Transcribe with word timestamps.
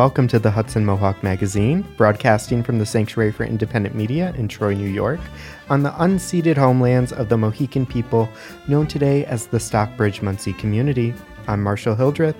welcome 0.00 0.26
to 0.26 0.38
the 0.38 0.50
Hudson 0.50 0.82
Mohawk 0.82 1.22
Magazine, 1.22 1.82
broadcasting 1.98 2.62
from 2.62 2.78
the 2.78 2.86
Sanctuary 2.86 3.30
for 3.30 3.44
Independent 3.44 3.94
Media 3.94 4.32
in 4.34 4.48
Troy, 4.48 4.72
New 4.72 4.88
York, 4.88 5.20
on 5.68 5.82
the 5.82 5.90
unceded 5.90 6.56
homelands 6.56 7.12
of 7.12 7.28
the 7.28 7.36
Mohican 7.36 7.84
people, 7.84 8.26
known 8.66 8.86
today 8.86 9.26
as 9.26 9.48
the 9.48 9.60
Stockbridge 9.60 10.22
Munsee 10.22 10.58
community. 10.58 11.12
I'm 11.46 11.62
Marshall 11.62 11.96
Hildreth. 11.96 12.34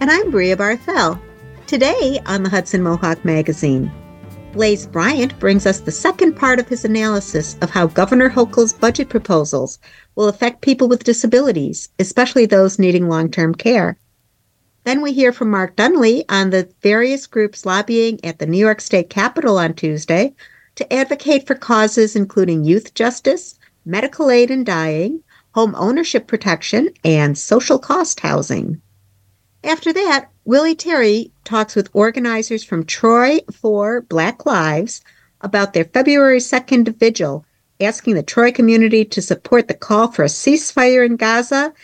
And 0.00 0.10
I'm 0.10 0.30
Bria 0.30 0.56
Barthel. 0.56 1.20
Today 1.66 2.18
on 2.24 2.44
the 2.44 2.48
Hudson 2.48 2.82
Mohawk 2.82 3.22
Magazine, 3.22 3.92
Blaise 4.54 4.86
Bryant 4.86 5.38
brings 5.38 5.66
us 5.66 5.80
the 5.80 5.92
second 5.92 6.34
part 6.34 6.58
of 6.58 6.66
his 6.66 6.86
analysis 6.86 7.58
of 7.60 7.68
how 7.68 7.88
Governor 7.88 8.30
Hochul's 8.30 8.72
budget 8.72 9.10
proposals 9.10 9.78
will 10.14 10.28
affect 10.28 10.62
people 10.62 10.88
with 10.88 11.04
disabilities, 11.04 11.90
especially 11.98 12.46
those 12.46 12.78
needing 12.78 13.10
long 13.10 13.30
term 13.30 13.54
care. 13.54 13.98
Then 14.84 15.02
we 15.02 15.12
hear 15.12 15.32
from 15.32 15.50
Mark 15.50 15.76
Dunlea 15.76 16.24
on 16.28 16.50
the 16.50 16.68
various 16.82 17.26
groups 17.26 17.66
lobbying 17.66 18.18
at 18.24 18.38
the 18.38 18.46
New 18.46 18.58
York 18.58 18.80
State 18.80 19.10
Capitol 19.10 19.58
on 19.58 19.74
Tuesday 19.74 20.34
to 20.76 20.90
advocate 20.92 21.46
for 21.46 21.54
causes 21.54 22.16
including 22.16 22.64
youth 22.64 22.94
justice, 22.94 23.58
medical 23.84 24.30
aid 24.30 24.50
in 24.50 24.64
dying, 24.64 25.22
home 25.54 25.74
ownership 25.76 26.26
protection, 26.26 26.88
and 27.04 27.36
social 27.36 27.78
cost 27.78 28.20
housing. 28.20 28.80
After 29.62 29.92
that, 29.92 30.30
Willie 30.46 30.74
Terry 30.74 31.30
talks 31.44 31.74
with 31.74 31.90
organizers 31.92 32.64
from 32.64 32.84
Troy 32.84 33.40
for 33.52 34.00
Black 34.00 34.46
Lives 34.46 35.02
about 35.42 35.74
their 35.74 35.84
February 35.84 36.38
2nd 36.38 36.96
vigil, 36.96 37.44
asking 37.80 38.14
the 38.14 38.22
Troy 38.22 38.50
community 38.50 39.04
to 39.04 39.20
support 39.20 39.68
the 39.68 39.74
call 39.74 40.10
for 40.10 40.22
a 40.22 40.28
ceasefire 40.28 41.04
in 41.04 41.16
Gaza 41.16 41.74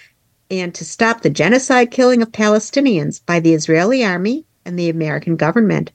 and 0.50 0.74
to 0.74 0.84
stop 0.84 1.22
the 1.22 1.30
genocide 1.30 1.90
killing 1.90 2.22
of 2.22 2.32
Palestinians 2.32 3.20
by 3.24 3.40
the 3.40 3.54
Israeli 3.54 4.04
army 4.04 4.44
and 4.64 4.78
the 4.78 4.88
American 4.88 5.36
government. 5.36 5.92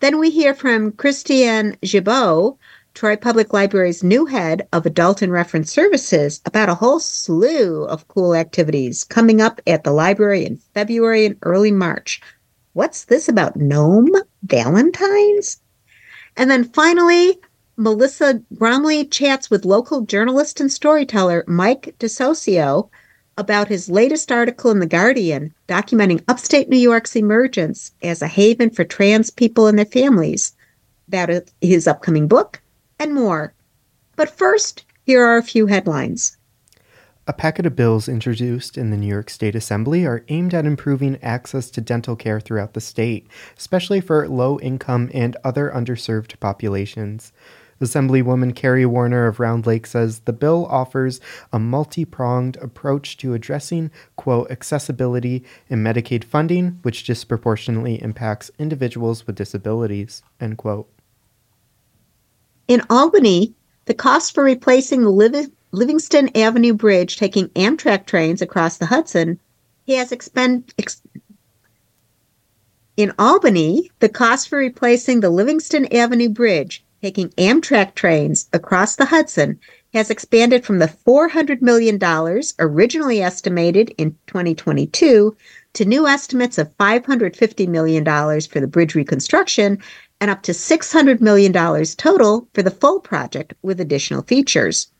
Then 0.00 0.18
we 0.18 0.30
hear 0.30 0.54
from 0.54 0.92
Christiann 0.92 1.78
Gibeau, 1.80 2.58
Troy 2.94 3.16
Public 3.16 3.52
Library's 3.52 4.02
new 4.02 4.26
head 4.26 4.68
of 4.72 4.86
adult 4.86 5.20
and 5.20 5.32
reference 5.32 5.72
services 5.72 6.40
about 6.44 6.68
a 6.68 6.74
whole 6.74 7.00
slew 7.00 7.84
of 7.84 8.08
cool 8.08 8.34
activities 8.34 9.04
coming 9.04 9.40
up 9.40 9.60
at 9.66 9.84
the 9.84 9.92
library 9.92 10.44
in 10.46 10.56
February 10.74 11.26
and 11.26 11.36
early 11.42 11.72
March. 11.72 12.20
What's 12.72 13.04
this 13.04 13.28
about 13.28 13.56
gnome 13.56 14.14
valentines? 14.42 15.60
And 16.36 16.50
then 16.50 16.64
finally, 16.64 17.38
Melissa 17.76 18.42
Bromley 18.50 19.04
chats 19.04 19.50
with 19.50 19.64
local 19.64 20.02
journalist 20.02 20.60
and 20.60 20.72
storyteller 20.72 21.44
Mike 21.46 21.94
De 21.98 22.08
Socio 22.08 22.90
about 23.38 23.68
his 23.68 23.90
latest 23.90 24.32
article 24.32 24.70
in 24.70 24.80
The 24.80 24.86
Guardian 24.86 25.54
documenting 25.68 26.22
upstate 26.28 26.68
New 26.68 26.78
York's 26.78 27.16
emergence 27.16 27.92
as 28.02 28.22
a 28.22 28.28
haven 28.28 28.70
for 28.70 28.84
trans 28.84 29.30
people 29.30 29.66
and 29.66 29.78
their 29.78 29.84
families, 29.84 30.54
about 31.08 31.30
his 31.60 31.86
upcoming 31.86 32.28
book, 32.28 32.60
and 32.98 33.14
more. 33.14 33.52
But 34.16 34.30
first, 34.30 34.84
here 35.04 35.24
are 35.24 35.36
a 35.36 35.42
few 35.42 35.66
headlines. 35.66 36.36
A 37.28 37.32
packet 37.32 37.66
of 37.66 37.74
bills 37.74 38.08
introduced 38.08 38.78
in 38.78 38.90
the 38.90 38.96
New 38.96 39.08
York 39.08 39.30
State 39.30 39.56
Assembly 39.56 40.06
are 40.06 40.24
aimed 40.28 40.54
at 40.54 40.64
improving 40.64 41.18
access 41.22 41.70
to 41.72 41.80
dental 41.80 42.14
care 42.14 42.38
throughout 42.38 42.74
the 42.74 42.80
state, 42.80 43.26
especially 43.58 44.00
for 44.00 44.28
low 44.28 44.60
income 44.60 45.10
and 45.12 45.36
other 45.42 45.72
underserved 45.74 46.38
populations. 46.38 47.32
Assemblywoman 47.80 48.54
Carrie 48.54 48.84
Woerner 48.84 49.28
of 49.28 49.38
Round 49.38 49.66
Lake 49.66 49.86
says 49.86 50.20
the 50.20 50.32
bill 50.32 50.66
offers 50.70 51.20
a 51.52 51.58
multi 51.58 52.04
pronged 52.04 52.56
approach 52.56 53.16
to 53.18 53.34
addressing, 53.34 53.90
quote, 54.16 54.50
accessibility 54.50 55.44
in 55.68 55.82
Medicaid 55.82 56.24
funding, 56.24 56.78
which 56.82 57.04
disproportionately 57.04 58.02
impacts 58.02 58.50
individuals 58.58 59.26
with 59.26 59.36
disabilities, 59.36 60.22
end 60.40 60.56
quote. 60.56 60.88
In 62.68 62.82
Albany, 62.88 63.54
the 63.84 63.94
cost 63.94 64.34
for 64.34 64.42
replacing 64.42 65.02
the 65.02 65.10
Liv- 65.10 65.50
Livingston 65.72 66.30
Avenue 66.36 66.72
Bridge 66.72 67.16
taking 67.16 67.48
Amtrak 67.50 68.06
trains 68.06 68.40
across 68.42 68.78
the 68.78 68.86
Hudson 68.86 69.38
has 69.88 70.10
expend- 70.10 70.74
ex- 70.78 71.02
in 72.96 73.12
Albany, 73.18 73.90
the 73.98 74.08
cost 74.08 74.48
for 74.48 74.56
replacing 74.58 75.20
the 75.20 75.30
Livingston 75.30 75.94
Avenue 75.94 76.30
Bridge 76.30 76.82
taking 77.06 77.28
Amtrak 77.38 77.94
trains 77.94 78.48
across 78.52 78.96
the 78.96 79.04
Hudson 79.04 79.60
has 79.94 80.10
expanded 80.10 80.64
from 80.64 80.80
the 80.80 80.92
$400 81.06 81.62
million 81.62 82.00
originally 82.58 83.22
estimated 83.22 83.94
in 83.96 84.10
2022 84.26 85.36
to 85.74 85.84
new 85.84 86.08
estimates 86.08 86.58
of 86.58 86.76
$550 86.78 87.68
million 87.68 88.04
for 88.04 88.58
the 88.58 88.66
bridge 88.66 88.96
reconstruction 88.96 89.78
and 90.20 90.32
up 90.32 90.42
to 90.42 90.50
$600 90.50 91.20
million 91.20 91.52
total 91.52 92.48
for 92.52 92.64
the 92.64 92.72
full 92.72 92.98
project 92.98 93.54
with 93.62 93.80
additional 93.80 94.22
features. 94.22 94.90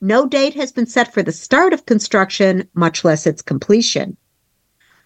No 0.00 0.26
date 0.26 0.54
has 0.54 0.72
been 0.72 0.86
set 0.86 1.12
for 1.12 1.22
the 1.22 1.32
start 1.32 1.74
of 1.74 1.84
construction, 1.84 2.66
much 2.72 3.04
less 3.04 3.26
its 3.26 3.42
completion. 3.42 4.16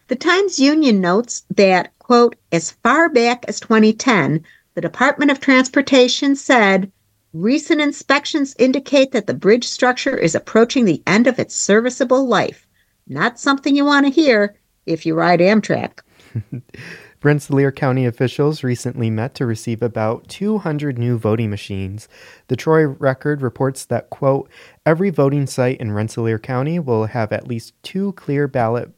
The 0.07 0.15
Times 0.15 0.61
Union 0.61 1.01
notes 1.01 1.45
that, 1.57 1.99
quote, 1.99 2.37
as 2.53 2.71
far 2.71 3.09
back 3.09 3.45
as 3.49 3.59
2010, 3.59 4.45
the 4.77 4.83
Department 4.83 5.31
of 5.31 5.41
Transportation 5.41 6.37
said 6.37 6.93
recent 7.33 7.81
inspections 7.81 8.55
indicate 8.59 9.11
that 9.13 9.27
the 9.27 9.33
bridge 9.33 9.67
structure 9.67 10.15
is 10.15 10.35
approaching 10.35 10.85
the 10.85 11.03
end 11.07 11.27
of 11.27 11.39
its 11.39 11.57
serviceable 11.57 12.29
life. 12.29 12.67
Not 13.09 13.41
something 13.41 13.75
you 13.75 13.87
want 13.87 14.05
to 14.05 14.13
hear 14.13 14.55
if 14.85 15.07
you 15.07 15.15
ride 15.15 15.41
Amtrak. 15.41 16.01
Rensselaer 17.23 17.73
County 17.73 18.05
officials 18.05 18.63
recently 18.63 19.09
met 19.09 19.35
to 19.37 19.47
receive 19.47 19.83
about 19.83 20.29
200 20.29 20.99
new 20.99 21.17
voting 21.17 21.49
machines. 21.49 22.07
The 22.49 22.57
Troy 22.57 22.85
Record 22.87 23.41
reports 23.41 23.87
that, 23.87 24.11
quote, 24.11 24.51
every 24.85 25.09
voting 25.09 25.47
site 25.47 25.81
in 25.81 25.93
Rensselaer 25.93 26.39
County 26.39 26.79
will 26.79 27.07
have 27.07 27.33
at 27.33 27.49
least 27.49 27.73
two 27.83 28.13
clear 28.13 28.47
ballot 28.47 28.93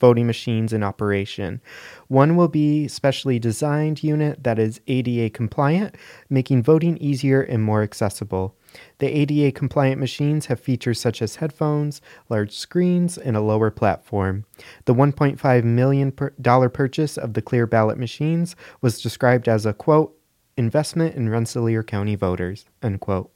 voting 0.00 0.26
machines 0.26 0.72
in 0.72 0.82
operation. 0.82 1.60
One 2.08 2.36
will 2.36 2.48
be 2.48 2.88
specially 2.88 3.38
designed 3.38 4.02
unit 4.02 4.42
that 4.44 4.58
is 4.58 4.80
ADA 4.86 5.30
compliant, 5.30 5.96
making 6.30 6.62
voting 6.62 6.96
easier 6.98 7.42
and 7.42 7.62
more 7.62 7.82
accessible. 7.82 8.56
The 8.98 9.06
ADA 9.06 9.52
compliant 9.52 10.00
machines 10.00 10.46
have 10.46 10.60
features 10.60 11.00
such 11.00 11.20
as 11.22 11.36
headphones, 11.36 12.00
large 12.28 12.56
screens, 12.56 13.18
and 13.18 13.36
a 13.36 13.40
lower 13.40 13.70
platform. 13.70 14.44
The 14.84 14.94
$1.5 14.94 15.64
million 15.64 16.12
purchase 16.12 17.16
of 17.16 17.34
the 17.34 17.42
clear 17.42 17.66
ballot 17.66 17.98
machines 17.98 18.56
was 18.80 19.02
described 19.02 19.48
as 19.48 19.66
a 19.66 19.72
quote, 19.72 20.14
investment 20.56 21.14
in 21.14 21.28
Rensselaer 21.28 21.82
County 21.82 22.14
voters, 22.14 22.64
unquote. 22.82 23.30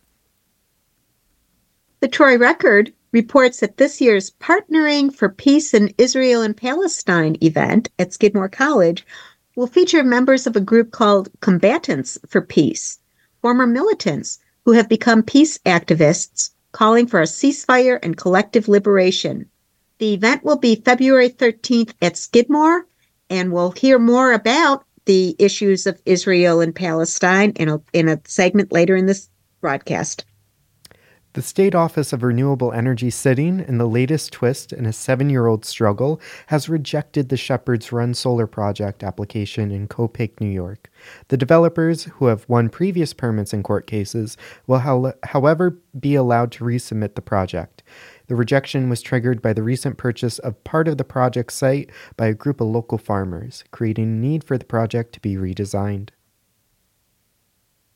The 2.01 2.09
Troy 2.09 2.37
Record 2.37 2.93
reports 3.13 3.61
that 3.61 3.77
this 3.77 4.01
year's 4.01 4.31
Partnering 4.31 5.15
for 5.15 5.29
Peace 5.29 5.75
in 5.75 5.95
Israel 5.99 6.41
and 6.41 6.57
Palestine 6.57 7.37
event 7.43 7.91
at 7.99 8.13
Skidmore 8.13 8.49
College 8.49 9.07
will 9.55 9.67
feature 9.67 10.03
members 10.03 10.47
of 10.47 10.57
a 10.57 10.61
group 10.61 10.91
called 10.91 11.29
Combatants 11.41 12.19
for 12.27 12.41
Peace, 12.41 12.99
former 13.43 13.67
militants 13.67 14.39
who 14.65 14.73
have 14.73 14.89
become 14.89 15.23
peace 15.23 15.59
activists 15.67 16.51
calling 16.73 17.07
for 17.07 17.21
a 17.21 17.27
ceasefire 17.27 17.99
and 18.03 18.17
collective 18.17 18.67
liberation. 18.67 19.47
The 19.99 20.15
event 20.15 20.43
will 20.43 20.57
be 20.57 20.77
February 20.77 21.29
13th 21.29 21.93
at 22.01 22.17
Skidmore, 22.17 22.87
and 23.29 23.53
we'll 23.53 23.73
hear 23.73 23.99
more 23.99 24.33
about 24.33 24.85
the 25.05 25.37
issues 25.39 25.87
of 25.87 26.01
Israel 26.07 26.61
and 26.61 26.75
Palestine 26.75 27.53
in 27.57 27.69
a, 27.69 27.81
in 27.93 28.09
a 28.09 28.21
segment 28.25 28.73
later 28.73 28.97
in 28.97 29.05
this 29.05 29.29
broadcast. 29.61 30.25
The 31.35 31.41
State 31.41 31.75
Office 31.75 32.13
of 32.13 32.23
Renewable 32.23 32.75
Energy, 32.75 33.09
sitting 33.09 33.61
in 33.61 33.79
the 33.79 33.89
latest 33.89 34.35
twist 34.35 34.71
in 34.71 34.85
a 34.85 34.93
seven 34.93 35.31
year 35.31 35.47
old 35.47 35.65
struggle, 35.65 36.21
has 36.49 36.69
rejected 36.69 37.31
the 37.31 37.39
Shepherd's 37.39 37.91
Run 37.91 38.13
solar 38.13 38.47
project 38.47 39.03
application 39.03 39.71
in 39.71 39.89
Copake, 39.89 40.43
New 40.43 40.51
York. 40.51 40.91
The 41.29 41.39
developers, 41.39 42.05
who 42.05 42.27
have 42.27 42.47
won 42.51 42.69
previous 42.69 43.15
permits 43.15 43.55
in 43.55 43.63
court 43.63 43.87
cases, 43.87 44.37
will, 44.67 44.81
ho- 44.81 45.15
however, 45.23 45.79
be 45.99 46.15
allowed 46.15 46.53
to 46.53 46.65
resubmit 46.65 47.15
the 47.15 47.23
project. 47.23 47.83
The 48.27 48.37
rejection 48.37 48.91
was 48.91 49.01
triggered 49.01 49.41
by 49.41 49.55
the 49.55 49.63
recent 49.63 49.97
purchase 49.97 50.39
of 50.41 50.63
part 50.65 50.87
of 50.87 50.99
the 50.99 51.05
project 51.05 51.55
site 51.55 51.89
by 52.19 52.27
a 52.27 52.35
group 52.35 52.61
of 52.61 52.67
local 52.67 52.99
farmers, 52.99 53.65
creating 53.71 54.05
a 54.05 54.21
need 54.21 54.45
for 54.45 54.59
the 54.59 54.67
project 54.67 55.15
to 55.15 55.21
be 55.21 55.37
redesigned. 55.37 56.11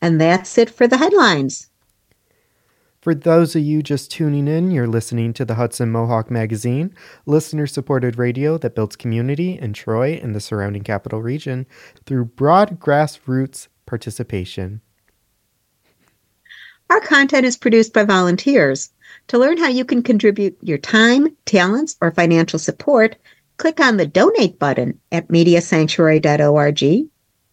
And 0.00 0.18
that's 0.18 0.56
it 0.56 0.70
for 0.70 0.86
the 0.86 0.96
headlines. 0.96 1.68
For 3.06 3.14
those 3.14 3.54
of 3.54 3.62
you 3.62 3.84
just 3.84 4.10
tuning 4.10 4.48
in, 4.48 4.72
you're 4.72 4.88
listening 4.88 5.32
to 5.34 5.44
the 5.44 5.54
Hudson 5.54 5.92
Mohawk 5.92 6.28
Magazine, 6.28 6.92
listener 7.24 7.68
supported 7.68 8.18
radio 8.18 8.58
that 8.58 8.74
builds 8.74 8.96
community 8.96 9.56
in 9.56 9.74
Troy 9.74 10.18
and 10.20 10.34
the 10.34 10.40
surrounding 10.40 10.82
capital 10.82 11.22
region 11.22 11.66
through 12.04 12.24
broad 12.24 12.80
grassroots 12.80 13.68
participation. 13.86 14.80
Our 16.90 17.00
content 17.00 17.46
is 17.46 17.56
produced 17.56 17.92
by 17.92 18.02
volunteers. 18.02 18.90
To 19.28 19.38
learn 19.38 19.58
how 19.58 19.68
you 19.68 19.84
can 19.84 20.02
contribute 20.02 20.58
your 20.60 20.78
time, 20.78 21.28
talents, 21.44 21.96
or 22.00 22.10
financial 22.10 22.58
support, 22.58 23.14
click 23.56 23.78
on 23.78 23.98
the 23.98 24.06
donate 24.06 24.58
button 24.58 24.98
at 25.12 25.28
mediasanctuary.org, 25.28 27.08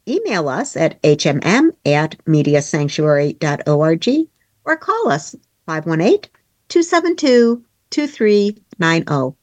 email 0.09 0.49
us 0.49 0.75
at 0.75 0.99
hmm 1.03 1.69
at 1.85 2.17
mediasanctuary.org, 2.25 4.29
or 4.65 4.77
call 4.77 5.09
us 5.09 5.35
518 5.65 6.29
272 6.69 7.63
2390. 7.89 9.37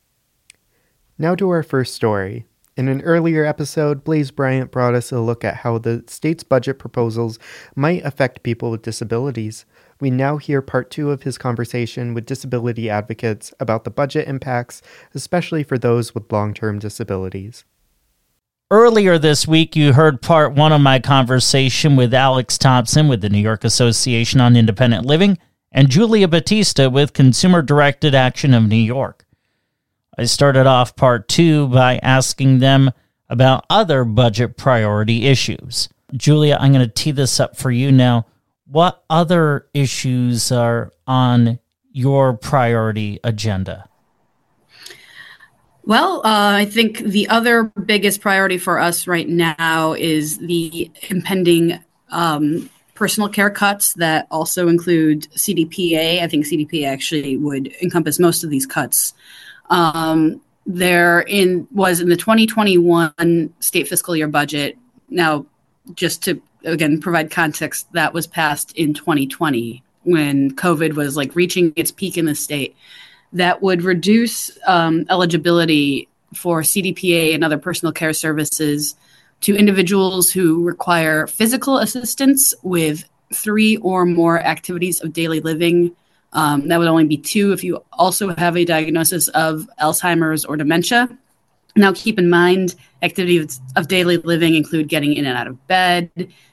Now 1.19 1.35
to 1.35 1.51
our 1.51 1.63
first 1.63 1.95
story. 1.95 2.47
In 2.77 2.89
an 2.89 3.03
earlier 3.03 3.45
episode, 3.45 4.05
Blaise 4.05 4.31
Bryant 4.31 4.71
brought 4.71 4.95
us 4.95 5.13
a 5.13 5.21
look 5.21 5.45
at 5.45 5.57
how 5.57 5.77
the 5.77 6.03
state's 6.07 6.43
budget 6.43 6.79
proposals 6.79 7.39
might 7.77 8.05
affect 8.07 8.43
people 8.43 8.71
with 8.71 8.83
disabilities. 8.83 9.67
We 10.01 10.11
now 10.11 10.39
hear 10.39 10.63
part 10.63 10.91
two 10.91 11.11
of 11.11 11.25
his 11.25 11.37
conversation 11.37 12.15
with 12.15 12.25
disability 12.25 12.89
advocates 12.89 13.53
about 13.61 13.85
the 13.85 13.91
budget 13.91 14.29
impacts, 14.29 14.81
especially 15.15 15.63
for 15.63 15.77
those 15.77 16.15
with 16.15 16.33
long 16.33 16.55
term 16.55 16.79
disabilities. 16.79 17.65
Earlier 18.73 19.19
this 19.19 19.49
week, 19.49 19.75
you 19.75 19.93
heard 19.93 20.23
part 20.23 20.55
one 20.55 20.71
of 20.71 20.81
my 20.81 21.01
conversation 21.01 21.97
with 21.97 22.15
Alex 22.15 22.57
Thompson 22.57 23.09
with 23.09 23.21
the 23.21 23.29
New 23.29 23.41
York 23.41 23.65
Association 23.65 24.41
on 24.41 24.55
Independent 24.55 25.05
Living 25.05 25.39
and 25.73 25.91
Julia 25.91 26.29
Batista 26.29 26.89
with 26.89 27.13
Consumer 27.13 27.63
Directed 27.63 28.15
Action 28.15 28.55
of 28.55 28.69
New 28.69 28.77
York. 28.77 29.27
I 30.17 30.27
started 30.27 30.69
off 30.69 30.95
part 30.95 31.27
two 31.27 31.67
by 31.67 31.99
asking 32.01 32.61
them 32.61 32.93
about 33.29 33.67
other 33.69 34.05
budget 34.05 34.57
priority 34.57 35.27
issues. 35.27 35.89
Julia, 36.13 36.57
I'm 36.61 36.73
going 36.73 36.87
to 36.87 36.95
tee 36.95 37.11
this 37.11 37.41
up 37.41 37.57
for 37.57 37.73
you 37.73 37.91
now. 37.91 38.27
What 38.67 39.03
other 39.11 39.67
issues 39.75 40.53
are 40.53 40.93
on 41.09 41.59
your 41.91 42.35
priority 42.35 43.19
agenda? 43.25 43.90
Well, 45.85 46.19
uh, 46.19 46.55
I 46.57 46.67
think 46.67 46.99
the 46.99 47.29
other 47.29 47.65
biggest 47.65 48.21
priority 48.21 48.59
for 48.59 48.79
us 48.79 49.07
right 49.07 49.29
now 49.29 49.95
is 49.95 50.39
the 50.39 50.91
impending 51.09 51.79
um, 52.11 52.69
personal 52.95 53.29
care 53.29 53.51
cuts 53.51 53.95
that 53.95 54.27
also 54.31 54.69
include 54.69 55.23
CDPA. 55.33 56.23
I 56.23 56.29
think 56.29 56.45
CDPA 56.45 56.87
actually 56.87 57.37
would 57.39 57.73
encompass 57.81 58.19
most 58.19 58.45
of 58.45 58.51
these 58.51 58.67
cuts. 58.67 59.15
Um, 59.71 60.41
there 60.67 61.21
in 61.23 61.67
was 61.73 62.01
in 62.01 62.09
the 62.11 62.17
2021 62.17 63.55
state 63.61 63.89
fiscal 63.89 64.15
year 64.15 64.29
budget. 64.29 64.77
Now, 65.09 65.47
just 65.95 66.23
to 66.25 66.41
again 66.65 67.01
provide 67.01 67.31
context, 67.31 67.91
that 67.95 68.13
was 68.13 68.27
passed 68.27 68.73
in 68.77 68.93
2020 68.93 69.83
when 70.03 70.55
COVID 70.57 70.95
was 70.95 71.17
like 71.17 71.35
reaching 71.35 71.73
its 71.77 71.91
peak 71.91 72.19
in 72.19 72.27
the 72.27 72.35
state. 72.35 72.77
That 73.33 73.63
would 73.63 73.83
reduce 73.83 74.51
um, 74.67 75.07
eligibility 75.09 76.09
for 76.35 76.63
CDPA 76.63 77.35
and 77.35 77.45
other 77.45 77.59
personal 77.59 77.93
care 77.93 78.13
services 78.13 78.95
to 79.43 79.57
individuals 79.57 80.31
who 80.31 80.65
require 80.65 81.27
physical 81.27 81.79
assistance 81.79 82.55
with 82.63 83.05
three 83.33 83.77
or 83.79 84.05
more 84.05 84.41
activities 84.41 85.01
of 85.01 85.13
daily 85.13 85.41
living 85.41 85.95
um, 86.33 86.69
that 86.69 86.79
would 86.79 86.89
only 86.89 87.07
be 87.07 87.17
two 87.17 87.53
if 87.53 87.65
you 87.65 87.83
also 87.93 88.35
have 88.37 88.57
a 88.57 88.65
diagnosis 88.65 89.29
of 89.29 89.69
Alzheimer's 89.81 90.45
or 90.45 90.57
dementia. 90.57 91.09
Now, 91.77 91.93
keep 91.93 92.19
in 92.19 92.31
mind, 92.31 92.75
activities 93.03 93.61
of 93.77 93.89
daily 93.89 94.17
living 94.19 94.55
include 94.55 94.89
getting 94.89 95.15
in 95.15 95.25
and 95.25 95.37
out 95.37 95.47
of 95.47 95.67
bed 95.67 96.11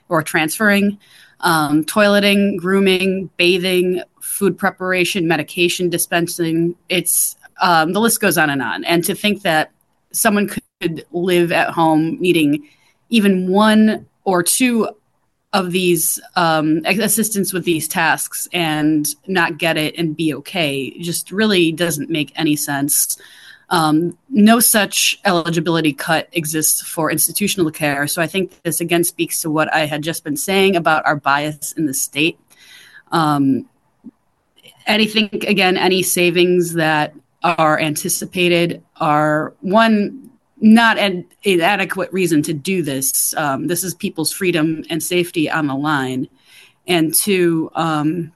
or 0.10 0.24
transferring, 0.24 0.98
um, 1.42 1.84
toileting, 1.84 2.58
grooming, 2.58 3.30
bathing, 3.38 4.02
food 4.38 4.58
preparation, 4.58 5.28
medication 5.28 5.90
dispensing. 5.90 6.76
It's 6.90 7.36
um, 7.62 7.94
the 7.94 8.00
list 8.00 8.22
goes 8.22 8.38
on 8.38 8.50
and 8.50 8.62
on. 8.62 8.84
And 8.86 9.04
to 9.06 9.16
think 9.16 9.42
that 9.42 9.72
someone 10.12 10.48
could 10.80 11.06
live 11.12 11.52
at 11.52 11.72
home 11.72 12.18
needing 12.20 12.68
even 13.10 13.52
one 13.52 14.06
or 14.26 14.44
two 14.44 14.90
of 15.54 15.72
these 15.72 16.20
um, 16.36 16.82
assistance 16.86 17.52
with 17.52 17.64
these 17.64 17.88
tasks 17.88 18.48
and 18.54 19.08
not 19.28 19.58
get 19.58 19.78
it 19.78 19.98
and 19.98 20.16
be 20.16 20.34
okay 20.34 20.98
just 21.00 21.32
really 21.32 21.72
doesn't 21.72 22.10
make 22.10 22.32
any 22.36 22.56
sense. 22.56 23.18
Um, 23.70 24.18
no 24.30 24.60
such 24.60 25.20
eligibility 25.26 25.94
cut 25.94 26.30
exists 26.32 26.82
for 26.82 27.12
institutional 27.12 27.72
care. 27.72 28.08
So 28.08 28.22
I 28.22 28.28
think 28.28 28.62
this 28.64 28.82
again 28.82 29.04
speaks 29.04 29.42
to 29.42 29.50
what 29.50 29.74
I 29.74 29.86
had 29.86 30.04
just 30.04 30.24
been 30.24 30.38
saying 30.38 30.76
about 30.76 31.06
our 31.06 31.16
bias 31.16 31.72
in 31.72 31.86
the 31.86 31.94
state. 31.94 32.38
Um, 33.12 33.68
anything, 34.88 35.30
again, 35.48 35.78
any 35.78 36.02
savings 36.02 36.74
that 36.74 37.14
are 37.44 37.80
anticipated 37.80 38.84
are 38.98 39.54
one 39.62 40.24
not 40.60 40.98
an 40.98 41.26
inadequate 41.44 42.12
reason 42.12 42.42
to 42.42 42.54
do 42.54 42.82
this. 42.82 43.36
Um, 43.36 43.68
this 43.68 43.84
is 43.84 43.94
people's 43.94 44.32
freedom 44.32 44.84
and 44.90 45.04
safety 45.04 45.50
on 45.50 45.68
the 45.68 45.76
line. 45.76 46.28
And 46.88 47.14
two, 47.14 47.70
um, 47.76 48.32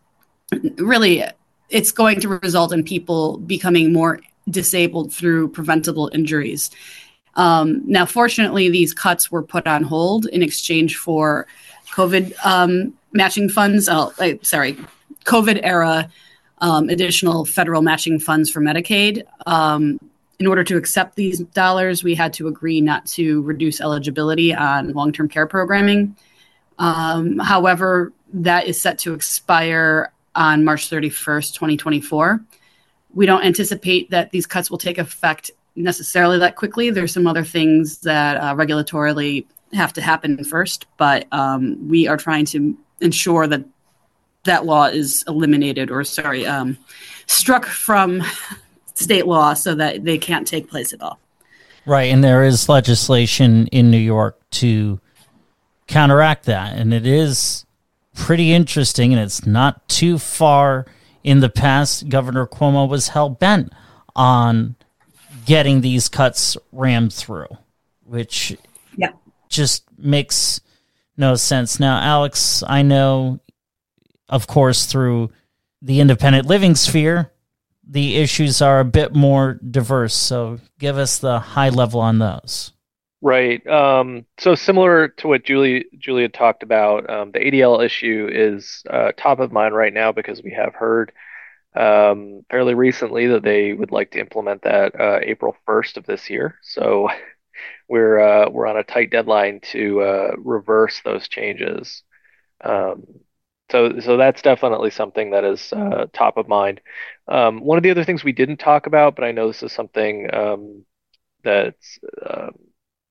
really, 0.77 1.23
it's 1.69 1.91
going 1.91 2.19
to 2.19 2.27
result 2.27 2.73
in 2.73 2.83
people 2.83 3.37
becoming 3.39 3.91
more 3.91 4.19
disabled 4.49 5.13
through 5.13 5.49
preventable 5.49 6.11
injuries. 6.13 6.69
Um, 7.35 7.81
now, 7.85 8.05
fortunately, 8.05 8.69
these 8.69 8.93
cuts 8.93 9.31
were 9.31 9.41
put 9.41 9.65
on 9.65 9.83
hold 9.83 10.25
in 10.27 10.43
exchange 10.43 10.97
for 10.97 11.47
COVID 11.93 12.33
um, 12.45 12.93
matching 13.13 13.49
funds. 13.49 13.87
Oh, 13.89 14.13
sorry, 14.41 14.77
COVID 15.25 15.61
era 15.63 16.09
um, 16.61 16.89
additional 16.89 17.43
federal 17.43 17.81
matching 17.81 18.19
funds 18.19 18.49
for 18.49 18.61
Medicaid. 18.61 19.23
Um, 19.45 19.99
in 20.39 20.47
order 20.47 20.63
to 20.63 20.77
accept 20.77 21.15
these 21.15 21.39
dollars, 21.39 22.03
we 22.03 22.15
had 22.15 22.33
to 22.33 22.47
agree 22.47 22.81
not 22.81 23.05
to 23.07 23.41
reduce 23.41 23.81
eligibility 23.81 24.53
on 24.53 24.93
long 24.93 25.11
term 25.11 25.27
care 25.27 25.45
programming. 25.45 26.15
Um, 26.79 27.37
however, 27.37 28.11
that 28.33 28.65
is 28.65 28.81
set 28.81 28.97
to 28.99 29.13
expire 29.13 30.11
on 30.33 30.63
March 30.63 30.89
31st, 30.89 31.53
2024. 31.53 32.43
We 33.13 33.25
don't 33.25 33.43
anticipate 33.43 34.09
that 34.11 34.31
these 34.31 34.47
cuts 34.47 34.71
will 34.71 34.77
take 34.77 34.97
effect 34.97 35.51
necessarily 35.75 36.39
that 36.39 36.55
quickly. 36.55 36.89
There's 36.89 37.13
some 37.13 37.27
other 37.27 37.43
things 37.43 37.99
that 37.99 38.37
uh, 38.37 38.55
regulatorily 38.55 39.45
have 39.73 39.93
to 39.93 40.01
happen 40.01 40.43
first, 40.43 40.87
but 40.97 41.27
um, 41.31 41.87
we 41.87 42.07
are 42.07 42.17
trying 42.17 42.45
to 42.45 42.77
ensure 42.99 43.47
that 43.47 43.63
that 44.43 44.65
law 44.65 44.85
is 44.85 45.23
eliminated 45.27 45.91
or, 45.91 46.03
sorry, 46.03 46.45
um, 46.45 46.77
struck 47.27 47.65
from 47.65 48.23
state 48.93 49.27
law 49.27 49.53
so 49.53 49.75
that 49.75 50.03
they 50.03 50.17
can't 50.17 50.47
take 50.47 50.69
place 50.69 50.93
at 50.93 51.01
all. 51.01 51.19
Right, 51.85 52.11
and 52.11 52.23
there 52.23 52.43
is 52.43 52.69
legislation 52.69 53.67
in 53.67 53.89
New 53.89 53.97
York 53.97 54.39
to 54.51 54.99
counteract 55.87 56.45
that, 56.45 56.77
and 56.77 56.93
it 56.93 57.05
is 57.05 57.65
pretty 58.15 58.53
interesting, 58.53 59.13
and 59.13 59.21
it's 59.21 59.45
not 59.45 59.87
too 59.87 60.17
far 60.17 60.85
in 61.23 61.39
the 61.39 61.49
past. 61.49 62.09
Governor 62.09 62.45
Cuomo 62.45 62.87
was 62.87 63.09
hell 63.09 63.29
bent 63.29 63.73
on 64.15 64.75
getting 65.45 65.81
these 65.81 66.07
cuts 66.07 66.55
rammed 66.71 67.13
through, 67.13 67.47
which 68.05 68.55
yeah. 68.95 69.11
just 69.49 69.83
makes 69.97 70.61
no 71.17 71.35
sense. 71.35 71.79
Now, 71.79 71.99
Alex, 71.99 72.63
I 72.67 72.83
know, 72.83 73.39
of 74.31 74.47
course, 74.47 74.85
through 74.85 75.29
the 75.81 75.99
independent 75.99 76.47
living 76.47 76.73
sphere, 76.75 77.31
the 77.87 78.17
issues 78.17 78.61
are 78.61 78.79
a 78.79 78.85
bit 78.85 79.13
more 79.13 79.59
diverse. 79.69 80.15
So 80.15 80.59
give 80.79 80.97
us 80.97 81.19
the 81.19 81.39
high 81.39 81.69
level 81.69 81.99
on 81.99 82.19
those. 82.19 82.71
Right. 83.21 83.65
Um, 83.67 84.25
so 84.39 84.55
similar 84.55 85.09
to 85.09 85.27
what 85.27 85.43
Julie 85.43 85.85
Julia 85.99 86.29
talked 86.29 86.63
about, 86.63 87.07
um, 87.09 87.31
the 87.31 87.39
ADL 87.39 87.85
issue 87.85 88.27
is 88.31 88.81
uh, 88.89 89.11
top 89.15 89.39
of 89.39 89.51
mind 89.51 89.75
right 89.75 89.93
now 89.93 90.11
because 90.11 90.41
we 90.41 90.51
have 90.51 90.73
heard 90.73 91.11
um, 91.75 92.43
fairly 92.49 92.73
recently 92.73 93.27
that 93.27 93.43
they 93.43 93.73
would 93.73 93.91
like 93.91 94.11
to 94.11 94.19
implement 94.19 94.63
that 94.63 94.99
uh, 94.99 95.19
April 95.21 95.55
1st 95.67 95.97
of 95.97 96.05
this 96.07 96.29
year. 96.29 96.55
So 96.63 97.09
we're 97.87 98.19
uh, 98.19 98.49
we're 98.49 98.67
on 98.67 98.77
a 98.77 98.83
tight 98.83 99.11
deadline 99.11 99.59
to 99.71 100.01
uh, 100.01 100.31
reverse 100.37 101.01
those 101.03 101.27
changes. 101.27 102.01
Um, 102.63 103.05
so 103.71 103.99
so 103.99 104.17
that's 104.17 104.41
definitely 104.41 104.91
something 104.91 105.31
that 105.31 105.43
is 105.43 105.73
uh, 105.73 106.07
top 106.13 106.37
of 106.37 106.47
mind. 106.47 106.81
Um, 107.27 107.61
one 107.61 107.77
of 107.77 107.83
the 107.83 107.91
other 107.91 108.03
things 108.03 108.23
we 108.23 108.33
didn't 108.33 108.57
talk 108.57 108.87
about, 108.87 109.15
but 109.15 109.23
I 109.25 109.31
know 109.31 109.47
this 109.47 109.63
is 109.63 109.71
something 109.71 110.33
um, 110.33 110.85
that's 111.43 111.99
uh, 112.25 112.49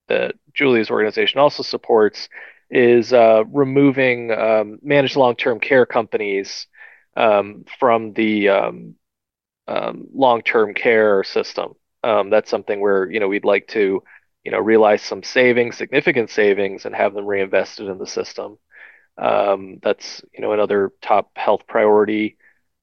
that 0.08 0.34
Julia's 0.54 0.90
organization 0.90 1.40
also 1.40 1.62
supports, 1.62 2.28
is 2.70 3.12
uh, 3.12 3.44
removing 3.52 4.32
um, 4.32 4.78
managed 4.82 5.16
long-term 5.16 5.60
care 5.60 5.86
companies 5.86 6.66
um, 7.16 7.64
from 7.78 8.12
the 8.14 8.48
um, 8.48 8.94
long-term 9.66 10.74
care 10.74 11.24
system. 11.24 11.74
that's 12.02 12.50
something 12.50 12.80
where 12.80 13.10
you 13.10 13.20
know 13.20 13.28
we'd 13.28 13.44
like 13.44 13.68
to 13.68 14.02
you 14.44 14.50
know 14.50 14.58
realize 14.58 15.02
some 15.02 15.22
savings, 15.22 15.76
significant 15.76 16.30
savings, 16.30 16.84
and 16.84 16.94
have 16.94 17.14
them 17.14 17.26
reinvested 17.26 17.88
in 17.88 17.98
the 17.98 18.06
system. 18.06 18.58
That's 19.82 20.22
you 20.34 20.40
know 20.42 20.52
another 20.52 20.92
top 21.02 21.30
health 21.36 21.66
priority. 21.66 22.36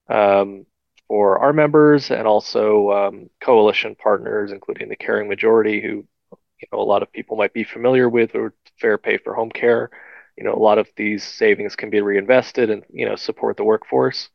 Um, 0.08 0.66
for 1.08 1.38
our 1.38 1.52
members 1.52 2.10
and 2.10 2.26
also 2.26 2.90
um, 2.92 3.30
coalition 3.40 3.96
partners, 3.96 4.52
including 4.52 4.88
the 4.90 4.96
Caring 4.96 5.28
Majority, 5.28 5.80
who 5.80 6.04
you 6.60 6.68
know 6.72 6.80
a 6.80 6.84
lot 6.84 7.02
of 7.02 7.12
people 7.12 7.36
might 7.36 7.52
be 7.54 7.64
familiar 7.64 8.08
with, 8.08 8.34
or 8.34 8.54
Fair 8.80 8.98
Pay 8.98 9.18
for 9.18 9.34
Home 9.34 9.50
Care. 9.50 9.90
You 10.36 10.44
know, 10.44 10.54
a 10.54 10.58
lot 10.58 10.78
of 10.78 10.88
these 10.96 11.24
savings 11.24 11.76
can 11.76 11.90
be 11.90 12.00
reinvested 12.00 12.70
and 12.70 12.84
you 12.92 13.06
know 13.08 13.16
support 13.16 13.56
the 13.56 13.64
workforce. 13.64 14.28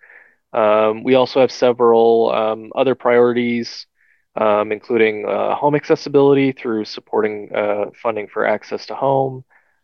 Um, 0.53 1.03
we 1.03 1.15
also 1.15 1.41
have 1.41 1.51
several 1.51 2.31
um, 2.31 2.71
other 2.75 2.95
priorities, 2.95 3.87
um, 4.35 4.71
including 4.71 5.25
uh, 5.27 5.55
home 5.55 5.75
accessibility 5.75 6.51
through 6.51 6.85
supporting 6.85 7.49
uh, 7.55 7.85
funding 8.01 8.27
for 8.27 8.45
access 8.45 8.85
to 8.87 8.95
home, 8.95 9.43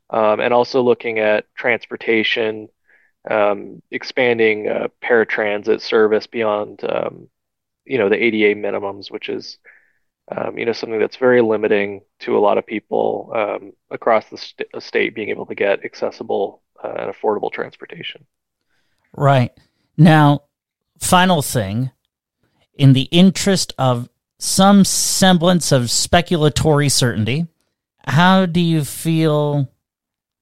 um, 0.09 0.39
and 0.39 0.53
also 0.53 0.81
looking 0.81 1.19
at 1.19 1.45
transportation 1.55 2.69
um, 3.29 3.81
expanding 3.91 4.67
uh, 4.67 4.87
paratransit 5.03 5.81
service 5.81 6.27
beyond, 6.27 6.81
um, 6.87 7.27
you 7.85 7.97
know, 7.97 8.09
the 8.09 8.21
ADA 8.21 8.59
minimums, 8.59 9.11
which 9.11 9.29
is, 9.29 9.57
um, 10.35 10.57
you 10.57 10.65
know, 10.65 10.73
something 10.73 10.99
that's 10.99 11.17
very 11.17 11.41
limiting 11.41 12.01
to 12.19 12.37
a 12.37 12.39
lot 12.39 12.57
of 12.57 12.65
people 12.65 13.31
um, 13.35 13.73
across 13.91 14.29
the 14.29 14.37
st- 14.37 14.69
state 14.79 15.15
being 15.15 15.29
able 15.29 15.45
to 15.45 15.55
get 15.55 15.83
accessible 15.83 16.61
uh, 16.83 16.93
and 16.97 17.13
affordable 17.13 17.51
transportation. 17.51 18.25
Right. 19.13 19.51
Now, 19.97 20.43
final 20.97 21.41
thing, 21.41 21.91
in 22.75 22.93
the 22.93 23.09
interest 23.11 23.73
of 23.77 24.09
some 24.37 24.85
semblance 24.85 25.71
of 25.71 25.83
speculatory 25.83 26.89
certainty, 26.89 27.47
how 28.05 28.45
do 28.45 28.61
you 28.61 28.85
feel, 28.85 29.69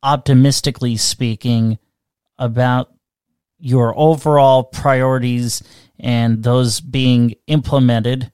optimistically 0.04 0.98
speaking, 0.98 1.78
about 2.38 2.94
your 3.60 3.98
overall 3.98 4.64
priorities 4.64 5.64
and 6.00 6.44
those 6.44 6.80
being 6.80 7.34
implemented 7.48 8.32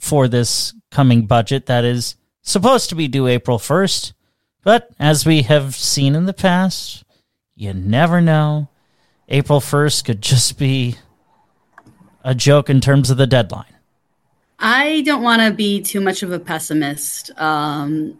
for 0.00 0.28
this 0.28 0.74
coming 0.90 1.26
budget 1.26 1.66
that 1.66 1.84
is 1.84 2.16
supposed 2.42 2.88
to 2.88 2.94
be 2.94 3.08
due 3.08 3.26
April 3.26 3.58
1st. 3.58 4.12
But 4.64 4.90
as 4.98 5.24
we 5.24 5.42
have 5.42 5.74
seen 5.76 6.14
in 6.14 6.26
the 6.26 6.32
past, 6.32 7.04
you 7.54 7.72
never 7.72 8.20
know. 8.20 8.68
April 9.28 9.60
1st 9.60 10.04
could 10.04 10.22
just 10.22 10.58
be 10.58 10.96
a 12.24 12.34
joke 12.34 12.68
in 12.68 12.80
terms 12.80 13.10
of 13.10 13.16
the 13.16 13.26
deadline. 13.26 13.64
I 14.58 15.02
don't 15.02 15.22
want 15.22 15.42
to 15.42 15.52
be 15.52 15.82
too 15.82 16.00
much 16.00 16.22
of 16.22 16.32
a 16.32 16.40
pessimist, 16.40 17.30
um, 17.36 18.18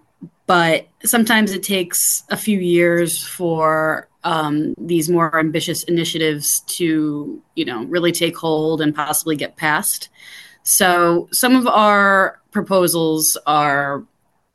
but 0.49 0.89
sometimes 1.05 1.53
it 1.53 1.63
takes 1.63 2.25
a 2.31 2.37
few 2.37 2.59
years 2.59 3.23
for 3.23 4.09
um, 4.25 4.75
these 4.79 5.09
more 5.09 5.39
ambitious 5.39 5.85
initiatives 5.85 6.61
to 6.61 7.41
you 7.55 7.65
know 7.65 7.85
really 7.85 8.11
take 8.11 8.37
hold 8.37 8.81
and 8.81 8.97
possibly 8.97 9.37
get 9.37 9.57
passed. 9.57 10.09
So 10.63 11.29
some 11.33 11.55
of 11.55 11.67
our 11.69 12.41
proposals 12.51 13.37
are 13.47 14.05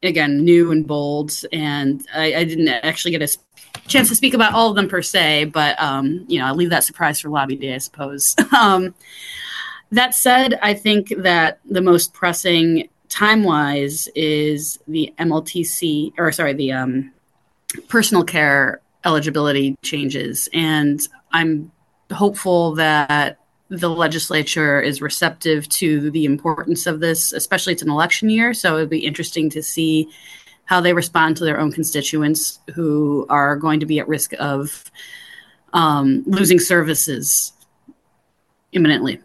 again 0.02 0.44
new 0.44 0.72
and 0.72 0.86
bold, 0.86 1.32
and 1.54 2.06
I, 2.14 2.34
I 2.34 2.44
didn't 2.44 2.68
actually 2.68 3.12
get 3.12 3.22
a 3.22 3.38
chance 3.88 4.10
to 4.10 4.16
speak 4.16 4.34
about 4.34 4.54
all 4.54 4.72
of 4.72 4.76
them 4.76 4.90
per 4.90 5.04
se, 5.04 5.46
but 5.46 5.80
um, 5.80 6.26
you 6.28 6.40
know 6.40 6.48
I'll 6.48 6.56
leave 6.56 6.72
that 6.72 6.84
surprise 6.84 7.20
for 7.20 7.30
lobby 7.30 7.56
day, 7.56 7.76
I 7.76 7.78
suppose. 7.78 8.36
um, 8.58 8.96
that 9.92 10.16
said, 10.16 10.58
I 10.64 10.74
think 10.74 11.14
that 11.18 11.60
the 11.70 11.82
most 11.82 12.16
pressing 12.16 12.90
time 13.14 13.44
wise 13.44 14.10
is 14.16 14.80
the 14.88 15.14
MLTC 15.20 16.14
or 16.18 16.32
sorry 16.32 16.54
the 16.54 16.72
um, 16.72 17.12
personal 17.88 18.24
care 18.24 18.82
eligibility 19.06 19.78
changes. 19.84 20.50
And 20.52 21.00
I'm 21.32 21.72
hopeful 22.12 22.74
that 22.76 23.38
the 23.70 23.90
legislature 23.90 24.82
is 24.82 25.02
receptive 25.02 25.70
to 25.70 26.10
the 26.12 26.26
importance 26.26 26.88
of 26.88 27.00
this, 27.00 27.34
especially 27.34 27.74
it's 27.74 27.82
an 27.84 27.90
election 27.90 28.30
year. 28.30 28.54
So 28.54 28.78
it'd 28.78 28.90
be 28.90 29.06
interesting 29.06 29.50
to 29.52 29.62
see 29.62 30.10
how 30.66 30.82
they 30.82 30.94
respond 30.94 31.38
to 31.38 31.46
their 31.46 31.60
own 31.60 31.72
constituents 31.72 32.60
who 32.74 33.28
are 33.30 33.56
going 33.56 33.80
to 33.80 33.86
be 33.86 34.00
at 34.00 34.08
risk 34.08 34.34
of 34.40 34.90
um, 35.74 36.24
losing 36.26 36.60
services 36.60 37.54
imminently. 38.72 39.20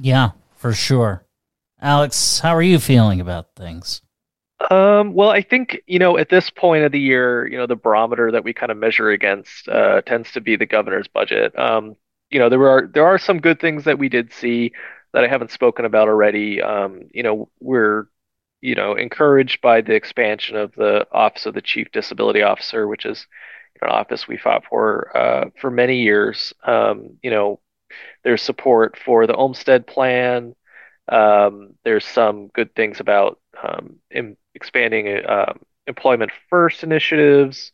Yeah, 0.00 0.30
for 0.56 0.72
sure. 0.72 1.24
Alex, 1.80 2.40
how 2.40 2.54
are 2.54 2.62
you 2.62 2.78
feeling 2.78 3.20
about 3.20 3.54
things? 3.56 4.02
Um, 4.70 5.14
well, 5.14 5.30
I 5.30 5.40
think, 5.40 5.80
you 5.86 5.98
know, 5.98 6.18
at 6.18 6.28
this 6.28 6.50
point 6.50 6.84
of 6.84 6.92
the 6.92 7.00
year, 7.00 7.46
you 7.46 7.56
know, 7.56 7.66
the 7.66 7.76
barometer 7.76 8.30
that 8.32 8.44
we 8.44 8.52
kind 8.52 8.70
of 8.70 8.76
measure 8.76 9.10
against 9.10 9.68
uh, 9.68 10.02
tends 10.02 10.30
to 10.32 10.40
be 10.40 10.56
the 10.56 10.66
governor's 10.66 11.08
budget. 11.08 11.58
Um, 11.58 11.96
you 12.30 12.38
know, 12.38 12.48
there 12.50 12.68
are 12.68 12.86
there 12.86 13.06
are 13.06 13.18
some 13.18 13.40
good 13.40 13.60
things 13.60 13.84
that 13.84 13.98
we 13.98 14.08
did 14.08 14.32
see 14.32 14.72
that 15.12 15.24
I 15.24 15.28
haven't 15.28 15.50
spoken 15.50 15.84
about 15.84 16.08
already. 16.08 16.62
Um, 16.62 17.08
you 17.12 17.22
know, 17.22 17.48
we're 17.60 18.06
you 18.60 18.74
know 18.74 18.94
encouraged 18.94 19.62
by 19.62 19.80
the 19.80 19.94
expansion 19.94 20.56
of 20.56 20.72
the 20.74 21.06
Office 21.10 21.46
of 21.46 21.54
the 21.54 21.62
Chief 21.62 21.90
Disability 21.92 22.42
Officer, 22.42 22.86
which 22.86 23.06
is 23.06 23.26
an 23.82 23.88
office 23.88 24.28
we 24.28 24.36
fought 24.36 24.64
for 24.68 25.16
uh, 25.16 25.50
for 25.60 25.70
many 25.70 26.02
years. 26.02 26.52
Um, 26.64 27.18
you 27.22 27.30
know, 27.30 27.60
there's 28.24 28.42
support 28.42 28.98
for 29.04 29.26
the 29.26 29.34
Olmstead 29.34 29.86
Plan. 29.86 30.54
Um, 31.08 31.74
there's 31.84 32.04
some 32.04 32.48
good 32.48 32.74
things 32.74 33.00
about 33.00 33.40
um, 33.62 33.96
in, 34.10 34.36
expanding 34.54 35.08
uh, 35.08 35.54
employment 35.86 36.30
first 36.48 36.82
initiatives, 36.82 37.72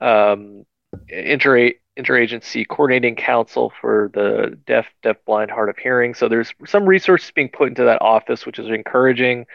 um, 0.00 0.64
inter 1.08 1.72
interagency 1.98 2.66
coordinating 2.66 3.14
council 3.14 3.72
for 3.80 4.10
the 4.14 4.58
deaf, 4.66 4.86
deaf, 5.02 5.16
blind, 5.26 5.50
hard 5.50 5.68
of 5.68 5.78
hearing. 5.78 6.12
So 6.14 6.28
there's 6.28 6.52
some 6.66 6.86
resources 6.86 7.30
being 7.30 7.50
put 7.50 7.68
into 7.68 7.84
that 7.84 8.02
office, 8.02 8.44
which 8.46 8.58
is 8.58 8.68
encouraging. 8.68 9.46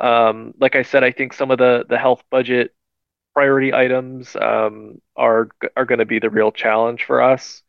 Um, 0.00 0.54
like 0.60 0.76
I 0.76 0.82
said, 0.82 1.04
I 1.04 1.12
think 1.12 1.32
some 1.32 1.50
of 1.50 1.58
the 1.58 1.84
the 1.88 1.98
health 1.98 2.22
budget 2.30 2.74
priority 3.34 3.74
items 3.74 4.36
um, 4.36 5.00
are 5.16 5.48
are 5.76 5.84
going 5.84 5.98
to 6.00 6.06
be 6.06 6.18
the 6.18 6.30
real 6.30 6.52
challenge 6.52 7.04
for 7.04 7.22
us. 7.22 7.62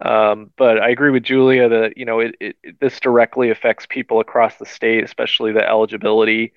Um, 0.00 0.50
but 0.58 0.78
I 0.78 0.90
agree 0.90 1.10
with 1.10 1.22
Julia 1.22 1.68
that 1.68 1.96
you 1.96 2.04
know 2.04 2.20
it, 2.20 2.34
it, 2.40 2.80
this 2.80 3.00
directly 3.00 3.50
affects 3.50 3.86
people 3.86 4.20
across 4.20 4.56
the 4.56 4.66
state, 4.66 5.04
especially 5.04 5.52
the 5.52 5.66
eligibility 5.66 6.52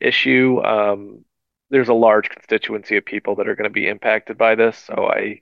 issue. 0.00 0.60
Um, 0.64 1.24
there's 1.70 1.88
a 1.88 1.94
large 1.94 2.28
constituency 2.28 2.96
of 2.96 3.04
people 3.04 3.34
that 3.36 3.48
are 3.48 3.56
going 3.56 3.68
to 3.68 3.70
be 3.70 3.88
impacted 3.88 4.38
by 4.38 4.54
this. 4.54 4.78
So 4.78 5.08
I, 5.08 5.40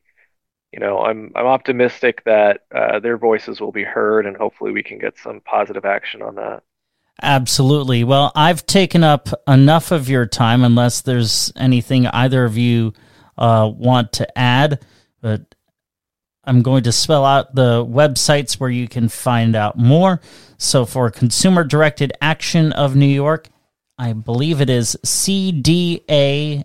you 0.72 0.80
know, 0.80 1.00
I'm 1.00 1.30
I'm 1.34 1.46
optimistic 1.46 2.24
that 2.24 2.62
uh, 2.74 3.00
their 3.00 3.18
voices 3.18 3.60
will 3.60 3.72
be 3.72 3.84
heard, 3.84 4.26
and 4.26 4.36
hopefully 4.36 4.72
we 4.72 4.82
can 4.82 4.98
get 4.98 5.18
some 5.18 5.40
positive 5.40 5.84
action 5.84 6.22
on 6.22 6.36
that. 6.36 6.62
Absolutely. 7.20 8.02
Well, 8.02 8.32
I've 8.34 8.64
taken 8.64 9.04
up 9.04 9.28
enough 9.46 9.92
of 9.92 10.08
your 10.08 10.24
time, 10.24 10.64
unless 10.64 11.02
there's 11.02 11.52
anything 11.56 12.06
either 12.06 12.44
of 12.46 12.56
you 12.56 12.94
uh, 13.36 13.70
want 13.74 14.12
to 14.14 14.38
add. 14.38 14.82
But 15.20 15.54
I'm 16.44 16.62
going 16.62 16.82
to 16.84 16.92
spell 16.92 17.24
out 17.24 17.54
the 17.54 17.84
websites 17.84 18.54
where 18.54 18.70
you 18.70 18.88
can 18.88 19.08
find 19.08 19.54
out 19.54 19.78
more. 19.78 20.20
So, 20.58 20.84
for 20.84 21.08
Consumer 21.10 21.64
Directed 21.64 22.12
Action 22.20 22.72
of 22.72 22.96
New 22.96 23.06
York, 23.06 23.48
I 23.98 24.12
believe 24.12 24.60
it 24.60 24.68
is 24.68 24.96
cdany 25.04 26.64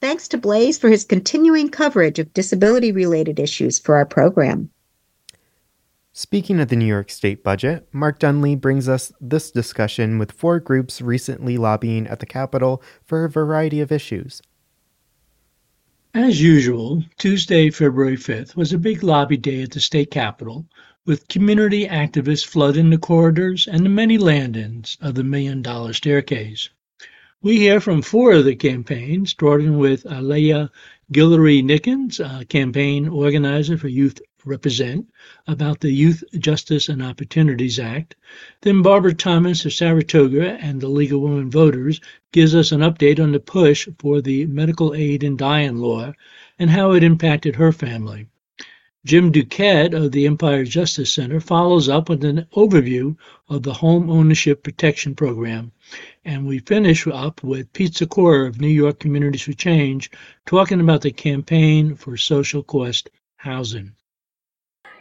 Thanks 0.00 0.28
to 0.28 0.38
Blaise 0.38 0.78
for 0.78 0.88
his 0.88 1.04
continuing 1.04 1.68
coverage 1.68 2.18
of 2.18 2.32
disability 2.32 2.92
related 2.92 3.40
issues 3.40 3.78
for 3.78 3.96
our 3.96 4.04
program. 4.04 4.70
Speaking 6.14 6.60
of 6.60 6.68
the 6.68 6.76
New 6.76 6.84
York 6.84 7.08
State 7.08 7.42
budget, 7.42 7.88
Mark 7.90 8.18
Dunlea 8.18 8.60
brings 8.60 8.86
us 8.86 9.14
this 9.18 9.50
discussion 9.50 10.18
with 10.18 10.32
four 10.32 10.60
groups 10.60 11.00
recently 11.00 11.56
lobbying 11.56 12.06
at 12.06 12.20
the 12.20 12.26
Capitol 12.26 12.82
for 13.02 13.24
a 13.24 13.30
variety 13.30 13.80
of 13.80 13.90
issues. 13.90 14.42
As 16.12 16.42
usual, 16.42 17.02
Tuesday, 17.16 17.70
February 17.70 18.18
5th 18.18 18.54
was 18.54 18.74
a 18.74 18.78
big 18.78 19.02
lobby 19.02 19.38
day 19.38 19.62
at 19.62 19.70
the 19.70 19.80
state 19.80 20.10
capitol, 20.10 20.66
with 21.06 21.28
community 21.28 21.86
activists 21.86 22.44
flooding 22.44 22.90
the 22.90 22.98
corridors 22.98 23.66
and 23.66 23.82
the 23.82 23.88
many 23.88 24.18
land-ins 24.18 24.98
of 25.00 25.14
the 25.14 25.24
Million 25.24 25.62
Dollar 25.62 25.94
Staircase. 25.94 26.68
We 27.40 27.56
hear 27.56 27.80
from 27.80 28.02
four 28.02 28.32
of 28.32 28.44
the 28.44 28.54
campaigns, 28.54 29.30
starting 29.30 29.78
with 29.78 30.04
Alea 30.04 30.70
Guillory 31.10 31.62
Nickens, 31.64 32.20
a 32.20 32.44
campaign 32.44 33.08
organizer 33.08 33.78
for 33.78 33.88
Youth 33.88 34.20
Represent, 34.44 35.08
about 35.46 35.80
the 35.80 35.90
Youth 35.90 36.24
Justice 36.38 36.88
and 36.88 37.02
Opportunities 37.02 37.78
Act. 37.78 38.16
Then 38.62 38.82
Barbara 38.82 39.14
Thomas 39.14 39.64
of 39.64 39.72
Saratoga 39.72 40.54
and 40.60 40.80
the 40.80 40.88
League 40.88 41.12
of 41.12 41.20
Women 41.20 41.50
Voters 41.50 42.00
gives 42.32 42.54
us 42.54 42.72
an 42.72 42.80
update 42.80 43.20
on 43.20 43.32
the 43.32 43.40
push 43.40 43.88
for 43.98 44.20
the 44.20 44.46
medical 44.46 44.94
aid 44.94 45.22
in 45.22 45.36
dying 45.36 45.76
law 45.76 46.12
and 46.58 46.70
how 46.70 46.92
it 46.92 47.02
impacted 47.02 47.56
her 47.56 47.72
family. 47.72 48.26
Jim 49.04 49.32
Duquette 49.32 49.94
of 49.94 50.12
the 50.12 50.26
Empire 50.26 50.64
Justice 50.64 51.12
Center 51.12 51.40
follows 51.40 51.88
up 51.88 52.08
with 52.08 52.24
an 52.24 52.46
overview 52.54 53.16
of 53.48 53.64
the 53.64 53.72
Home 53.72 54.08
Ownership 54.08 54.62
Protection 54.62 55.16
Program. 55.16 55.72
And 56.24 56.46
we 56.46 56.60
finish 56.60 57.04
up 57.08 57.42
with 57.42 57.72
Pete 57.72 57.96
Sikora 57.96 58.46
of 58.46 58.60
New 58.60 58.68
York 58.68 59.00
Communities 59.00 59.42
for 59.42 59.54
Change 59.54 60.08
talking 60.46 60.80
about 60.80 61.00
the 61.00 61.10
campaign 61.10 61.96
for 61.96 62.16
social 62.16 62.62
cost 62.62 63.10
housing. 63.38 63.92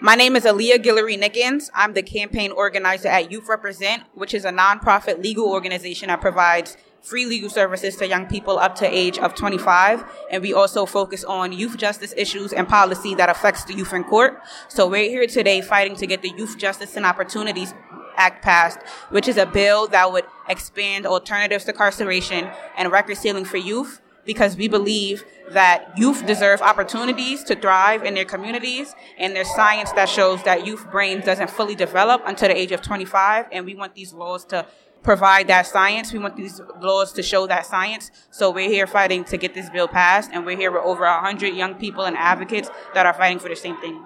My 0.03 0.15
name 0.15 0.35
is 0.35 0.45
Alea 0.45 0.79
Guillory 0.79 1.15
Nickens. 1.15 1.69
I'm 1.75 1.93
the 1.93 2.01
campaign 2.01 2.51
organizer 2.51 3.07
at 3.07 3.31
Youth 3.31 3.47
Represent, 3.47 4.01
which 4.15 4.33
is 4.33 4.45
a 4.45 4.49
nonprofit 4.49 5.21
legal 5.21 5.47
organization 5.47 6.07
that 6.07 6.21
provides 6.21 6.75
free 7.03 7.27
legal 7.27 7.51
services 7.51 7.95
to 7.97 8.07
young 8.07 8.25
people 8.25 8.57
up 8.57 8.73
to 8.77 8.87
age 8.87 9.19
of 9.19 9.35
25 9.35 10.03
and 10.31 10.41
we 10.41 10.55
also 10.55 10.87
focus 10.87 11.23
on 11.23 11.51
youth 11.51 11.77
justice 11.77 12.15
issues 12.17 12.51
and 12.51 12.67
policy 12.67 13.13
that 13.13 13.29
affects 13.29 13.63
the 13.65 13.75
youth 13.75 13.93
in 13.93 14.03
court. 14.03 14.41
So 14.69 14.87
we're 14.87 15.07
here 15.07 15.27
today 15.27 15.61
fighting 15.61 15.95
to 15.97 16.07
get 16.07 16.23
the 16.23 16.33
youth 16.35 16.57
justice 16.57 16.97
and 16.97 17.05
opportunities 17.05 17.75
act 18.17 18.43
passed 18.43 18.79
which 19.09 19.27
is 19.27 19.37
a 19.37 19.45
bill 19.45 19.87
that 19.87 20.11
would 20.11 20.25
expand 20.49 21.05
alternatives 21.05 21.65
to 21.65 21.71
incarceration 21.71 22.49
and 22.75 22.91
record 22.91 23.17
sealing 23.17 23.45
for 23.45 23.57
youth 23.57 24.01
because 24.25 24.55
we 24.55 24.67
believe 24.67 25.23
that 25.51 25.97
youth 25.97 26.25
deserve 26.25 26.61
opportunities 26.61 27.43
to 27.43 27.55
thrive 27.55 28.03
in 28.03 28.13
their 28.13 28.25
communities 28.25 28.95
and 29.17 29.35
there's 29.35 29.49
science 29.53 29.91
that 29.93 30.07
shows 30.07 30.41
that 30.43 30.65
youth 30.65 30.89
brains 30.91 31.25
doesn't 31.25 31.49
fully 31.49 31.75
develop 31.75 32.21
until 32.25 32.47
the 32.47 32.57
age 32.57 32.71
of 32.71 32.81
25 32.81 33.47
and 33.51 33.65
we 33.65 33.75
want 33.75 33.93
these 33.95 34.13
laws 34.13 34.45
to 34.45 34.65
provide 35.03 35.47
that 35.47 35.65
science. 35.65 36.13
We 36.13 36.19
want 36.19 36.35
these 36.35 36.61
laws 36.79 37.11
to 37.13 37.23
show 37.23 37.47
that 37.47 37.65
science. 37.65 38.11
So 38.29 38.51
we're 38.51 38.69
here 38.69 38.87
fighting 38.87 39.23
to 39.25 39.37
get 39.37 39.53
this 39.53 39.69
bill 39.69 39.87
passed 39.87 40.29
and 40.33 40.45
we're 40.45 40.57
here 40.57 40.71
with 40.71 40.83
over 40.83 41.03
100 41.03 41.47
young 41.55 41.75
people 41.75 42.03
and 42.03 42.15
advocates 42.15 42.69
that 42.93 43.05
are 43.05 43.13
fighting 43.13 43.39
for 43.39 43.49
the 43.49 43.55
same 43.55 43.77
thing. 43.77 44.03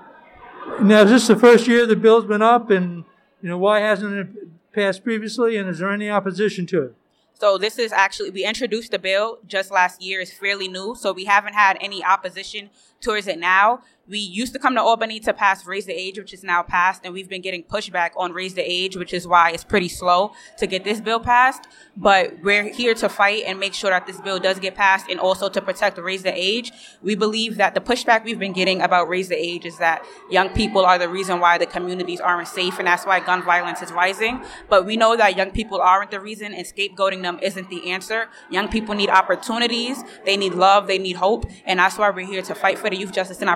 Now 0.82 1.02
is 1.04 1.12
this 1.12 1.28
the 1.28 1.36
first 1.36 1.68
year 1.68 1.86
the 1.86 1.96
bill's 1.96 2.26
been 2.26 2.42
up 2.42 2.70
and 2.70 3.04
you 3.42 3.50
know 3.50 3.58
why 3.58 3.82
hasn't 3.82 4.16
it 4.16 4.74
passed 4.74 5.04
previously 5.04 5.58
and 5.58 5.70
is 5.70 5.80
there 5.80 5.92
any 5.92 6.10
opposition 6.10 6.66
to 6.68 6.82
it 6.84 6.96
so 7.40 7.58
this 7.58 7.78
is 7.78 7.92
actually 7.92 8.30
we 8.30 8.46
introduced 8.46 8.92
the 8.92 9.00
bill 9.00 9.40
just 9.46 9.72
last 9.72 10.02
year. 10.02 10.22
It's 10.22 10.32
fairly 10.32 10.68
new, 10.68 10.96
so 10.96 11.12
we 11.12 11.26
haven't 11.26 11.54
had 11.54 11.78
any 11.82 12.04
opposition 12.04 12.70
towards 13.02 13.28
it 13.28 13.40
now. 13.40 13.82
We 14.08 14.20
used 14.20 14.54
to 14.54 14.60
come 14.60 14.76
to 14.76 14.82
Albany 14.82 15.20
to 15.22 15.34
pass 15.34 15.66
raise 15.66 15.88
the 15.88 15.94
age, 15.94 16.20
which 16.20 16.32
is 16.32 16.44
now 16.44 16.62
passed, 16.62 17.02
and 17.04 17.14
we've 17.14 17.28
been 17.28 17.42
getting 17.42 17.64
pushback 17.64 18.12
on 18.16 18.34
raise 18.34 18.54
the 18.54 18.62
age, 18.62 18.96
which 18.96 19.14
is 19.14 19.28
why 19.28 19.50
it's 19.50 19.64
pretty 19.64 19.88
slow 19.88 20.34
to 20.60 20.68
get 20.68 20.84
this 20.84 21.02
bill 21.02 21.20
passed. 21.20 21.68
But 21.98 22.44
we're 22.44 22.72
here 22.72 22.94
to 22.94 23.10
fight 23.10 23.44
and 23.48 23.60
make 23.60 23.74
sure 23.74 23.90
that 23.90 24.06
this 24.06 24.22
bill 24.22 24.38
does 24.38 24.60
get 24.60 24.76
passed 24.76 25.10
and 25.10 25.20
also 25.20 25.50
to 25.50 25.60
protect 25.60 25.98
raise 25.98 26.22
the 26.22 26.34
age. 26.34 26.72
We 27.02 27.16
believe 27.16 27.58
that 27.58 27.74
the 27.74 27.82
pushback 27.82 28.24
we've 28.24 28.38
been 28.38 28.54
getting 28.54 28.82
about 28.82 29.10
raise 29.10 29.30
the 29.30 29.36
age 29.36 29.66
is 29.66 29.80
that 29.80 30.06
young 30.30 30.50
people 30.50 30.86
are 30.86 31.00
the 31.00 31.10
reason 31.10 31.40
why 31.40 31.58
the 31.58 31.66
communities 31.66 32.20
aren't 32.20 32.48
safe, 32.48 32.78
and 32.78 32.88
that's 32.88 33.08
why 33.08 33.20
gun 33.22 33.42
violence 33.42 33.82
is 33.82 33.92
rising. 33.92 34.44
But 34.70 34.86
we 34.86 34.98
know 34.98 35.18
that 35.18 35.36
young 35.36 35.50
people 35.50 35.82
aren't 35.82 36.12
the 36.12 36.20
reason, 36.20 36.54
and 36.54 36.66
scapegoating 36.66 37.24
them 37.24 37.40
isn't 37.42 37.70
the 37.70 37.90
answer. 37.90 38.28
Young 38.52 38.68
people 38.68 38.94
need 38.94 39.10
opportunities, 39.10 40.04
they 40.26 40.38
need 40.38 40.54
love, 40.54 40.86
they 40.86 41.00
need 41.00 41.16
hope, 41.16 41.46
and 41.66 41.80
that's 41.80 41.98
why 41.98 42.12
we're 42.12 42.28
here 42.28 42.44
to 42.44 42.54
fight 42.54 42.78
for 42.78 42.92
the 42.92 42.98
Youth 42.98 43.12
Justice 43.12 43.42
and 43.42 43.50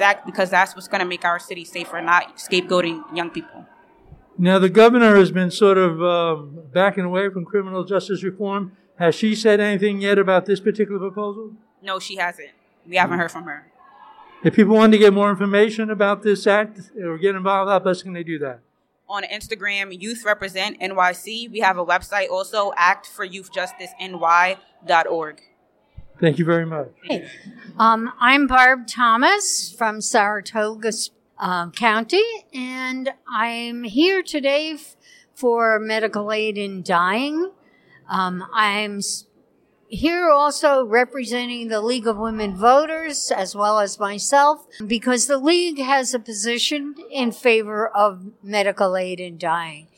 Act 0.00 0.26
because 0.26 0.50
that's 0.50 0.74
what's 0.74 0.88
going 0.88 1.00
to 1.00 1.06
make 1.06 1.24
our 1.24 1.38
city 1.38 1.64
safer, 1.64 2.00
not 2.00 2.36
scapegoating 2.36 3.16
young 3.16 3.30
people. 3.30 3.66
Now, 4.38 4.58
the 4.58 4.70
governor 4.70 5.16
has 5.16 5.30
been 5.30 5.50
sort 5.50 5.78
of 5.78 6.02
um, 6.02 6.62
backing 6.72 7.04
away 7.04 7.28
from 7.28 7.44
criminal 7.44 7.84
justice 7.84 8.22
reform. 8.22 8.72
Has 8.98 9.14
she 9.14 9.34
said 9.34 9.60
anything 9.60 10.00
yet 10.00 10.18
about 10.18 10.46
this 10.46 10.60
particular 10.60 10.98
proposal? 10.98 11.52
No, 11.82 11.98
she 11.98 12.16
hasn't. 12.16 12.50
We 12.86 12.96
haven't 12.96 13.18
heard 13.18 13.30
from 13.30 13.44
her. 13.44 13.70
If 14.44 14.56
people 14.56 14.74
want 14.74 14.92
to 14.92 14.98
get 14.98 15.12
more 15.12 15.30
information 15.30 15.90
about 15.90 16.22
this 16.22 16.46
act 16.46 16.80
or 17.00 17.18
get 17.18 17.36
involved, 17.36 17.70
how 17.70 17.78
best 17.78 18.02
can 18.02 18.12
they 18.12 18.24
do 18.24 18.38
that? 18.40 18.60
On 19.08 19.22
Instagram, 19.24 19.98
Youth 20.00 20.24
Represent 20.24 20.80
NYC. 20.80 21.50
We 21.50 21.60
have 21.60 21.78
a 21.78 21.84
website 21.84 22.30
also, 22.30 22.72
actforyouthjusticeny.org. 22.72 25.40
Thank 26.20 26.38
you 26.38 26.44
very 26.44 26.66
much. 26.66 26.88
Hey, 27.04 27.28
um, 27.78 28.12
I'm 28.20 28.46
Barb 28.46 28.86
Thomas 28.86 29.74
from 29.76 30.00
Saratoga 30.00 30.92
uh, 31.38 31.70
County, 31.70 32.22
and 32.54 33.12
I'm 33.28 33.82
here 33.82 34.22
today 34.22 34.72
f- 34.74 34.96
for 35.34 35.80
medical 35.80 36.30
aid 36.30 36.56
in 36.56 36.82
dying. 36.82 37.50
Um, 38.08 38.44
I'm 38.52 38.98
s- 38.98 39.26
here 39.88 40.30
also 40.30 40.84
representing 40.84 41.68
the 41.68 41.80
League 41.80 42.06
of 42.06 42.18
Women 42.18 42.54
Voters 42.56 43.32
as 43.32 43.56
well 43.56 43.80
as 43.80 43.98
myself 43.98 44.66
because 44.86 45.26
the 45.26 45.38
League 45.38 45.78
has 45.80 46.14
a 46.14 46.20
position 46.20 46.94
in 47.10 47.32
favor 47.32 47.88
of 47.88 48.30
medical 48.44 48.96
aid 48.96 49.18
in 49.18 49.38
dying. 49.38 49.88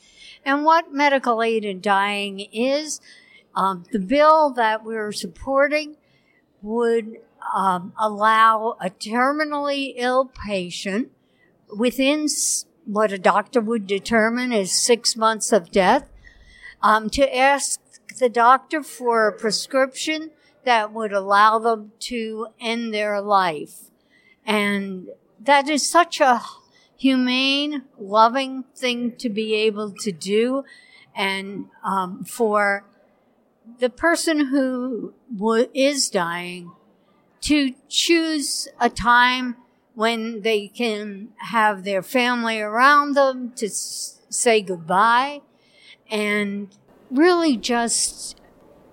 And 0.43 0.65
what 0.65 0.91
medical 0.91 1.43
aid 1.43 1.63
in 1.65 1.81
dying 1.81 2.39
is, 2.39 2.99
um, 3.55 3.83
the 3.91 3.99
bill 3.99 4.49
that 4.53 4.83
we're 4.83 5.11
supporting 5.11 5.97
would 6.65 7.17
um, 7.53 7.93
allow 7.97 8.75
a 8.81 8.89
terminally 8.89 9.93
ill 9.97 10.31
patient 10.47 11.11
within 11.77 12.27
what 12.85 13.11
a 13.11 13.19
doctor 13.19 13.61
would 13.61 13.85
determine 13.85 14.51
is 14.51 14.71
six 14.71 15.15
months 15.15 15.51
of 15.51 15.71
death 15.71 16.09
um, 16.81 17.09
to 17.11 17.37
ask 17.37 17.79
the 18.17 18.29
doctor 18.29 18.81
for 18.81 19.27
a 19.27 19.37
prescription 19.37 20.31
that 20.63 20.91
would 20.91 21.13
allow 21.13 21.59
them 21.59 21.91
to 21.99 22.47
end 22.59 22.93
their 22.93 23.21
life. 23.21 23.91
And 24.43 25.09
that 25.39 25.69
is 25.69 25.87
such 25.87 26.19
a 26.19 26.41
humane, 26.97 27.83
loving 27.99 28.63
thing 28.75 29.15
to 29.17 29.29
be 29.29 29.53
able 29.53 29.93
to 29.99 30.11
do. 30.11 30.63
And 31.15 31.65
um, 31.83 32.23
for 32.23 32.85
the 33.79 33.89
person 33.89 34.47
who 34.47 35.13
w- 35.35 35.69
is 35.73 36.09
dying 36.09 36.71
to 37.41 37.73
choose 37.89 38.67
a 38.79 38.89
time 38.89 39.55
when 39.93 40.41
they 40.41 40.67
can 40.67 41.29
have 41.37 41.83
their 41.83 42.01
family 42.01 42.59
around 42.59 43.15
them 43.15 43.51
to 43.55 43.67
s- 43.67 44.19
say 44.29 44.61
goodbye 44.61 45.41
and 46.09 46.69
really 47.11 47.57
just 47.57 48.39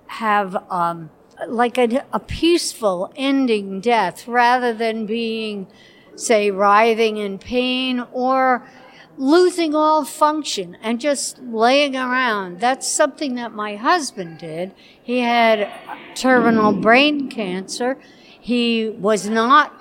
have 0.09 0.57
um, 0.71 1.11
like 1.49 1.79
a, 1.79 2.05
a 2.13 2.21
peaceful 2.21 3.13
ending 3.17 3.81
death 3.81 4.29
rather 4.29 4.73
than 4.73 5.07
being 5.07 5.67
say 6.15 6.51
writhing 6.51 7.17
in 7.17 7.39
pain 7.39 8.05
or 8.13 8.67
losing 9.16 9.75
all 9.75 10.05
function 10.05 10.77
and 10.83 11.01
just 11.01 11.38
laying 11.38 11.96
around. 11.96 12.61
That's 12.61 12.88
something 12.88 13.35
that 13.37 13.53
my 13.53 13.77
husband 13.77 14.38
did. 14.38 14.72
He 15.03 15.20
had 15.20 15.70
terminal 16.14 16.72
brain 16.72 17.29
cancer. 17.29 17.98
He 18.40 18.88
was 18.88 19.29
not 19.29 19.72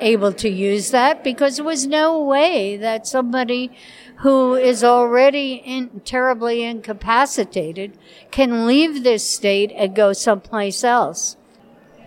able 0.00 0.32
to 0.32 0.48
use 0.48 0.90
that 0.90 1.24
because 1.24 1.56
there 1.56 1.64
was 1.64 1.86
no 1.86 2.22
way 2.22 2.76
that 2.76 3.06
somebody 3.06 3.72
who 4.16 4.54
is 4.54 4.84
already 4.84 5.54
in, 5.54 6.00
terribly 6.04 6.62
incapacitated 6.62 7.96
can 8.30 8.66
leave 8.66 9.02
this 9.04 9.28
state 9.28 9.72
and 9.74 9.94
go 9.94 10.12
someplace 10.12 10.84
else. 10.84 11.36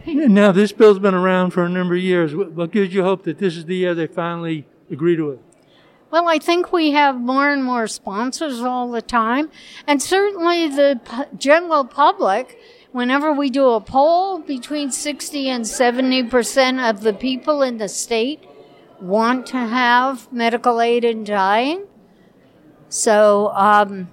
Now, 0.05 0.51
this 0.51 0.71
bill's 0.71 0.99
been 0.99 1.13
around 1.13 1.51
for 1.51 1.65
a 1.65 1.69
number 1.69 1.95
of 1.95 2.01
years. 2.01 2.34
What 2.34 2.71
gives 2.71 2.93
you 2.93 3.03
hope 3.03 3.23
that 3.23 3.38
this 3.38 3.58
is 3.58 3.65
the 3.65 3.75
year 3.75 3.93
they 3.93 4.08
finally 4.08 4.65
agree 4.89 5.15
to 5.15 5.32
it? 5.32 5.41
Well, 6.12 6.28
I 6.28 6.39
think 6.39 6.74
we 6.74 6.91
have 6.91 7.19
more 7.19 7.52
and 7.52 7.63
more 7.63 7.88
sponsors 7.88 8.62
all 8.62 8.89
the 8.89 9.02
time, 9.02 9.52
and 9.86 10.02
certainly 10.02 10.67
the 10.67 11.00
general 11.38 11.86
public 11.86 12.58
whenever 12.91 13.32
we 13.32 13.50
do 13.50 13.69
a 13.69 13.82
poll, 13.82 14.39
between 14.39 14.91
60 14.91 15.50
and 15.50 15.63
70% 15.63 16.89
of 16.89 17.02
the 17.02 17.13
people 17.13 17.62
in 17.62 17.78
the 17.78 17.88
state 17.88 18.43
want 19.00 19.45
to 19.48 19.58
have 19.58 20.32
medical 20.32 20.82
aid 20.82 21.06
in 21.06 21.24
dying. 21.24 21.86
So 22.89 23.52
um, 23.54 24.10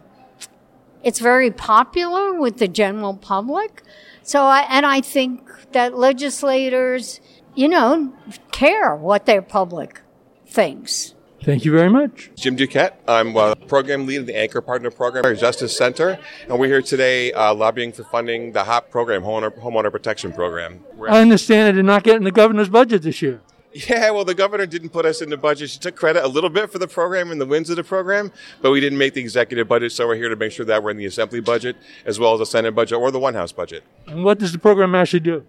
it's 1.02 1.18
very 1.18 1.50
popular 1.50 2.38
with 2.38 2.58
the 2.58 2.68
general 2.68 3.16
public. 3.16 3.82
So, 4.22 4.42
I, 4.42 4.66
and 4.68 4.84
I 4.84 5.00
think 5.00 5.72
that 5.72 5.96
legislators, 5.96 7.20
you 7.54 7.68
know, 7.68 8.12
care 8.52 8.94
what 8.94 9.24
their 9.24 9.42
public 9.42 10.02
thinks. 10.46 11.15
Thank 11.46 11.64
you 11.64 11.70
very 11.70 11.88
much. 11.88 12.30
Jim 12.34 12.56
Duquette. 12.56 12.94
I'm 13.06 13.36
a 13.36 13.54
program 13.54 14.04
lead 14.04 14.16
of 14.16 14.26
the 14.26 14.36
Anchor 14.36 14.60
Partner 14.60 14.90
Program 14.90 15.36
Justice 15.36 15.76
Center, 15.76 16.18
and 16.48 16.58
we're 16.58 16.66
here 16.66 16.82
today 16.82 17.32
uh, 17.32 17.54
lobbying 17.54 17.92
for 17.92 18.02
funding 18.02 18.50
the 18.50 18.64
HOP 18.64 18.90
program, 18.90 19.22
Homeowner, 19.22 19.56
Homeowner 19.56 19.92
Protection 19.92 20.32
Program. 20.32 20.84
I 21.08 21.20
understand 21.20 21.68
that 21.68 21.74
they're 21.74 21.84
not 21.84 22.02
getting 22.02 22.24
the 22.24 22.32
governor's 22.32 22.68
budget 22.68 23.02
this 23.02 23.22
year. 23.22 23.40
Yeah, 23.72 24.10
well, 24.10 24.24
the 24.24 24.34
governor 24.34 24.66
didn't 24.66 24.88
put 24.88 25.06
us 25.06 25.22
in 25.22 25.30
the 25.30 25.36
budget. 25.36 25.70
She 25.70 25.78
took 25.78 25.94
credit 25.94 26.24
a 26.24 26.28
little 26.28 26.50
bit 26.50 26.72
for 26.72 26.80
the 26.80 26.88
program 26.88 27.30
and 27.30 27.40
the 27.40 27.46
wins 27.46 27.70
of 27.70 27.76
the 27.76 27.84
program, 27.84 28.32
but 28.60 28.72
we 28.72 28.80
didn't 28.80 28.98
make 28.98 29.14
the 29.14 29.20
executive 29.20 29.68
budget, 29.68 29.92
so 29.92 30.08
we're 30.08 30.16
here 30.16 30.28
to 30.28 30.34
make 30.34 30.50
sure 30.50 30.66
that 30.66 30.82
we're 30.82 30.90
in 30.90 30.96
the 30.96 31.06
assembly 31.06 31.38
budget 31.38 31.76
as 32.06 32.18
well 32.18 32.32
as 32.32 32.40
the 32.40 32.46
Senate 32.46 32.74
budget 32.74 32.98
or 32.98 33.12
the 33.12 33.20
One 33.20 33.34
House 33.34 33.52
budget. 33.52 33.84
And 34.08 34.24
what 34.24 34.40
does 34.40 34.50
the 34.50 34.58
program 34.58 34.96
actually 34.96 35.20
do? 35.20 35.46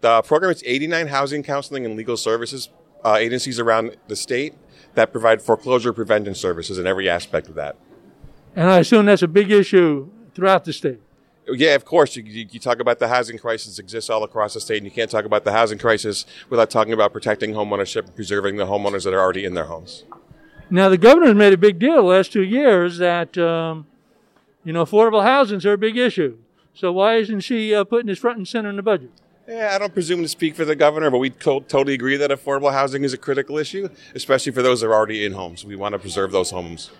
The 0.00 0.22
program 0.22 0.50
is 0.50 0.62
89 0.64 1.08
housing, 1.08 1.42
counseling, 1.42 1.84
and 1.84 1.94
legal 1.94 2.16
services 2.16 2.70
uh, 3.04 3.16
agencies 3.16 3.60
around 3.60 3.96
the 4.08 4.16
state 4.16 4.54
that 4.96 5.12
provide 5.12 5.40
foreclosure 5.40 5.92
prevention 5.92 6.34
services 6.34 6.78
in 6.78 6.86
every 6.86 7.08
aspect 7.08 7.48
of 7.48 7.54
that. 7.54 7.76
And 8.56 8.68
I 8.68 8.78
assume 8.78 9.06
that's 9.06 9.22
a 9.22 9.28
big 9.28 9.50
issue 9.50 10.10
throughout 10.34 10.64
the 10.64 10.72
state. 10.72 11.00
Yeah, 11.48 11.74
of 11.74 11.84
course. 11.84 12.16
You, 12.16 12.24
you, 12.24 12.58
talk 12.58 12.80
about 12.80 12.98
the 12.98 13.06
housing 13.06 13.38
crisis 13.38 13.78
exists 13.78 14.10
all 14.10 14.24
across 14.24 14.54
the 14.54 14.60
state, 14.60 14.78
and 14.78 14.86
you 14.86 14.90
can't 14.90 15.10
talk 15.10 15.24
about 15.24 15.44
the 15.44 15.52
housing 15.52 15.78
crisis 15.78 16.26
without 16.50 16.70
talking 16.70 16.92
about 16.92 17.12
protecting 17.12 17.52
homeownership 17.52 18.06
and 18.06 18.14
preserving 18.16 18.56
the 18.56 18.66
homeowners 18.66 19.04
that 19.04 19.14
are 19.14 19.20
already 19.20 19.44
in 19.44 19.54
their 19.54 19.66
homes. 19.66 20.04
Now, 20.70 20.88
the 20.88 20.98
governor's 20.98 21.36
made 21.36 21.52
a 21.52 21.58
big 21.58 21.78
deal 21.78 21.96
the 21.96 22.02
last 22.02 22.32
two 22.32 22.42
years 22.42 22.98
that 22.98 23.38
um, 23.38 23.86
you 24.64 24.72
know 24.72 24.84
affordable 24.84 25.22
housing 25.22 25.58
is 25.58 25.64
a 25.64 25.76
big 25.76 25.96
issue. 25.96 26.38
So 26.74 26.92
why 26.92 27.16
isn't 27.16 27.40
she 27.40 27.74
uh, 27.74 27.84
putting 27.84 28.08
this 28.08 28.18
front 28.18 28.38
and 28.38 28.48
center 28.48 28.68
in 28.68 28.76
the 28.76 28.82
budget? 28.82 29.10
Yeah, 29.48 29.70
I 29.72 29.78
don't 29.78 29.94
presume 29.94 30.22
to 30.22 30.28
speak 30.28 30.56
for 30.56 30.64
the 30.64 30.74
governor, 30.74 31.08
but 31.10 31.18
we 31.18 31.30
co- 31.30 31.60
totally 31.60 31.94
agree 31.94 32.16
that 32.16 32.30
affordable 32.30 32.72
housing 32.72 33.04
is 33.04 33.12
a 33.12 33.18
critical 33.18 33.58
issue, 33.58 33.88
especially 34.14 34.50
for 34.50 34.60
those 34.60 34.80
that 34.80 34.88
are 34.88 34.94
already 34.94 35.24
in 35.24 35.32
homes. 35.32 35.64
We 35.64 35.76
want 35.76 35.92
to 35.92 36.00
preserve 36.00 36.32
those 36.32 36.50
homes. 36.50 36.90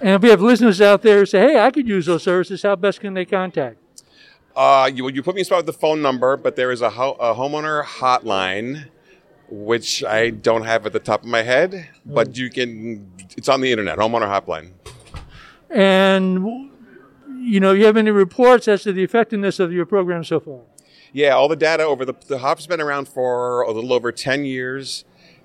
And 0.00 0.10
if 0.10 0.22
we 0.22 0.28
have 0.28 0.42
listeners 0.42 0.80
out 0.82 1.02
there 1.02 1.20
who 1.20 1.26
say, 1.26 1.40
hey, 1.40 1.60
I 1.60 1.70
could 1.70 1.88
use 1.88 2.06
those 2.06 2.24
services, 2.24 2.62
how 2.62 2.76
best 2.76 3.00
can 3.00 3.14
they 3.14 3.24
contact? 3.24 3.78
Uh, 4.54 4.90
you, 4.92 5.08
you 5.08 5.22
put 5.22 5.34
me 5.34 5.40
in 5.40 5.44
spot 5.46 5.58
with 5.58 5.66
the 5.66 5.72
phone 5.72 6.02
number, 6.02 6.36
but 6.36 6.56
there 6.56 6.72
is 6.72 6.82
a, 6.82 6.90
ho- 6.90 7.16
a, 7.18 7.34
homeowner 7.34 7.82
hotline, 7.84 8.88
which 9.48 10.04
I 10.04 10.28
don't 10.28 10.64
have 10.64 10.84
at 10.84 10.92
the 10.92 10.98
top 10.98 11.22
of 11.22 11.28
my 11.28 11.42
head, 11.42 11.88
but 12.04 12.36
you 12.36 12.50
can, 12.50 13.10
it's 13.36 13.48
on 13.48 13.62
the 13.62 13.70
internet, 13.70 13.96
homeowner 13.96 14.28
hotline. 14.28 14.72
And, 15.70 16.70
you 17.38 17.60
know, 17.60 17.72
you 17.72 17.86
have 17.86 17.96
any 17.96 18.10
reports 18.10 18.68
as 18.68 18.82
to 18.82 18.92
the 18.92 19.02
effectiveness 19.02 19.58
of 19.58 19.72
your 19.72 19.86
program 19.86 20.22
so 20.22 20.38
far? 20.38 20.60
Yeah, 21.12 21.30
all 21.30 21.48
the 21.48 21.56
data 21.56 21.84
over 21.84 22.04
the, 22.04 22.14
the 22.26 22.38
HOP's 22.38 22.66
been 22.66 22.80
around 22.80 23.08
for 23.08 23.62
a 23.62 23.70
little 23.70 23.92
over 23.92 24.12
10 24.12 24.44
years 24.44 25.04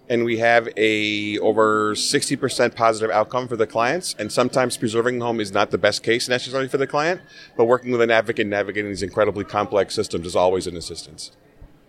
and 0.09 0.23
we 0.23 0.37
have 0.37 0.69
a 0.77 1.37
over 1.39 1.93
60% 1.93 2.75
positive 2.75 3.11
outcome 3.11 3.47
for 3.47 3.57
the 3.57 3.67
clients. 3.67 4.15
And 4.17 4.31
sometimes 4.31 4.77
preserving 4.77 5.19
the 5.19 5.25
home 5.25 5.39
is 5.39 5.51
not 5.51 5.71
the 5.71 5.77
best 5.77 6.03
case 6.03 6.29
necessarily 6.29 6.69
for 6.69 6.77
the 6.77 6.87
client, 6.87 7.21
but 7.55 7.65
working 7.65 7.91
with 7.91 8.01
an 8.01 8.11
advocate 8.11 8.47
navigating 8.47 8.89
these 8.89 9.03
incredibly 9.03 9.43
complex 9.43 9.93
systems 9.93 10.25
is 10.25 10.35
always 10.35 10.67
an 10.67 10.77
assistance. 10.77 11.31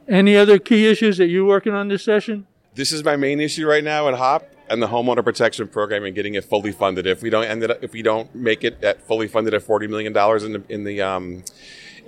Any 0.09 0.37
other 0.37 0.59
key 0.59 0.89
issues 0.89 1.19
that 1.19 1.27
you're 1.27 1.45
working 1.45 1.75
on 1.75 1.89
this 1.89 2.03
session? 2.03 2.47
This 2.75 2.93
is 2.93 3.05
my 3.05 3.17
main 3.17 3.41
issue 3.41 3.67
right 3.67 3.85
now 3.85 4.09
at 4.09 4.15
HOP 4.15 4.51
and 4.71 4.83
the 4.83 4.89
homeowner 4.89 5.25
protection 5.25 5.69
program 5.69 6.05
and 6.05 6.15
getting 6.15 6.35
it 6.35 6.45
fully 6.45 6.73
funded. 6.73 7.07
If 7.07 7.23
we 7.23 7.31
don't 7.31 7.45
end 7.45 7.63
it, 7.63 7.79
if 7.83 7.93
we 7.93 8.03
don't 8.03 8.35
make 8.35 8.65
it 8.65 8.83
at 8.83 9.03
fully 9.03 9.29
funded 9.29 9.55
at 9.55 9.63
forty 9.63 9.87
million 9.87 10.13
dollars 10.13 10.45
in 10.45 10.53
the 10.53 10.63
in 10.69 10.85
the 10.85 11.03
um, 11.03 11.45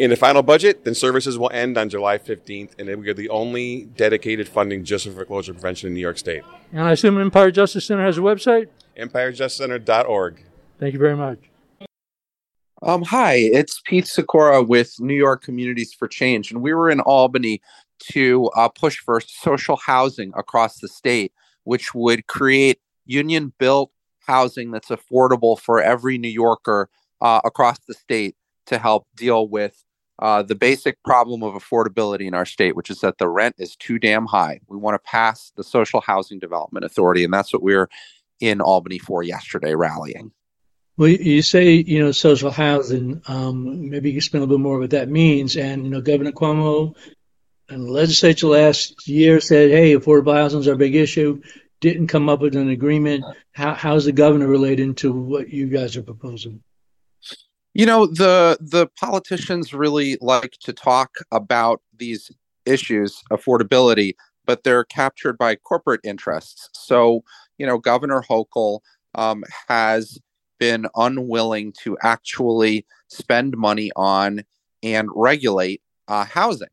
in 0.01 0.09
the 0.09 0.17
final 0.17 0.43
budget, 0.43 0.83
then 0.85 0.95
services 0.95 1.39
will 1.39 1.51
end 1.53 1.77
on 1.77 1.91
July 1.91 2.17
15th, 2.17 2.71
and 2.79 2.89
then 2.89 2.99
we 3.01 3.09
are 3.11 3.15
the 3.15 3.29
only 3.29 3.85
dedicated 3.85 4.49
funding 4.49 4.83
just 4.83 5.05
for 5.05 5.13
foreclosure 5.13 5.53
prevention 5.53 5.89
in 5.89 5.95
New 5.95 6.01
York 6.01 6.17
State. 6.17 6.43
And 6.73 6.81
I 6.81 6.93
assume 6.93 7.21
Empire 7.21 7.51
Justice 7.51 7.85
Center 7.85 8.03
has 8.07 8.17
a 8.17 8.23
website? 8.23 8.69
EmpireJusticeCenter.org. 8.99 10.43
Thank 10.79 10.95
you 10.95 10.99
very 10.99 11.17
much. 11.17 11.39
Um, 12.81 13.03
hi, 13.03 13.35
it's 13.35 13.83
Pete 13.85 14.07
Sikora 14.07 14.63
with 14.63 14.95
New 15.01 15.15
York 15.15 15.43
Communities 15.43 15.93
for 15.93 16.09
Change, 16.09 16.51
and 16.51 16.63
we 16.63 16.73
were 16.73 16.89
in 16.89 17.01
Albany 17.01 17.61
to 18.13 18.47
uh, 18.57 18.71
push 18.71 18.97
for 18.97 19.21
social 19.21 19.77
housing 19.77 20.33
across 20.35 20.79
the 20.79 20.89
state, 20.89 21.35
which 21.65 21.95
would 21.95 22.27
create 22.27 22.81
union 23.05 23.53
built 23.59 23.91
housing 24.21 24.71
that's 24.71 24.89
affordable 24.89 25.61
for 25.61 25.83
every 25.83 26.17
New 26.17 26.29
Yorker 26.29 26.89
uh, 27.21 27.43
across 27.45 27.79
the 27.81 27.93
state 27.93 28.35
to 28.65 28.79
help 28.79 29.07
deal 29.15 29.47
with 29.47 29.85
uh, 30.21 30.43
the 30.43 30.55
basic 30.55 31.03
problem 31.03 31.43
of 31.43 31.55
affordability 31.55 32.27
in 32.27 32.35
our 32.35 32.45
state, 32.45 32.77
which 32.77 32.91
is 32.91 33.01
that 33.01 33.17
the 33.17 33.29
rent 33.29 33.55
is 33.59 33.75
too 33.75 33.99
damn 33.99 34.27
high. 34.27 34.61
We 34.69 34.77
want 34.77 34.95
to 34.95 35.11
pass 35.11 35.51
the 35.57 35.65
Social 35.65 36.03
Housing 36.03 36.39
Development 36.39 36.85
Authority, 36.85 37.25
and 37.25 37.33
that's 37.33 37.53
what 37.53 37.63
we 37.63 37.75
are 37.75 37.89
in 38.39 38.61
Albany 38.61 38.99
for 38.99 39.23
yesterday, 39.23 39.75
rallying. 39.75 40.31
Well, 40.99 41.09
you 41.09 41.41
say 41.41 41.73
you 41.73 42.01
know 42.01 42.13
social 42.13 42.51
housing. 42.51 43.23
Um, 43.27 43.89
maybe 43.89 44.11
you 44.11 44.15
can 44.15 44.19
explain 44.19 44.43
a 44.43 44.45
little 44.45 44.59
bit 44.59 44.63
more 44.63 44.79
what 44.79 44.91
that 44.91 45.09
means. 45.09 45.57
And 45.57 45.85
you 45.85 45.91
know, 45.91 46.03
Governor 46.03 46.33
Cuomo 46.33 46.95
and 47.71 47.87
the 47.87 47.91
legislature 47.91 48.49
last 48.49 49.09
year 49.09 49.41
said, 49.41 49.71
"Hey, 49.71 49.97
affordable 49.97 50.35
housing 50.35 50.61
is 50.61 50.69
our 50.69 50.77
big 50.77 50.95
issue." 50.95 51.41
Didn't 51.81 52.09
come 52.09 52.29
up 52.29 52.41
with 52.41 52.57
an 52.57 52.69
agreement. 52.69 53.25
How, 53.53 53.73
how's 53.73 54.05
the 54.05 54.13
governor 54.13 54.47
related 54.47 54.99
to 54.99 55.15
what 55.15 55.49
you 55.49 55.69
guys 55.69 55.97
are 55.97 56.03
proposing? 56.03 56.63
You 57.73 57.87
know, 57.87 58.07
the 58.07 58.59
the 58.61 58.89
politicians 58.99 59.73
really 59.73 60.19
like 60.21 60.53
to 60.63 60.73
talk 60.73 61.11
about 61.31 61.81
these 61.97 62.31
issues, 62.67 63.23
affordability, 63.31 64.15
but 64.45 64.65
they're 64.65 64.85
captured 64.85 65.39
by 65.39 65.55
corporate 65.55 66.01
interests. 66.03 66.69
So, 66.75 67.23
you 67.59 67.67
know, 67.67 67.79
Governor 67.79 68.25
Hochul 68.29 68.81
um, 69.15 69.45
has 69.69 70.19
been 70.59 70.87
unwilling 70.97 71.73
to 71.85 71.97
actually 72.03 72.87
spend 73.09 73.57
money 73.57 73.91
on 73.97 74.43
and 74.83 75.09
regulate 75.15 75.83
uh, 76.09 76.25
housing. 76.25 76.69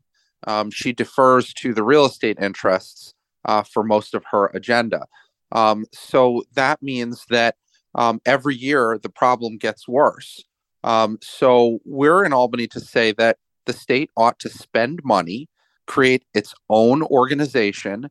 Um, 0.45 0.71
she 0.71 0.93
defers 0.93 1.53
to 1.55 1.73
the 1.73 1.83
real 1.83 2.05
estate 2.05 2.37
interests 2.41 3.13
uh, 3.45 3.63
for 3.63 3.83
most 3.83 4.13
of 4.13 4.23
her 4.31 4.47
agenda. 4.53 5.05
Um, 5.51 5.85
so 5.93 6.43
that 6.55 6.81
means 6.81 7.25
that 7.29 7.55
um, 7.95 8.19
every 8.25 8.55
year 8.55 8.99
the 9.01 9.09
problem 9.09 9.57
gets 9.57 9.87
worse. 9.87 10.43
Um, 10.83 11.19
so 11.21 11.79
we're 11.85 12.23
in 12.23 12.33
Albany 12.33 12.67
to 12.67 12.79
say 12.79 13.11
that 13.13 13.37
the 13.65 13.73
state 13.73 14.09
ought 14.15 14.39
to 14.39 14.49
spend 14.49 15.01
money, 15.03 15.49
create 15.85 16.25
its 16.33 16.53
own 16.69 17.03
organization, 17.03 18.09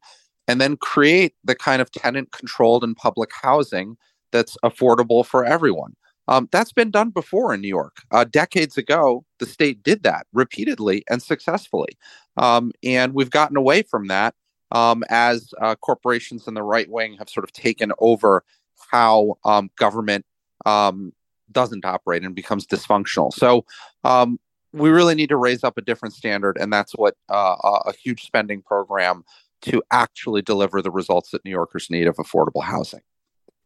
and 0.49 0.61
then 0.61 0.77
create 0.77 1.35
the 1.45 1.55
kind 1.55 1.83
of 1.83 1.91
tenant 1.91 2.33
controlled 2.33 2.85
and 2.85 2.97
public 2.97 3.31
housing 3.33 3.97
that's 4.33 4.57
affordable 4.65 5.25
for 5.25 5.45
everyone. 5.45 5.95
Um, 6.29 6.49
that's 6.51 6.73
been 6.73 6.91
done 6.91 7.11
before 7.11 7.55
in 7.55 7.61
New 7.61 7.69
York. 7.69 7.99
Uh, 8.11 8.25
decades 8.25 8.77
ago, 8.77 9.25
the 9.39 9.47
state 9.47 9.83
did 9.83 10.03
that 10.03 10.27
repeatedly 10.33 11.05
and 11.09 11.23
successfully. 11.23 11.97
Um, 12.37 12.73
and 12.83 13.15
we've 13.15 13.31
gotten 13.31 13.57
away 13.57 13.83
from 13.83 14.09
that 14.09 14.35
um, 14.73 15.05
as 15.09 15.51
uh, 15.61 15.77
corporations 15.77 16.49
in 16.49 16.55
the 16.55 16.63
right 16.63 16.91
wing 16.91 17.17
have 17.19 17.31
sort 17.31 17.45
of 17.45 17.53
taken 17.53 17.93
over 18.01 18.45
how 18.91 19.37
um, 19.45 19.71
government 19.79 20.25
um, 20.65 21.13
doesn't 21.53 21.85
operate 21.85 22.25
and 22.25 22.35
becomes 22.35 22.67
dysfunctional. 22.67 23.33
So 23.33 23.65
um, 24.05 24.39
we 24.73 24.91
really 24.91 25.15
need 25.15 25.29
to 25.31 25.37
raise 25.37 25.65
up 25.65 25.79
a 25.79 25.83
different 25.83 26.15
standard, 26.15 26.57
and 26.59 26.73
that's 26.73 26.93
what 26.93 27.15
uh, 27.29 27.57
a 27.63 27.93
huge 27.93 28.25
spending 28.25 28.63
program 28.63 29.25
to 29.63 29.83
actually 29.91 30.43
deliver 30.43 30.83
the 30.83 30.91
results 30.91 31.31
that 31.31 31.45
New 31.45 31.51
Yorkers 31.51 31.89
need 31.91 32.07
of 32.07 32.17
affordable 32.17 32.63
housing. 32.63 33.01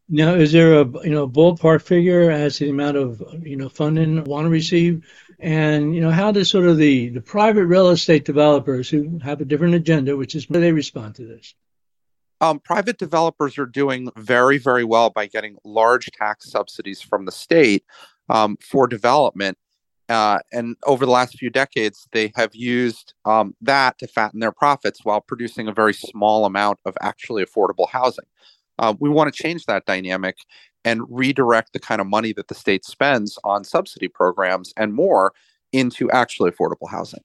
Now, 0.09 0.33
is 0.33 0.51
there 0.51 0.81
a 0.81 0.85
you 1.03 1.11
know 1.11 1.27
ballpark 1.27 1.81
figure 1.81 2.29
as 2.29 2.57
to 2.57 2.65
the 2.65 2.71
amount 2.71 2.97
of 2.97 3.23
you 3.43 3.55
know 3.55 3.69
funding 3.69 4.23
want 4.25 4.45
to 4.45 4.49
receive, 4.49 5.05
and 5.39 5.95
you 5.95 6.01
know 6.01 6.11
how 6.11 6.31
does 6.31 6.49
sort 6.49 6.67
of 6.67 6.77
the 6.77 7.09
the 7.09 7.21
private 7.21 7.65
real 7.65 7.89
estate 7.89 8.25
developers 8.25 8.89
who 8.89 9.19
have 9.19 9.39
a 9.39 9.45
different 9.45 9.75
agenda, 9.75 10.17
which 10.17 10.35
is 10.35 10.47
they 10.47 10.73
respond 10.73 11.15
to 11.15 11.25
this? 11.25 11.55
Um, 12.41 12.59
private 12.59 12.97
developers 12.97 13.57
are 13.57 13.67
doing 13.67 14.09
very, 14.17 14.57
very 14.57 14.83
well 14.83 15.11
by 15.11 15.27
getting 15.27 15.57
large 15.63 16.07
tax 16.07 16.51
subsidies 16.51 16.99
from 16.99 17.25
the 17.25 17.31
state 17.31 17.85
um, 18.29 18.57
for 18.61 18.87
development. 18.87 19.57
Uh, 20.09 20.39
and 20.51 20.75
over 20.85 21.05
the 21.05 21.11
last 21.11 21.37
few 21.37 21.49
decades, 21.49 22.07
they 22.11 22.33
have 22.35 22.53
used 22.53 23.13
um, 23.25 23.55
that 23.61 23.97
to 23.99 24.07
fatten 24.07 24.39
their 24.39 24.51
profits 24.51 25.05
while 25.05 25.21
producing 25.21 25.67
a 25.67 25.73
very 25.73 25.93
small 25.93 26.45
amount 26.45 26.79
of 26.85 26.97
actually 27.01 27.45
affordable 27.45 27.87
housing. 27.87 28.25
Uh, 28.79 28.93
we 28.99 29.07
want 29.07 29.33
to 29.33 29.43
change 29.43 29.65
that 29.65 29.85
dynamic 29.85 30.35
and 30.83 31.03
redirect 31.09 31.71
the 31.71 31.79
kind 31.79 32.01
of 32.01 32.07
money 32.07 32.33
that 32.33 32.47
the 32.47 32.55
state 32.55 32.83
spends 32.83 33.37
on 33.43 33.63
subsidy 33.63 34.07
programs 34.07 34.73
and 34.75 34.93
more 34.93 35.31
into 35.71 36.09
actually 36.09 36.49
affordable 36.49 36.89
housing. 36.89 37.21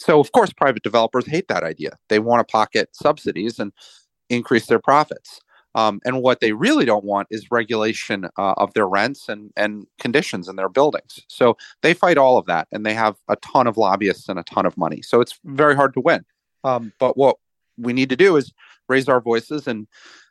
So, 0.00 0.18
of 0.18 0.32
course, 0.32 0.52
private 0.52 0.82
developers 0.82 1.26
hate 1.26 1.48
that 1.48 1.62
idea. 1.62 1.98
They 2.08 2.18
want 2.18 2.46
to 2.46 2.50
pocket 2.50 2.88
subsidies 2.92 3.58
and 3.58 3.72
increase 4.28 4.66
their 4.66 4.78
profits. 4.78 5.40
Um, 5.76 6.00
and 6.04 6.22
what 6.22 6.40
they 6.40 6.52
really 6.52 6.84
don't 6.84 7.04
want 7.04 7.26
is 7.30 7.50
regulation 7.50 8.26
uh, 8.38 8.54
of 8.56 8.72
their 8.74 8.86
rents 8.86 9.28
and, 9.28 9.52
and 9.56 9.86
conditions 9.98 10.48
in 10.48 10.54
their 10.54 10.68
buildings. 10.68 11.20
So 11.26 11.56
they 11.82 11.94
fight 11.94 12.16
all 12.16 12.38
of 12.38 12.46
that, 12.46 12.68
and 12.70 12.86
they 12.86 12.94
have 12.94 13.16
a 13.28 13.36
ton 13.36 13.66
of 13.66 13.76
lobbyists 13.76 14.28
and 14.28 14.38
a 14.38 14.44
ton 14.44 14.66
of 14.66 14.76
money. 14.76 15.02
So 15.02 15.20
it's 15.20 15.40
very 15.44 15.74
hard 15.74 15.92
to 15.94 16.00
win. 16.00 16.24
Um, 16.62 16.92
but 17.00 17.16
what 17.16 17.38
we 17.76 17.92
need 17.92 18.08
to 18.10 18.16
do 18.16 18.36
is 18.36 18.52
raise 18.88 19.08
our 19.08 19.20
voices 19.20 19.66
and 19.66 19.88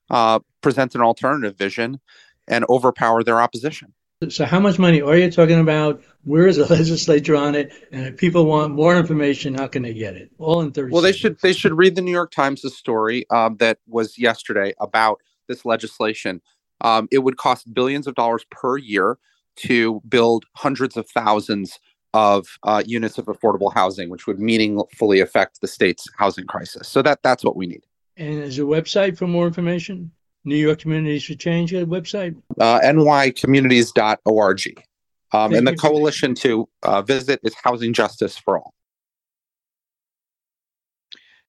uh, 0.09 0.39
present 0.61 0.95
an 0.95 1.01
alternative 1.01 1.57
vision 1.57 1.99
and 2.47 2.65
overpower 2.69 3.23
their 3.23 3.41
opposition. 3.41 3.93
So, 4.31 4.45
how 4.45 4.59
much 4.59 4.79
money 4.79 5.01
are 5.01 5.17
you 5.17 5.31
talking 5.31 5.59
about? 5.59 6.01
Where 6.23 6.47
is 6.47 6.57
the 6.57 6.65
legislature 6.73 7.35
on 7.35 7.55
it? 7.55 7.71
And 7.91 8.07
if 8.07 8.17
people 8.17 8.45
want 8.45 8.73
more 8.73 8.97
information, 8.97 9.55
how 9.55 9.67
can 9.67 9.83
they 9.83 9.93
get 9.93 10.15
it? 10.15 10.31
All 10.37 10.61
in 10.61 10.71
thirty. 10.71 10.91
Well, 10.91 11.01
they 11.01 11.11
should 11.11 11.39
they 11.39 11.53
should 11.53 11.73
read 11.73 11.95
the 11.95 12.01
New 12.01 12.11
York 12.11 12.31
Times' 12.31 12.61
story 12.75 13.25
um, 13.29 13.57
that 13.57 13.79
was 13.87 14.17
yesterday 14.17 14.73
about 14.79 15.19
this 15.47 15.65
legislation. 15.65 16.41
Um, 16.81 17.07
it 17.11 17.19
would 17.19 17.37
cost 17.37 17.73
billions 17.73 18.07
of 18.07 18.15
dollars 18.15 18.45
per 18.49 18.77
year 18.77 19.17
to 19.55 20.01
build 20.07 20.45
hundreds 20.55 20.97
of 20.97 21.07
thousands 21.09 21.79
of 22.13 22.47
uh, 22.63 22.83
units 22.85 23.17
of 23.17 23.25
affordable 23.25 23.73
housing, 23.73 24.09
which 24.09 24.27
would 24.27 24.39
meaningfully 24.39 25.19
affect 25.19 25.61
the 25.61 25.67
state's 25.67 26.07
housing 26.17 26.45
crisis. 26.45 26.87
So 26.87 27.01
that 27.01 27.19
that's 27.23 27.43
what 27.43 27.55
we 27.55 27.67
need. 27.67 27.83
And 28.17 28.43
is 28.43 28.57
there 28.57 28.65
a 28.65 28.67
website 28.67 29.17
for 29.17 29.27
more 29.27 29.47
information? 29.47 30.11
New 30.45 30.55
York 30.55 30.79
Communities 30.79 31.25
for 31.25 31.35
Change 31.35 31.71
website? 31.71 32.35
Uh, 32.59 32.79
nycommunities.org. 32.81 34.83
Um, 35.31 35.53
and 35.53 35.67
the 35.67 35.75
coalition 35.75 36.35
to 36.35 36.69
uh, 36.83 37.01
visit 37.01 37.39
is 37.43 37.55
Housing 37.63 37.93
Justice 37.93 38.37
for 38.37 38.59
All. 38.59 38.73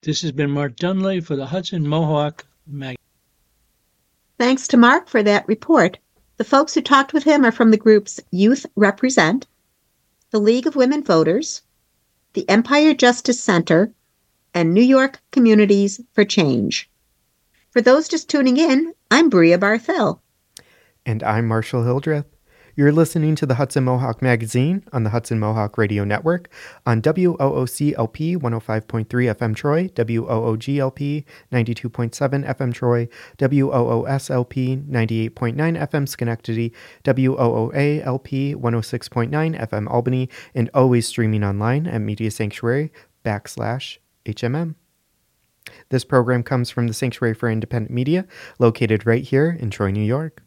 This 0.03 0.23
has 0.23 0.33
been 0.33 0.51
Mark 0.51 0.77
Dunlea 0.77 1.25
for 1.25 1.37
the 1.37 1.47
Hudson 1.47 1.87
Mohawk 1.87 2.47
Mag. 2.67 2.97
Thanks 4.39 4.69
to 4.69 4.77
Mark 4.77 5.09
for 5.09 5.23
that 5.23 5.47
report. 5.49 5.99
The 6.37 6.45
folks 6.45 6.75
who 6.75 6.81
talked 6.81 7.13
with 7.13 7.25
him 7.25 7.45
are 7.45 7.53
from 7.53 7.71
the 7.71 7.77
groups 7.77 8.21
Youth 8.31 8.67
Represent, 8.75 9.47
the 10.31 10.41
League 10.41 10.67
of 10.67 10.77
Women 10.77 11.05
Voters, 11.05 11.63
the 12.33 12.49
Empire 12.49 12.93
Justice 12.93 13.41
Center, 13.41 13.93
and 14.53 14.75
New 14.75 14.83
York 14.83 15.21
Communities 15.31 16.01
for 16.13 16.25
Change. 16.25 16.91
For 17.75 17.83
those 17.83 18.07
just 18.07 18.31
tuning 18.31 18.57
in, 18.57 18.95
I'm 19.11 19.29
Bria 19.29 19.59
Barthel. 19.59 20.21
And 21.05 21.25
I'm 21.25 21.49
Marshall 21.49 21.83
Hildreth. 21.83 22.27
You're 22.77 22.93
listening 22.93 23.35
to 23.35 23.47
the 23.47 23.57
Hudson 23.57 23.83
Mohawk 23.83 24.23
Magazine 24.23 24.85
on 24.93 25.03
the 25.03 25.11
Hudson 25.11 25.41
Mohawk 25.41 25.77
Radio 25.77 26.05
Network 26.05 26.49
on 26.87 27.03
WOOCLP 27.03 28.37
105.3 28.37 29.07
FM 29.09 29.57
Troy, 29.57 29.89
WOOGLP 29.89 31.25
92.7 31.51 32.57
FM 32.57 32.73
Troy, 32.73 33.09
WOOSLP 33.39 34.89
98.9 34.89 35.89
FM 35.89 36.09
Schenectady, 36.09 36.73
WOOALP 37.03 38.55
106.9 38.55 39.69
FM 39.69 39.91
Albany, 39.91 40.29
and 40.55 40.71
always 40.75 41.09
streaming 41.09 41.43
online 41.43 41.89
at 41.89 42.01
Media 42.01 42.31
Sanctuary 42.31 42.93
backslash 43.25 43.99
HMM. 44.27 44.77
This 45.89 46.05
program 46.05 46.43
comes 46.43 46.71
from 46.71 46.87
the 46.87 46.95
Sanctuary 46.95 47.35
for 47.35 47.51
Independent 47.51 47.93
Media, 47.93 48.27
located 48.59 49.07
right 49.07 49.23
here 49.23 49.57
in 49.59 49.71
Troy, 49.71 49.91
New 49.91 50.05
York. 50.05 50.43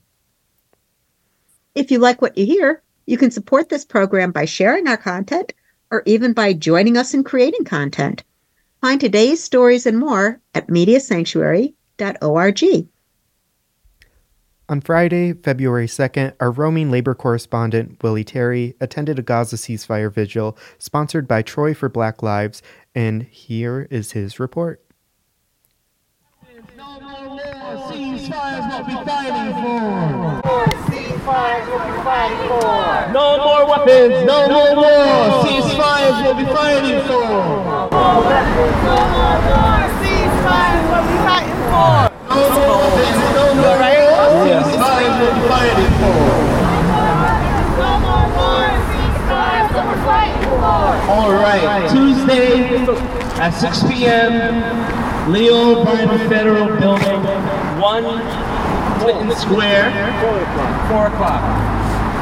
If 1.76 1.92
you 1.92 2.00
like 2.00 2.22
what 2.22 2.38
you 2.38 2.46
hear, 2.46 2.82
you 3.06 3.18
can 3.18 3.32
support 3.32 3.70
this 3.70 3.86
program 3.86 4.32
by 4.32 4.46
sharing 4.46 4.88
our 4.88 4.98
content 4.98 5.54
or 5.92 6.04
even 6.06 6.34
by 6.34 6.54
joining 6.54 6.98
us 6.98 7.14
in 7.14 7.24
creating 7.24 7.66
content. 7.66 8.24
Find 8.82 9.00
today's 9.00 9.44
stories 9.44 9.86
and 9.86 9.98
more 9.98 10.42
at 10.54 10.68
mediasanctuary.org. 10.68 12.88
On 14.70 14.82
Friday, 14.82 15.32
February 15.32 15.88
2nd, 15.88 16.34
our 16.42 16.52
roaming 16.52 16.92
labor 16.92 17.16
correspondent, 17.16 18.04
Willie 18.04 18.26
Terry, 18.26 18.76
attended 18.82 19.18
a 19.18 19.22
Gaza 19.22 19.56
ceasefire 19.56 20.12
vigil 20.12 20.58
sponsored 20.78 21.26
by 21.26 21.42
Troy 21.42 21.74
for 21.74 21.88
Black 21.88 22.22
Lives, 22.22 22.62
and 22.94 23.24
here 23.24 23.88
is 23.90 24.12
his 24.12 24.42
report. 24.42 24.84
What 28.78 28.86
we 28.86 28.94
fighting 28.94 29.54
for. 29.58 30.38
Ceasefires 30.86 31.66
what 31.66 31.82
we 31.90 31.98
fighting 32.06 32.46
for. 32.46 33.10
No 33.12 33.42
more 33.42 33.66
weapons, 33.66 34.22
no 34.22 34.38
more 34.54 34.76
war. 34.78 35.42
Ceasefires 35.42 36.22
what 36.22 36.38
we 36.38 36.46
fighting 36.46 37.02
for. 37.10 37.26
No 37.90 37.90
more 37.90 38.22
weapons, 38.22 38.78
no 38.86 39.02
more 39.18 39.38
war. 39.50 39.82
Ceasefires 39.98 40.86
what 40.94 41.04
we 41.10 41.18
fighting 41.26 41.58
for. 41.74 42.06
No 42.30 42.46
more 42.54 42.78
weapons, 42.86 43.18
no 43.34 43.46
more 43.58 43.82
war. 43.82 44.46
Ceasefires 44.46 45.16
what 45.26 45.34
we 45.34 45.42
fighting 45.50 45.94
for. 45.98 46.22
No 47.82 47.92
more 47.98 48.30
war. 48.38 48.70
Ceasefires 48.94 49.70
what 49.74 49.86
we're 49.90 50.06
fighting 50.06 50.46
for. 50.54 50.86
All 51.18 51.34
right, 51.34 51.90
Tuesday 51.90 52.78
at 53.42 53.58
6 53.58 53.84
p.m. 53.90 55.34
Leo 55.34 55.82
O'Brien 55.82 56.30
Federal 56.30 56.68
Building, 56.80 57.24
1 57.82 58.47
Clinton 59.08 59.34
Square, 59.38 59.90
4 60.90 61.08
o'clock. 61.08 61.40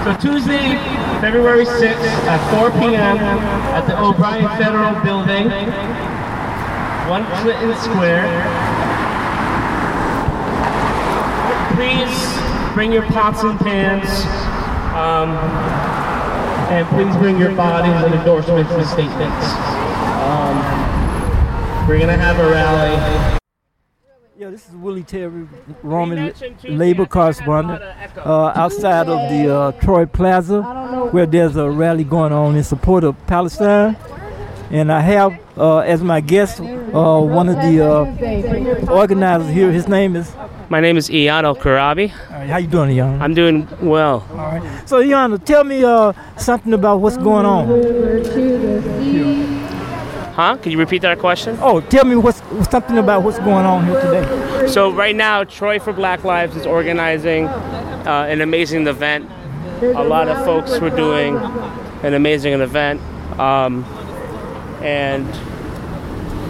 So 0.03 0.13
Tuesday, 0.21 0.77
February 1.19 1.65
6th 1.65 1.97
at 2.27 2.59
4 2.59 2.69
p.m. 2.79 3.17
at 3.73 3.87
the 3.87 3.99
O'Brien 3.99 4.47
Federal 4.59 4.93
Building, 5.03 5.49
1 7.09 7.25
Clinton 7.41 7.75
Square. 7.81 8.29
Please 11.73 12.73
bring 12.75 12.91
your 12.91 13.01
pots 13.07 13.41
and 13.41 13.59
pans. 13.59 14.07
Um, 14.93 15.31
and 16.69 16.87
please 16.89 17.17
bring 17.17 17.39
your 17.39 17.55
bodies 17.55 17.95
and 18.03 18.13
endorsements 18.13 18.71
and 18.71 18.85
statements. 18.85 19.47
Um, 20.21 20.61
we're 21.87 21.97
gonna 21.97 22.15
have 22.15 22.37
a 22.37 22.47
rally. 22.47 23.34
Yeah, 24.37 24.49
this 24.49 24.67
is 24.67 24.75
Willie 24.75 25.03
Terry, 25.03 25.47
Roman 25.81 26.33
labor 26.65 27.05
correspondent, 27.05 27.81
uh, 28.17 28.51
outside 28.53 29.07
of 29.07 29.29
the 29.31 29.55
uh, 29.55 29.71
Troy 29.79 30.05
Plaza, 30.05 30.61
where 31.11 31.25
there's 31.25 31.55
a 31.55 31.69
rally 31.69 32.03
going 32.03 32.33
on 32.33 32.57
in 32.57 32.63
support 32.65 33.05
of 33.05 33.15
Palestine. 33.27 33.95
And 34.71 34.91
I 34.91 34.99
have 34.99 35.39
uh, 35.57 35.77
as 35.77 36.03
my 36.03 36.19
guest 36.19 36.59
uh, 36.59 37.21
one 37.21 37.47
of 37.47 37.55
the 37.55 37.79
uh, 37.79 38.91
organizers 38.91 39.53
here. 39.53 39.71
His 39.71 39.87
name 39.87 40.17
is. 40.17 40.29
My 40.67 40.81
name 40.81 40.97
is 40.97 41.09
Ian 41.09 41.45
Al 41.45 41.55
Karabi. 41.55 42.11
Right, 42.29 42.49
how 42.49 42.57
you 42.57 42.67
doing, 42.67 42.89
Ian? 42.89 43.21
I'm 43.21 43.35
doing 43.35 43.67
well. 43.81 44.27
All 44.31 44.37
right. 44.37 44.89
So, 44.89 44.99
Ian, 44.99 45.39
tell 45.41 45.63
me 45.63 45.83
uh, 45.83 46.11
something 46.37 46.73
about 46.73 46.99
what's 46.99 47.17
going 47.17 47.45
on. 47.45 47.69
Huh? 50.35 50.57
Can 50.57 50.73
you 50.73 50.77
repeat 50.77 51.01
that 51.03 51.19
question? 51.19 51.57
Oh, 51.61 51.79
tell 51.79 52.03
me 52.03 52.17
what's 52.17 52.41
something 52.69 52.97
about 52.97 53.23
what's 53.23 53.39
going 53.39 53.65
on 53.65 53.85
here 53.85 54.01
today. 54.01 54.67
So 54.67 54.91
right 54.91 55.15
now, 55.15 55.45
Troy 55.45 55.79
for 55.79 55.93
Black 55.93 56.25
Lives 56.25 56.57
is 56.57 56.65
organizing 56.65 57.45
uh, 57.47 58.27
an 58.29 58.41
amazing 58.41 58.85
event. 58.85 59.31
A 59.81 60.03
lot 60.03 60.27
of 60.27 60.43
folks 60.43 60.77
were 60.77 60.89
doing 60.89 61.37
an 62.03 62.15
amazing 62.15 62.51
event, 62.59 62.99
um, 63.39 63.85
and 64.81 65.25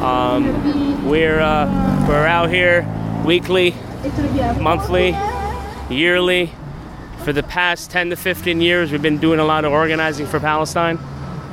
um, 0.01 1.07
we're 1.07 1.39
uh, 1.39 2.05
we're 2.07 2.25
out 2.25 2.49
here 2.49 2.87
weekly, 3.23 3.75
monthly, 4.59 5.15
yearly. 5.91 6.51
For 7.23 7.33
the 7.33 7.43
past 7.43 7.91
10 7.91 8.09
to 8.09 8.15
15 8.15 8.61
years, 8.61 8.91
we've 8.91 9.01
been 9.01 9.19
doing 9.19 9.39
a 9.39 9.45
lot 9.45 9.63
of 9.63 9.71
organizing 9.71 10.25
for 10.25 10.39
Palestine. 10.39 10.97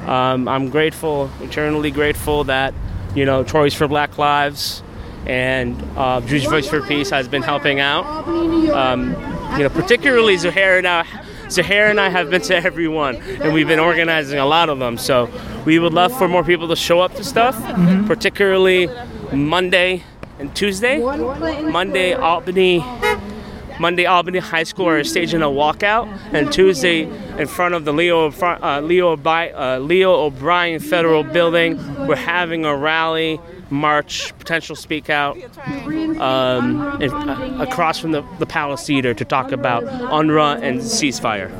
Um, 0.07 0.49
I'm 0.49 0.69
grateful, 0.69 1.31
eternally 1.41 1.91
grateful 1.91 2.45
that 2.45 2.75
you 3.15 3.25
know 3.25 3.45
Troy's 3.45 3.75
for 3.75 3.87
Black 3.89 4.19
Lives 4.19 4.83
and 5.27 5.81
uh, 5.97 6.21
Jewish 6.23 6.47
Voice 6.47 6.69
for 6.69 6.81
Peace 6.83 7.11
has 7.11 7.29
been 7.29 7.43
helping 7.43 7.79
out. 7.79 8.05
Um, 8.27 9.11
you 9.57 9.63
know, 9.65 9.69
particularly 9.69 10.37
Zuhair 10.37 10.79
and 10.79 10.87
I. 10.87 11.05
Zuhair 11.47 11.91
and 11.91 12.01
I 12.01 12.09
have 12.09 12.31
been 12.31 12.41
to 12.43 12.57
every 12.57 12.89
one, 12.89 13.17
and 13.17 13.53
we've 13.53 13.69
been 13.69 13.79
organizing 13.79 14.39
a 14.39 14.47
lot 14.47 14.71
of 14.71 14.79
them. 14.79 14.97
So 14.97 15.29
we 15.67 15.79
would 15.79 15.93
love 15.93 16.17
for 16.17 16.27
more 16.27 16.43
people 16.43 16.67
to 16.69 16.77
show 16.77 17.01
up 17.01 17.15
to 17.17 17.25
stuff, 17.25 17.55
Mm-hmm. 17.57 18.07
particularly 18.07 18.89
Monday 19.33 20.03
and 20.39 20.55
Tuesday. 20.57 20.99
Monday, 20.99 22.15
Albany 22.15 22.83
Monday, 23.79 24.07
Albany 24.07 24.39
High 24.39 24.63
School 24.63 24.89
are 24.89 25.03
staging 25.05 25.43
a 25.43 25.47
walkout, 25.47 26.07
and 26.33 26.51
Tuesday, 26.53 27.05
in 27.39 27.47
front 27.47 27.75
of 27.75 27.85
the 27.85 27.93
Leo 27.93 28.31
uh, 28.31 28.81
Leo, 28.81 29.11
O'Bi- 29.11 29.51
uh, 29.51 29.79
Leo 29.79 30.13
O'Brien 30.13 30.81
Federal 30.81 31.23
Building, 31.23 31.77
we're 32.07 32.17
having 32.17 32.65
a 32.65 32.77
rally, 32.77 33.41
march, 33.71 34.37
potential 34.39 34.77
speak 34.77 35.11
out, 35.11 35.37
um, 36.21 37.01
and, 37.01 37.13
uh, 37.13 37.57
across 37.61 37.99
from 37.99 38.13
the, 38.13 38.23
the 38.39 38.47
Palace 38.47 38.87
Theater 38.87 39.15
to 39.15 39.25
talk 39.25 39.53
about 39.53 39.85
UNRWA 39.85 40.63
and 40.63 40.81
ceasefire. 40.81 41.51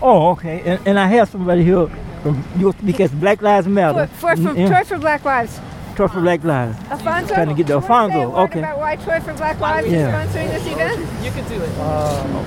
Oh, 0.00 0.30
okay. 0.30 0.60
And, 0.64 0.86
and 0.86 0.98
I 0.98 1.06
have 1.08 1.28
somebody 1.28 1.64
here 1.64 1.88
from 2.22 2.44
you 2.56 2.72
because 2.84 3.10
Black 3.10 3.42
Lives 3.42 3.66
Matter. 3.66 4.06
For, 4.06 4.36
for, 4.36 4.54
Yeah. 4.56 4.68
Troy 4.68 4.84
for 4.84 4.98
Black 4.98 5.24
Lives. 5.24 5.60
Troy 5.94 6.08
for 6.08 6.20
Black 6.20 6.42
Lives. 6.44 6.76
Alfonso? 6.90 7.34
Trying 7.34 7.48
to 7.48 7.54
get 7.54 7.66
the 7.66 7.74
you 7.74 7.80
wanna 7.80 8.12
say 8.12 8.18
a 8.18 8.22
Alfonso. 8.22 8.42
Okay. 8.44 8.58
About 8.60 8.78
why 8.78 8.96
Troy 8.96 9.20
for 9.20 9.34
Black 9.34 9.60
Lives 9.60 9.88
Yeah. 9.88 10.22
is 10.22 10.28
sponsoring 10.30 10.48
this 10.50 10.66
event? 10.72 11.24
You 11.24 11.30
can 11.30 11.48
do 11.48 11.62
it. 11.62 11.70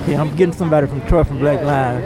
Okay, 0.02 0.14
I'm 0.16 0.34
getting 0.36 0.54
somebody 0.54 0.86
from 0.86 1.00
Troy 1.06 1.24
for 1.24 1.34
Black 1.34 1.62
Lives. 1.62 2.04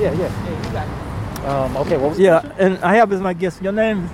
Yeah, 0.00 0.12
yeah. 0.12 1.54
Um, 1.64 1.76
okay, 1.78 1.96
what 1.96 2.10
was 2.10 2.18
Yeah, 2.18 2.42
and 2.58 2.78
I 2.82 2.96
have 2.96 3.12
as 3.12 3.20
my 3.20 3.32
guest 3.32 3.62
your 3.62 3.72
name. 3.72 4.08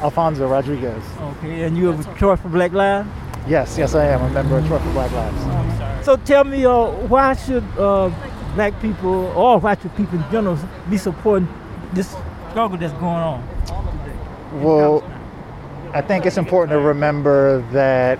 Alfonso 0.00 0.46
Rodriguez. 0.48 1.02
Okay, 1.38 1.64
and 1.64 1.76
you're 1.76 1.92
with 1.92 2.08
Troy 2.16 2.36
for 2.36 2.48
Black 2.48 2.72
Lives. 2.72 3.08
Yes, 3.46 3.76
yes, 3.78 3.94
I 3.94 4.06
am 4.06 4.22
a 4.22 4.30
member 4.30 4.58
of 4.58 4.66
Troy 4.66 4.78
for 4.78 4.90
Black 4.92 5.10
Lives. 5.12 6.04
So 6.04 6.16
tell 6.16 6.44
me, 6.44 6.64
uh, 6.64 6.86
why 7.08 7.34
should 7.34 7.64
uh, 7.78 8.10
black 8.54 8.80
people 8.80 9.26
or 9.36 9.58
why 9.58 9.76
should 9.76 9.94
people 9.96 10.18
in 10.18 10.24
general 10.30 10.58
be 10.88 10.96
supporting 10.96 11.48
this 11.92 12.14
struggle 12.50 12.78
that's 12.78 12.92
going 12.94 13.04
on? 13.32 13.42
Well, 14.62 15.02
I 15.94 16.02
think 16.02 16.26
it's 16.26 16.36
important 16.36 16.70
to 16.72 16.80
remember 16.80 17.62
that 17.72 18.18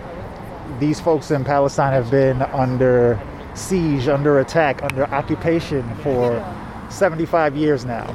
these 0.80 1.00
folks 1.00 1.30
in 1.30 1.44
Palestine 1.44 1.92
have 1.92 2.10
been 2.10 2.40
under 2.42 3.20
siege, 3.54 4.08
under 4.08 4.38
attack, 4.38 4.82
under 4.82 5.04
occupation 5.06 5.82
for 5.96 6.42
75 6.88 7.56
years 7.56 7.84
now. 7.84 8.06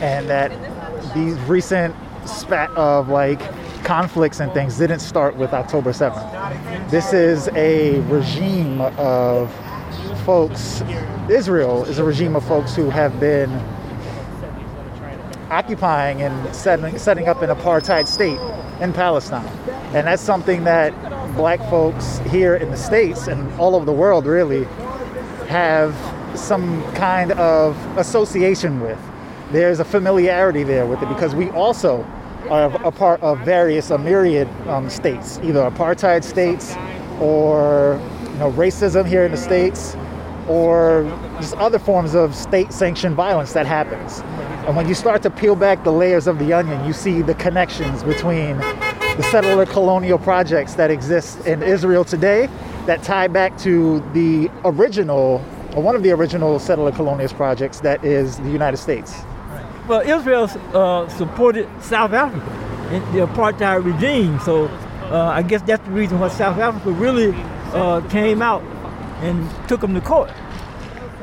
And 0.00 0.28
that 0.30 0.50
these 1.14 1.38
recent 1.40 1.94
spat 2.26 2.70
of 2.70 3.08
like 3.08 3.40
conflicts 3.84 4.40
and 4.40 4.50
things 4.52 4.78
didn't 4.78 5.00
start 5.00 5.36
with 5.36 5.52
October 5.52 5.90
7th. 5.90 6.90
This 6.90 7.12
is 7.12 7.48
a 7.48 8.00
regime 8.02 8.80
of 8.80 9.52
folks, 10.24 10.82
Israel 11.28 11.84
is 11.84 11.98
a 11.98 12.04
regime 12.04 12.36
of 12.36 12.44
folks 12.46 12.74
who 12.74 12.88
have 12.88 13.18
been 13.20 13.50
occupying 15.52 16.22
and 16.22 16.54
setting, 16.54 16.98
setting 16.98 17.28
up 17.28 17.42
an 17.42 17.50
apartheid 17.50 18.06
state 18.06 18.40
in 18.80 18.92
Palestine. 18.92 19.46
And 19.94 20.06
that's 20.06 20.22
something 20.22 20.64
that 20.64 20.92
black 21.36 21.60
folks 21.68 22.18
here 22.30 22.56
in 22.56 22.70
the 22.70 22.76
States 22.76 23.28
and 23.28 23.52
all 23.60 23.76
over 23.76 23.84
the 23.84 23.92
world 23.92 24.26
really 24.26 24.64
have 25.48 25.94
some 26.34 26.82
kind 26.94 27.32
of 27.32 27.76
association 27.98 28.80
with. 28.80 28.98
There's 29.50 29.80
a 29.80 29.84
familiarity 29.84 30.62
there 30.62 30.86
with 30.86 31.02
it 31.02 31.08
because 31.10 31.34
we 31.34 31.50
also 31.50 32.02
are 32.48 32.74
a 32.86 32.90
part 32.90 33.20
of 33.22 33.38
various, 33.40 33.90
a 33.90 33.98
myriad 33.98 34.48
um, 34.66 34.88
states, 34.88 35.38
either 35.42 35.70
apartheid 35.70 36.24
states 36.24 36.74
or 37.20 38.00
you 38.22 38.38
know, 38.38 38.50
racism 38.52 39.06
here 39.06 39.24
in 39.24 39.30
the 39.30 39.36
States 39.36 39.94
or 40.48 41.04
just 41.40 41.54
other 41.56 41.78
forms 41.78 42.14
of 42.14 42.34
state-sanctioned 42.34 43.14
violence 43.14 43.52
that 43.52 43.66
happens. 43.66 44.20
And 44.66 44.76
when 44.76 44.88
you 44.88 44.94
start 44.94 45.22
to 45.22 45.30
peel 45.30 45.56
back 45.56 45.82
the 45.84 45.92
layers 45.92 46.26
of 46.26 46.38
the 46.38 46.52
onion, 46.52 46.84
you 46.84 46.92
see 46.92 47.22
the 47.22 47.34
connections 47.34 48.02
between 48.02 48.56
the 48.58 49.22
settler 49.30 49.66
colonial 49.66 50.18
projects 50.18 50.74
that 50.74 50.90
exist 50.90 51.46
in 51.46 51.62
Israel 51.62 52.04
today 52.04 52.48
that 52.86 53.02
tie 53.02 53.28
back 53.28 53.56
to 53.58 54.00
the 54.12 54.50
original, 54.64 55.44
or 55.76 55.82
one 55.82 55.94
of 55.94 56.02
the 56.02 56.10
original 56.10 56.58
settler 56.58 56.92
colonialist 56.92 57.36
projects 57.36 57.80
that 57.80 58.04
is 58.04 58.38
the 58.38 58.50
United 58.50 58.76
States. 58.76 59.22
Well, 59.88 60.00
Israel 60.00 60.48
uh, 60.74 61.08
supported 61.08 61.68
South 61.82 62.12
Africa 62.12 62.94
in 62.94 63.02
the 63.12 63.26
apartheid 63.26 63.84
regime, 63.84 64.38
so 64.40 64.66
uh, 65.10 65.32
I 65.34 65.42
guess 65.42 65.62
that's 65.62 65.84
the 65.84 65.90
reason 65.90 66.18
why 66.20 66.28
South 66.28 66.58
Africa 66.58 66.90
really 66.92 67.32
uh, 67.74 68.00
came 68.08 68.42
out 68.42 68.62
and 69.22 69.68
took 69.68 69.80
them 69.80 69.94
to 69.94 70.00
court. 70.00 70.30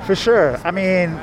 For 0.06 0.16
sure. 0.16 0.60
I 0.64 0.72
mean, 0.72 1.20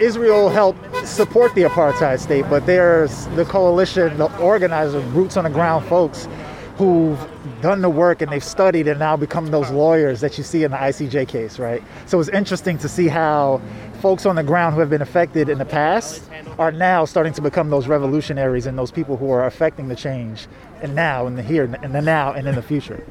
Israel 0.00 0.50
helped 0.50 1.06
support 1.06 1.54
the 1.54 1.62
apartheid 1.62 2.20
state, 2.20 2.44
but 2.50 2.66
there's 2.66 3.26
the 3.28 3.44
coalition, 3.44 4.18
the 4.18 4.36
organizers, 4.38 5.02
roots 5.06 5.36
on 5.36 5.44
the 5.44 5.50
ground 5.50 5.86
folks 5.86 6.28
who've 6.76 7.18
done 7.62 7.80
the 7.80 7.88
work 7.88 8.20
and 8.20 8.30
they've 8.30 8.44
studied 8.44 8.86
and 8.86 8.98
now 8.98 9.16
become 9.16 9.50
those 9.50 9.70
lawyers 9.70 10.20
that 10.20 10.36
you 10.36 10.44
see 10.44 10.62
in 10.62 10.70
the 10.70 10.76
ICJ 10.76 11.26
case, 11.26 11.58
right? 11.58 11.82
So 12.04 12.20
it's 12.20 12.28
interesting 12.28 12.76
to 12.78 12.88
see 12.88 13.08
how 13.08 13.62
folks 14.02 14.26
on 14.26 14.36
the 14.36 14.42
ground 14.42 14.74
who 14.74 14.80
have 14.80 14.90
been 14.90 15.00
affected 15.00 15.48
in 15.48 15.56
the 15.56 15.64
past 15.64 16.22
are 16.58 16.70
now 16.70 17.06
starting 17.06 17.32
to 17.32 17.40
become 17.40 17.70
those 17.70 17.86
revolutionaries 17.86 18.66
and 18.66 18.76
those 18.76 18.90
people 18.90 19.16
who 19.16 19.30
are 19.30 19.46
affecting 19.46 19.88
the 19.88 19.96
change 19.96 20.46
and 20.82 20.94
now 20.94 21.26
and 21.26 21.38
the 21.38 21.42
here 21.42 21.64
and 21.64 21.94
the 21.94 22.02
now 22.02 22.32
and 22.32 22.46
in 22.46 22.54
the 22.54 22.62
future. 22.62 23.02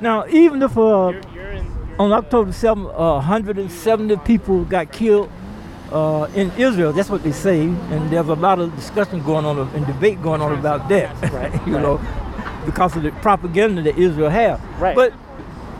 Now, 0.00 0.26
even 0.28 0.62
if 0.62 0.78
uh, 0.78 1.12
on 1.98 2.12
October 2.12 2.50
7th, 2.52 2.92
uh, 2.94 3.14
170 3.16 4.16
people 4.18 4.64
got 4.64 4.92
killed 4.92 5.30
uh, 5.90 6.28
in 6.34 6.50
Israel, 6.58 6.92
that's 6.92 7.08
what 7.08 7.22
they 7.22 7.32
say, 7.32 7.62
and 7.62 8.10
there's 8.10 8.28
a 8.28 8.34
lot 8.34 8.58
of 8.58 8.74
discussion 8.76 9.22
going 9.22 9.44
on 9.44 9.58
and 9.74 9.86
debate 9.86 10.20
going 10.22 10.40
on 10.40 10.52
about 10.52 10.88
that, 10.88 11.14
right? 11.32 11.52
you 11.66 11.74
Right. 11.74 11.82
know, 11.82 12.00
because 12.66 12.94
of 12.96 13.02
the 13.02 13.10
propaganda 13.12 13.80
that 13.82 13.96
Israel 13.96 14.28
have. 14.28 14.60
Right. 14.80 14.94
But 14.94 15.12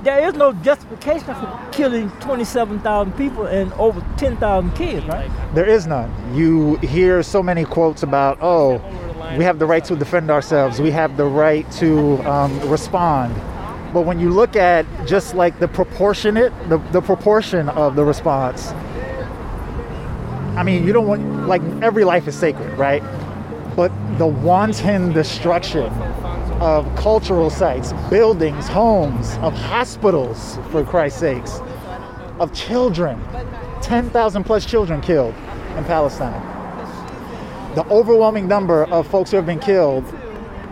there 0.03 0.27
is 0.27 0.35
no 0.35 0.53
justification 0.55 1.35
for 1.35 1.61
killing 1.73 2.11
27,000 2.21 3.13
people 3.13 3.45
and 3.47 3.73
over 3.75 4.03
10,000 4.17 4.73
kids, 4.73 5.05
right? 5.07 5.31
There 5.55 5.67
is 5.67 5.87
none. 5.87 6.11
You 6.35 6.77
hear 6.77 7.23
so 7.23 7.43
many 7.43 7.65
quotes 7.65 8.03
about, 8.03 8.39
oh, 8.41 8.81
we 9.37 9.45
have 9.45 9.59
the 9.59 9.67
right 9.67 9.85
to 9.85 9.95
defend 9.95 10.31
ourselves, 10.31 10.81
we 10.81 10.91
have 10.93 11.17
the 11.19 11.27
right 11.27 11.71
to 11.73 12.19
um, 12.27 12.59
respond. 12.71 13.35
But 13.93 14.03
when 14.03 14.21
you 14.21 14.31
look 14.31 14.55
at 14.55 14.85
just 15.07 15.35
like 15.35 15.59
the 15.59 15.69
proportionate, 15.69 16.53
the, 16.69 16.79
the 16.93 17.01
proportion 17.01 17.69
of 17.71 17.97
the 17.97 18.05
response, 18.05 18.73
I 20.59 20.63
mean, 20.63 20.87
you 20.87 20.93
don't 20.93 21.07
want, 21.07 21.47
like, 21.47 21.63
every 21.83 22.05
life 22.05 22.29
is 22.29 22.37
sacred, 22.37 22.77
right? 22.77 23.03
But 23.77 23.93
the 24.19 24.27
wanton 24.27 25.13
destruction 25.13 25.87
of 26.61 26.93
cultural 26.97 27.49
sites, 27.49 27.93
buildings, 28.11 28.67
homes, 28.67 29.37
of 29.41 29.55
hospitals, 29.55 30.59
for 30.71 30.85
Christ's 30.85 31.21
sakes, 31.21 31.61
of 32.41 32.53
children, 32.53 33.21
10,000 33.83 34.45
plus 34.45 34.67
children 34.67 35.01
killed 35.01 35.35
in 35.77 35.85
Palestine. 35.85 36.43
The 37.75 37.87
overwhelming 37.87 38.49
number 38.49 38.85
of 38.87 39.07
folks 39.07 39.31
who 39.31 39.37
have 39.37 39.47
been 39.47 39.61
killed, 39.61 40.05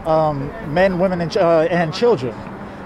um, 0.04 0.52
men, 0.74 0.98
women, 0.98 1.20
and, 1.20 1.36
uh, 1.36 1.60
and 1.70 1.94
children. 1.94 2.34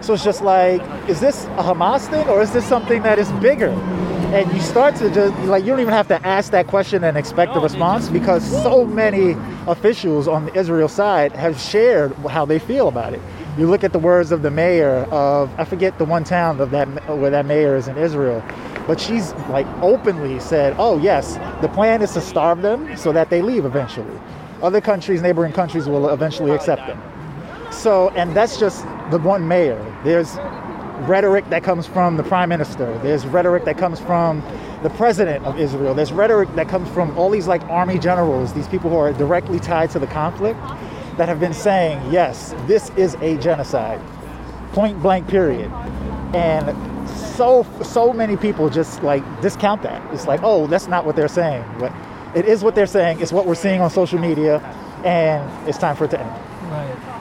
So 0.00 0.14
it's 0.14 0.24
just 0.24 0.42
like, 0.42 0.80
is 1.08 1.20
this 1.20 1.44
a 1.44 1.62
Hamas 1.62 2.08
thing 2.08 2.26
or 2.28 2.40
is 2.40 2.52
this 2.52 2.64
something 2.64 3.02
that 3.02 3.18
is 3.18 3.30
bigger? 3.32 3.68
And 4.32 4.50
you 4.52 4.60
start 4.60 4.94
to 4.96 5.10
just, 5.10 5.36
like, 5.40 5.64
you 5.64 5.70
don't 5.70 5.80
even 5.80 5.92
have 5.92 6.08
to 6.08 6.26
ask 6.26 6.52
that 6.52 6.68
question 6.68 7.02
and 7.04 7.16
expect 7.16 7.56
a 7.56 7.60
response 7.60 8.08
because 8.08 8.44
so 8.62 8.84
many 8.84 9.36
officials 9.66 10.28
on 10.28 10.46
the 10.46 10.54
Israel 10.56 10.88
side 10.88 11.32
have 11.32 11.60
shared 11.60 12.14
how 12.14 12.44
they 12.44 12.58
feel 12.58 12.88
about 12.88 13.12
it. 13.12 13.20
You 13.58 13.66
look 13.68 13.82
at 13.82 13.92
the 13.92 13.98
words 13.98 14.30
of 14.30 14.42
the 14.42 14.50
mayor 14.50 15.04
of, 15.10 15.50
I 15.58 15.64
forget 15.64 15.98
the 15.98 16.04
one 16.04 16.24
town 16.24 16.60
of 16.60 16.70
that 16.70 16.86
where 17.18 17.30
that 17.30 17.44
mayor 17.44 17.76
is 17.76 17.88
in 17.88 17.98
Israel, 17.98 18.42
but 18.86 19.00
she's 19.00 19.34
like 19.50 19.66
openly 19.82 20.38
said, 20.40 20.76
oh, 20.78 20.98
yes, 20.98 21.34
the 21.60 21.68
plan 21.68 22.00
is 22.00 22.12
to 22.12 22.20
starve 22.20 22.62
them 22.62 22.96
so 22.96 23.12
that 23.12 23.30
they 23.30 23.42
leave 23.42 23.64
eventually. 23.64 24.18
Other 24.62 24.80
countries, 24.80 25.22
neighboring 25.22 25.52
countries, 25.52 25.88
will 25.88 26.08
eventually 26.08 26.52
accept 26.52 26.86
them. 26.86 27.02
So, 27.70 28.10
and 28.10 28.34
that's 28.36 28.58
just 28.58 28.84
the 29.10 29.18
one 29.18 29.46
mayor. 29.46 29.80
There's 30.04 30.36
rhetoric 31.08 31.48
that 31.50 31.62
comes 31.62 31.86
from 31.86 32.16
the 32.16 32.22
prime 32.22 32.48
minister. 32.48 32.96
There's 32.98 33.26
rhetoric 33.26 33.64
that 33.64 33.78
comes 33.78 34.00
from 34.00 34.42
the 34.82 34.90
president 34.90 35.44
of 35.44 35.58
Israel. 35.58 35.94
There's 35.94 36.12
rhetoric 36.12 36.54
that 36.56 36.68
comes 36.68 36.88
from 36.90 37.16
all 37.18 37.30
these 37.30 37.46
like 37.46 37.62
army 37.64 37.98
generals, 37.98 38.52
these 38.52 38.68
people 38.68 38.90
who 38.90 38.96
are 38.96 39.12
directly 39.12 39.58
tied 39.58 39.90
to 39.90 39.98
the 39.98 40.06
conflict, 40.06 40.58
that 41.16 41.28
have 41.28 41.40
been 41.40 41.54
saying, 41.54 42.00
yes, 42.12 42.54
this 42.66 42.90
is 42.96 43.14
a 43.16 43.36
genocide, 43.38 44.00
point 44.72 45.00
blank, 45.02 45.28
period. 45.28 45.70
And 46.34 47.08
so 47.36 47.66
so 47.82 48.12
many 48.12 48.36
people 48.36 48.70
just 48.70 49.02
like 49.02 49.22
discount 49.40 49.82
that. 49.82 50.02
It's 50.14 50.26
like, 50.26 50.40
oh, 50.42 50.66
that's 50.66 50.86
not 50.86 51.04
what 51.04 51.16
they're 51.16 51.28
saying. 51.28 51.64
But 51.78 51.92
it 52.34 52.44
is 52.44 52.62
what 52.62 52.74
they're 52.74 52.86
saying. 52.86 53.20
It's 53.20 53.32
what 53.32 53.46
we're 53.46 53.54
seeing 53.54 53.80
on 53.80 53.90
social 53.90 54.18
media, 54.18 54.60
and 55.04 55.68
it's 55.68 55.78
time 55.78 55.96
for 55.96 56.04
it 56.04 56.10
to 56.12 56.20
end. 56.20 56.49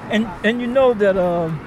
And 0.09 0.27
and 0.43 0.59
you 0.61 0.67
know 0.67 0.93
that 0.93 1.17
um, 1.17 1.59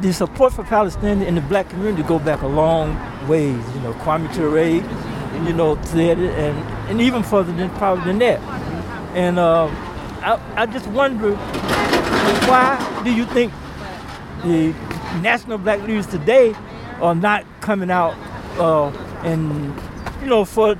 the 0.00 0.12
support 0.12 0.52
for 0.52 0.64
Palestine 0.64 1.22
in 1.22 1.34
the 1.34 1.40
black 1.40 1.68
community 1.70 2.02
go 2.02 2.18
back 2.18 2.42
a 2.42 2.46
long 2.46 2.96
ways. 3.28 3.62
You 3.74 3.80
know, 3.80 3.92
Kwame 3.94 4.32
Ture, 4.34 5.46
you 5.46 5.52
know, 5.54 5.80
said 5.82 6.18
it, 6.18 6.30
and, 6.38 6.58
and 6.90 7.00
even 7.00 7.22
further 7.22 7.52
than 7.52 7.70
probably 7.70 8.04
than 8.04 8.18
that. 8.18 8.40
And 9.14 9.38
uh, 9.38 9.66
I, 10.22 10.40
I 10.56 10.66
just 10.66 10.86
wonder 10.88 11.34
why 12.46 13.02
do 13.04 13.12
you 13.12 13.24
think 13.26 13.52
the 14.44 14.74
national 15.20 15.58
black 15.58 15.80
leaders 15.82 16.06
today 16.06 16.54
are 17.00 17.14
not 17.14 17.44
coming 17.60 17.90
out 17.90 18.14
uh, 18.58 18.88
and 19.24 19.74
you 20.20 20.28
know 20.28 20.44
for 20.44 20.76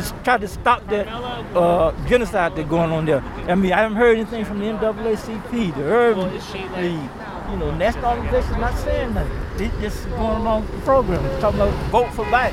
to 0.00 0.14
try 0.24 0.38
to 0.38 0.48
stop 0.48 0.86
that 0.88 1.08
uh, 1.08 1.92
genocide 2.06 2.56
that's 2.56 2.68
going 2.68 2.90
on 2.90 3.06
there. 3.06 3.20
I 3.48 3.54
mean, 3.54 3.72
I 3.72 3.78
haven't 3.82 3.96
heard 3.96 4.16
anything 4.16 4.44
from 4.44 4.58
the 4.58 4.66
NAACP, 4.66 5.74
the 5.74 5.82
Urban 5.82 6.32
League, 6.32 7.10
you 7.50 7.56
know, 7.56 7.74
national 7.76 8.06
organizations 8.06 8.56
not 8.58 8.76
saying 8.78 9.14
nothing. 9.14 9.40
They 9.56 9.68
just 9.80 10.08
going 10.10 10.40
along 10.40 10.62
with 10.62 10.72
the 10.72 10.78
program, 10.82 11.40
talking 11.40 11.60
about 11.60 11.74
vote 11.90 12.12
for 12.12 12.24
black. 12.26 12.52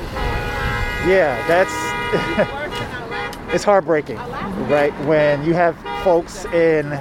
Yeah, 1.06 1.36
that's 1.46 1.72
it's 3.54 3.64
heartbreaking, 3.64 4.16
right? 4.68 4.92
When 5.04 5.44
you 5.44 5.54
have 5.54 5.76
folks 6.02 6.44
in 6.46 7.00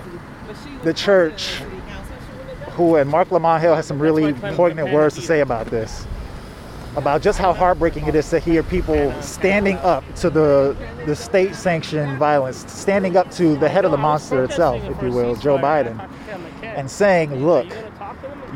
the 0.84 0.94
church 0.94 1.62
who, 2.72 2.96
and 2.96 3.10
Marc 3.10 3.32
Lamont 3.32 3.62
Hill 3.62 3.76
has 3.76 3.88
some 3.88 4.00
really 4.00 4.34
poignant 4.34 4.94
words 4.94 5.16
to 5.16 5.22
say 5.22 5.42
about 5.42 5.68
this, 5.68 6.06
about 6.98 7.22
just 7.22 7.38
how 7.38 7.54
heartbreaking 7.54 8.08
it 8.08 8.16
is 8.16 8.28
to 8.32 8.40
hear 8.40 8.64
people 8.64 9.14
standing 9.22 9.78
up 9.78 10.04
to 10.16 10.32
the 10.32 10.76
the 11.06 11.16
state-sanctioned 11.16 12.18
violence, 12.18 12.66
standing 12.72 13.16
up 13.16 13.30
to 13.32 13.56
the 13.58 13.70
head 13.70 13.86
of 13.86 13.92
the 13.92 13.98
monster 13.98 14.44
itself, 14.44 14.84
if 14.84 15.02
you 15.02 15.12
will, 15.12 15.36
Joe 15.36 15.60
Biden, 15.60 15.96
and 16.64 16.90
saying, 16.90 17.46
"Look, 17.46 17.68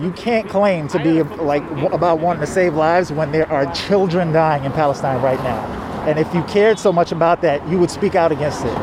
you 0.02 0.12
can't 0.14 0.50
claim 0.50 0.88
to 0.88 0.98
be 1.00 1.22
like 1.22 1.64
about 1.94 2.20
wanting 2.20 2.42
to 2.42 2.48
save 2.48 2.74
lives 2.74 3.12
when 3.12 3.32
there 3.32 3.50
are 3.52 3.72
children 3.74 4.34
dying 4.34 4.64
in 4.64 4.72
Palestine 4.72 5.22
right 5.22 5.42
now. 5.44 5.60
And 6.08 6.18
if 6.18 6.34
you 6.34 6.42
cared 6.44 6.80
so 6.80 6.92
much 6.92 7.12
about 7.12 7.44
that, 7.44 7.66
you 7.70 7.78
would 7.78 7.92
speak 7.92 8.16
out 8.16 8.32
against 8.32 8.66
it." 8.66 8.78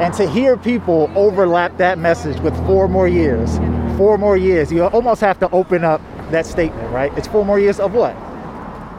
And 0.00 0.14
to 0.14 0.28
hear 0.28 0.56
people 0.56 1.10
overlap 1.16 1.76
that 1.78 1.98
message 1.98 2.38
with 2.40 2.54
four 2.64 2.86
more 2.86 3.08
years, 3.08 3.58
four 3.96 4.18
more 4.18 4.36
years, 4.36 4.72
you 4.72 4.84
almost 4.84 5.20
have 5.20 5.40
to 5.40 5.50
open 5.50 5.84
up 5.84 6.00
that 6.30 6.46
statement, 6.46 6.92
right? 6.92 7.12
It's 7.16 7.28
four 7.28 7.44
more 7.44 7.58
years 7.58 7.80
of 7.80 7.94
what? 7.94 8.14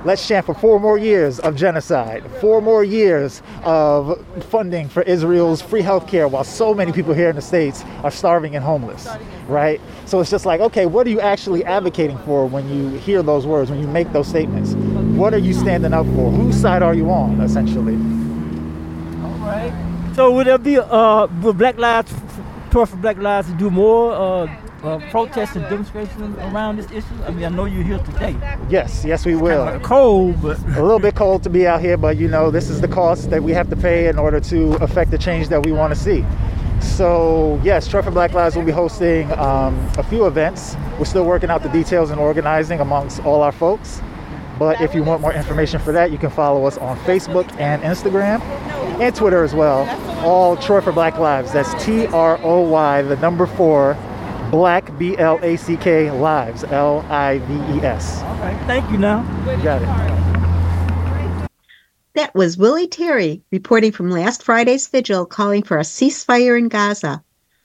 Let's 0.05 0.27
chant 0.27 0.45
for 0.45 0.53
four 0.53 0.79
more 0.79 0.99
years 0.99 1.39
of 1.39 1.55
genocide, 1.55 2.23
four 2.39 2.61
more 2.61 2.83
years 2.83 3.41
of 3.63 4.23
funding 4.51 4.87
for 4.87 5.01
Israel's 5.01 5.63
free 5.63 5.81
health 5.81 6.07
care 6.07 6.27
while 6.27 6.43
so 6.43 6.75
many 6.75 6.91
people 6.91 7.15
here 7.15 7.27
in 7.27 7.35
the 7.35 7.41
States 7.41 7.83
are 8.03 8.11
starving 8.11 8.55
and 8.55 8.63
homeless, 8.63 9.07
right? 9.47 9.81
So 10.05 10.19
it's 10.19 10.29
just 10.29 10.45
like, 10.45 10.61
okay, 10.61 10.85
what 10.85 11.07
are 11.07 11.09
you 11.09 11.21
actually 11.21 11.65
advocating 11.65 12.19
for 12.19 12.45
when 12.45 12.69
you 12.69 12.99
hear 12.99 13.23
those 13.23 13.47
words, 13.47 13.71
when 13.71 13.79
you 13.81 13.87
make 13.87 14.13
those 14.13 14.27
statements? 14.27 14.75
What 15.17 15.33
are 15.33 15.39
you 15.39 15.55
standing 15.55 15.91
up 15.91 16.05
for? 16.05 16.29
Whose 16.29 16.55
side 16.55 16.83
are 16.83 16.93
you 16.93 17.09
on, 17.09 17.41
essentially? 17.41 17.95
All 19.23 19.39
right. 19.39 19.73
So 20.15 20.31
would 20.33 20.45
there 20.45 20.59
be 20.59 20.77
uh 20.77 21.25
Black 21.25 21.79
Lives 21.79 22.13
for 22.69 22.85
Black 22.97 23.17
Lives 23.17 23.49
to 23.49 23.55
do 23.55 23.71
more 23.71 24.11
uh, 24.11 24.64
uh, 24.85 24.99
protests 25.09 25.55
and 25.55 25.63
demonstrations 25.65 26.37
around 26.37 26.77
this 26.77 26.89
issue? 26.91 27.23
I 27.25 27.31
mean, 27.31 27.45
I 27.45 27.49
know 27.49 27.65
you're 27.65 27.83
here 27.83 27.99
today. 27.99 28.35
Yes, 28.69 29.03
yes, 29.05 29.25
we 29.25 29.35
will. 29.35 29.65
Kinda 29.65 29.83
cold, 29.85 30.41
but 30.41 30.57
a 30.59 30.81
little 30.81 30.99
bit 30.99 31.15
cold 31.15 31.43
to 31.43 31.49
be 31.49 31.67
out 31.67 31.81
here, 31.81 31.97
but 31.97 32.17
you 32.17 32.27
know, 32.27 32.51
this 32.51 32.69
is 32.69 32.81
the 32.81 32.87
cost 32.87 33.29
that 33.29 33.43
we 33.43 33.51
have 33.53 33.69
to 33.69 33.75
pay 33.75 34.07
in 34.07 34.17
order 34.17 34.39
to 34.39 34.73
affect 34.75 35.11
the 35.11 35.17
change 35.17 35.49
that 35.49 35.65
we 35.65 35.71
want 35.71 35.93
to 35.93 35.99
see. 35.99 36.25
So, 36.81 37.59
yes, 37.63 37.87
Troy 37.87 38.01
for 38.01 38.11
Black 38.11 38.33
Lives 38.33 38.55
will 38.55 38.63
be 38.63 38.71
hosting 38.71 39.31
um, 39.33 39.75
a 39.97 40.03
few 40.03 40.27
events. 40.27 40.75
We're 40.99 41.05
still 41.05 41.25
working 41.25 41.49
out 41.49 41.63
the 41.63 41.69
details 41.69 42.11
and 42.11 42.19
organizing 42.19 42.79
amongst 42.79 43.23
all 43.25 43.41
our 43.41 43.51
folks. 43.51 44.01
But 44.59 44.79
if 44.79 44.95
you 44.95 45.03
want 45.03 45.21
more 45.21 45.33
information 45.33 45.79
for 45.79 45.91
that, 45.91 46.11
you 46.11 46.17
can 46.17 46.29
follow 46.29 46.65
us 46.65 46.77
on 46.77 46.97
Facebook 46.99 47.49
and 47.59 47.81
Instagram 47.81 48.39
and 49.01 49.13
Twitter 49.13 49.43
as 49.43 49.53
well. 49.53 49.85
All 50.25 50.55
Troy 50.55 50.79
for 50.79 50.93
Black 50.93 51.17
Lives. 51.17 51.51
That's 51.51 51.83
T 51.83 52.07
R 52.07 52.39
O 52.41 52.61
Y, 52.61 53.01
the 53.01 53.17
number 53.17 53.45
four, 53.45 53.97
Black 54.55 54.97
B 54.97 55.17
L 55.17 55.37
A 55.41 55.57
C 55.57 55.75
K 55.75 56.09
Lives, 56.11 56.63
L 56.63 57.05
I 57.09 57.39
V 57.39 57.77
E 57.77 57.81
S. 57.81 58.21
All 58.21 58.37
right, 58.37 58.57
thank 58.65 58.89
you 58.89 58.97
now. 58.97 59.19
You 59.51 59.61
got 59.61 59.81
it. 59.81 59.87
That 62.13 62.33
was 62.33 62.55
Willie 62.55 62.87
Terry 62.87 63.43
reporting 63.51 63.91
from 63.91 64.09
last 64.09 64.43
Friday's 64.43 64.87
vigil 64.87 65.25
calling 65.25 65.61
for 65.61 65.77
a 65.77 65.81
ceasefire 65.81 66.57
in 66.57 66.69
Gaza. 66.69 67.21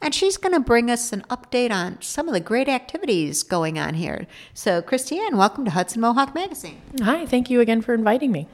And 0.00 0.14
she's 0.14 0.36
going 0.36 0.54
to 0.54 0.60
bring 0.60 0.90
us 0.90 1.12
an 1.12 1.22
update 1.28 1.70
on 1.70 2.00
some 2.00 2.28
of 2.28 2.34
the 2.34 2.40
great 2.40 2.68
activities 2.68 3.42
going 3.42 3.78
on 3.78 3.94
here. 3.94 4.26
So, 4.54 4.80
Christiann, 4.80 5.36
welcome 5.36 5.64
to 5.64 5.72
Hudson 5.72 6.00
Mohawk 6.00 6.34
Magazine. 6.34 6.80
Hi, 7.02 7.26
thank 7.26 7.50
you 7.50 7.60
again 7.60 7.82
for 7.82 7.94
inviting 7.94 8.30
me. 8.30 8.46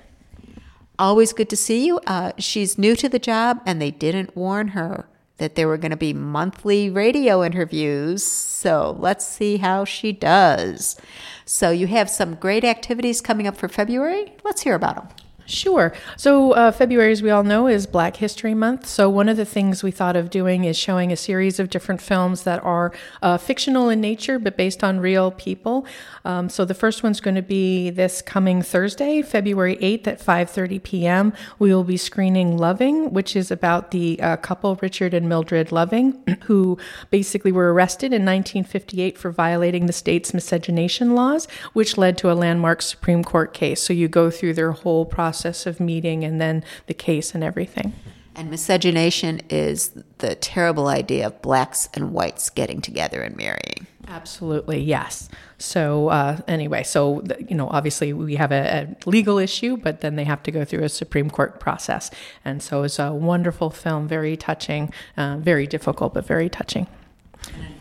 Always 0.99 1.33
good 1.33 1.51
to 1.51 1.57
see 1.57 1.85
you. 1.85 2.01
Uh, 2.07 2.33
she's 2.39 2.79
new 2.79 2.97
to 2.97 3.09
the 3.09 3.19
job, 3.19 3.61
and 3.67 3.81
they 3.81 3.91
didn't 3.91 4.37
warn 4.37 4.69
her 4.69 5.07
that 5.39 5.57
there 5.57 5.69
were 5.69 5.77
going 5.77 5.91
to 5.91 5.97
be 5.97 6.13
monthly 6.13 6.89
radio 6.89 7.45
interviews. 7.45 8.25
So 8.25 8.97
let's 8.99 9.27
see 9.27 9.59
how 9.59 9.85
she 9.85 10.13
does. 10.13 10.97
So 11.45 11.71
you 11.71 11.89
have 11.89 12.09
some 12.09 12.37
great 12.37 12.65
activities 12.65 13.21
coming 13.21 13.47
up 13.47 13.57
for 13.57 13.69
February. 13.69 14.35
Let's 14.45 14.63
hear 14.63 14.75
about 14.75 14.97
them. 14.97 15.24
Sure. 15.47 15.93
So, 16.17 16.53
uh, 16.53 16.73
February, 16.73 17.13
as 17.13 17.23
we 17.23 17.29
all 17.29 17.43
know, 17.43 17.67
is 17.67 17.87
Black 17.87 18.17
History 18.17 18.55
Month. 18.55 18.87
So, 18.87 19.11
one 19.11 19.29
of 19.29 19.37
the 19.37 19.45
things 19.45 19.83
we 19.83 19.91
thought 19.91 20.17
of 20.17 20.31
doing 20.31 20.65
is 20.65 20.77
showing 20.77 21.13
a 21.13 21.17
series 21.17 21.61
of 21.61 21.69
different 21.69 22.01
films 22.01 22.45
that 22.45 22.65
are 22.65 22.93
uh, 23.21 23.37
fictional 23.37 23.91
in 23.91 24.01
nature 24.01 24.39
but 24.39 24.57
based 24.57 24.83
on 24.83 25.01
real 25.01 25.31
people. 25.31 25.87
Um, 26.25 26.49
so, 26.49 26.65
the 26.65 26.75
first 26.75 27.03
one's 27.03 27.21
going 27.21 27.35
to 27.35 27.43
be 27.43 27.91
this 27.91 28.23
coming 28.23 28.63
Thursday, 28.63 29.23
February 29.23 29.77
8th 29.77 30.07
at 30.07 30.21
5:30 30.21 30.83
p.m. 30.83 31.33
We 31.59 31.75
will 31.75 31.85
be 31.85 31.97
screening 31.97 32.57
Loving, 32.57 33.13
which 33.13 33.37
is 33.37 33.51
about 33.51 33.91
the 33.91 34.21
uh, 34.21 34.37
couple 34.39 34.77
Richard 34.77 35.15
and 35.15 35.29
Mildred 35.29 35.71
Loving, 35.71 36.23
who 36.45 36.79
basically 37.11 37.53
were 37.53 37.73
arrested 37.73 38.13
in 38.13 38.25
1958 38.25 39.19
for 39.19 39.31
violating 39.31 39.87
the 39.87 39.93
state's 39.93 40.33
miscegenation 40.33 41.15
laws, 41.15 41.47
which 41.75 41.99
led 41.99 42.17
to 42.19 42.31
a 42.31 42.35
landmark 42.35 42.83
Supreme 42.83 43.23
Court 43.23 43.53
case. 43.53 43.83
So, 43.83 43.93
you 43.93 44.09
go 44.09 44.31
through 44.31 44.55
their 44.55 44.73
whole 44.73 45.05
process 45.05 45.45
process 45.45 45.67
of 45.67 45.81
meeting 45.81 46.25
and 46.25 46.41
then 46.41 46.65
the 46.87 46.95
case 46.95 47.35
and 47.35 47.45
everything. 47.45 47.93
And 48.37 48.51
miscegenation 48.51 49.41
is 49.49 49.91
the 50.19 50.35
terrible 50.35 50.89
idea 50.89 51.27
of 51.27 51.43
blacks 51.43 51.89
and 51.95 52.13
whites 52.13 52.51
getting 52.51 52.81
together 52.81 53.23
and 53.23 53.37
marrying. 53.37 53.87
Absolutely, 54.09 54.81
yes. 54.81 55.29
So, 55.59 56.09
uh, 56.09 56.41
anyway, 56.47 56.83
so, 56.83 57.23
you 57.39 57.55
know, 57.57 57.69
obviously 57.69 58.13
we 58.13 58.37
have 58.37 58.53
a, 58.53 58.97
a, 59.05 59.09
legal 59.09 59.39
issue, 59.39 59.77
but 59.77 60.01
then 60.01 60.17
they 60.17 60.25
have 60.25 60.43
to 60.45 60.51
go 60.51 60.65
through 60.65 60.85
a 60.85 60.89
Supreme 60.89 61.31
Court 61.31 61.59
process. 61.59 62.11
And 62.45 62.63
so 62.63 62.83
it's 62.83 62.99
a 62.99 63.13
wonderful 63.13 63.71
film, 63.71 64.07
very 64.07 64.37
touching, 64.37 64.93
uh, 65.17 65.39
very 65.39 65.67
difficult, 65.67 66.15
but 66.15 66.27
very 66.27 66.49
touching. 66.49 66.87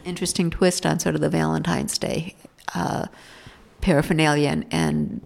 Interesting 0.06 0.50
twist 0.50 0.86
on 0.86 1.00
sort 1.00 1.16
of 1.16 1.22
the 1.22 1.30
Valentine's 1.30 1.98
Day 1.98 2.36
uh, 2.76 3.08
paraphernalia 3.82 4.50
and, 4.50 4.66
and 4.72 5.22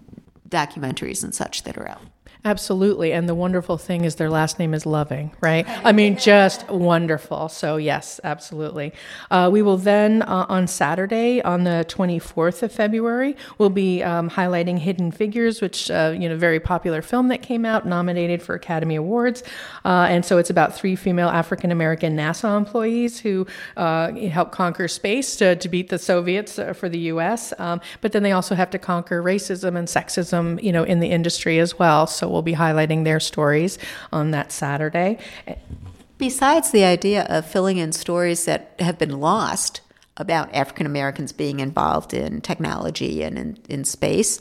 documentaries 0.48 1.22
and 1.22 1.34
such 1.34 1.62
that 1.64 1.76
are 1.76 1.88
out. 1.88 2.02
Absolutely. 2.44 3.12
And 3.12 3.28
the 3.28 3.34
wonderful 3.34 3.78
thing 3.78 4.04
is 4.04 4.14
their 4.14 4.30
last 4.30 4.60
name 4.60 4.72
is 4.72 4.86
Loving, 4.86 5.32
right? 5.40 5.66
I 5.84 5.90
mean, 5.90 6.16
just 6.16 6.68
wonderful. 6.68 7.48
So, 7.48 7.76
yes, 7.76 8.20
absolutely. 8.22 8.92
Uh, 9.30 9.50
we 9.52 9.60
will 9.60 9.76
then, 9.76 10.22
uh, 10.22 10.46
on 10.48 10.68
Saturday, 10.68 11.42
on 11.42 11.64
the 11.64 11.84
24th 11.88 12.62
of 12.62 12.70
February, 12.70 13.36
we'll 13.58 13.70
be 13.70 14.04
um, 14.04 14.30
highlighting 14.30 14.78
Hidden 14.78 15.10
Figures, 15.10 15.60
which, 15.60 15.90
uh, 15.90 16.14
you 16.16 16.28
know, 16.28 16.36
very 16.36 16.60
popular 16.60 17.02
film 17.02 17.26
that 17.28 17.42
came 17.42 17.66
out, 17.66 17.86
nominated 17.86 18.40
for 18.40 18.54
Academy 18.54 18.94
Awards. 18.94 19.42
Uh, 19.84 20.06
and 20.08 20.24
so 20.24 20.38
it's 20.38 20.50
about 20.50 20.76
three 20.76 20.94
female 20.94 21.28
African 21.28 21.72
American 21.72 22.16
NASA 22.16 22.56
employees 22.56 23.18
who 23.18 23.48
uh, 23.76 24.12
help 24.12 24.52
conquer 24.52 24.86
space 24.86 25.34
to, 25.36 25.56
to 25.56 25.68
beat 25.68 25.88
the 25.88 25.98
Soviets 25.98 26.58
uh, 26.58 26.72
for 26.72 26.88
the 26.88 26.98
U.S. 26.98 27.52
Um, 27.58 27.80
but 28.00 28.12
then 28.12 28.22
they 28.22 28.32
also 28.32 28.54
have 28.54 28.70
to 28.70 28.78
conquer 28.78 29.22
racism 29.22 29.76
and 29.76 29.88
sexism, 29.88 30.62
you 30.62 30.70
know, 30.70 30.84
in 30.84 31.00
the 31.00 31.08
industry 31.10 31.58
as 31.58 31.78
well. 31.78 32.06
So 32.06 32.27
we'll 32.30 32.42
be 32.42 32.54
highlighting 32.54 33.04
their 33.04 33.20
stories 33.20 33.78
on 34.12 34.30
that 34.32 34.52
Saturday. 34.52 35.18
Besides 36.18 36.70
the 36.70 36.84
idea 36.84 37.24
of 37.24 37.46
filling 37.46 37.76
in 37.76 37.92
stories 37.92 38.44
that 38.44 38.74
have 38.80 38.98
been 38.98 39.20
lost 39.20 39.80
about 40.16 40.52
African 40.52 40.84
Americans 40.84 41.32
being 41.32 41.60
involved 41.60 42.12
in 42.12 42.40
technology 42.40 43.22
and 43.22 43.38
in, 43.38 43.58
in 43.68 43.84
space, 43.84 44.40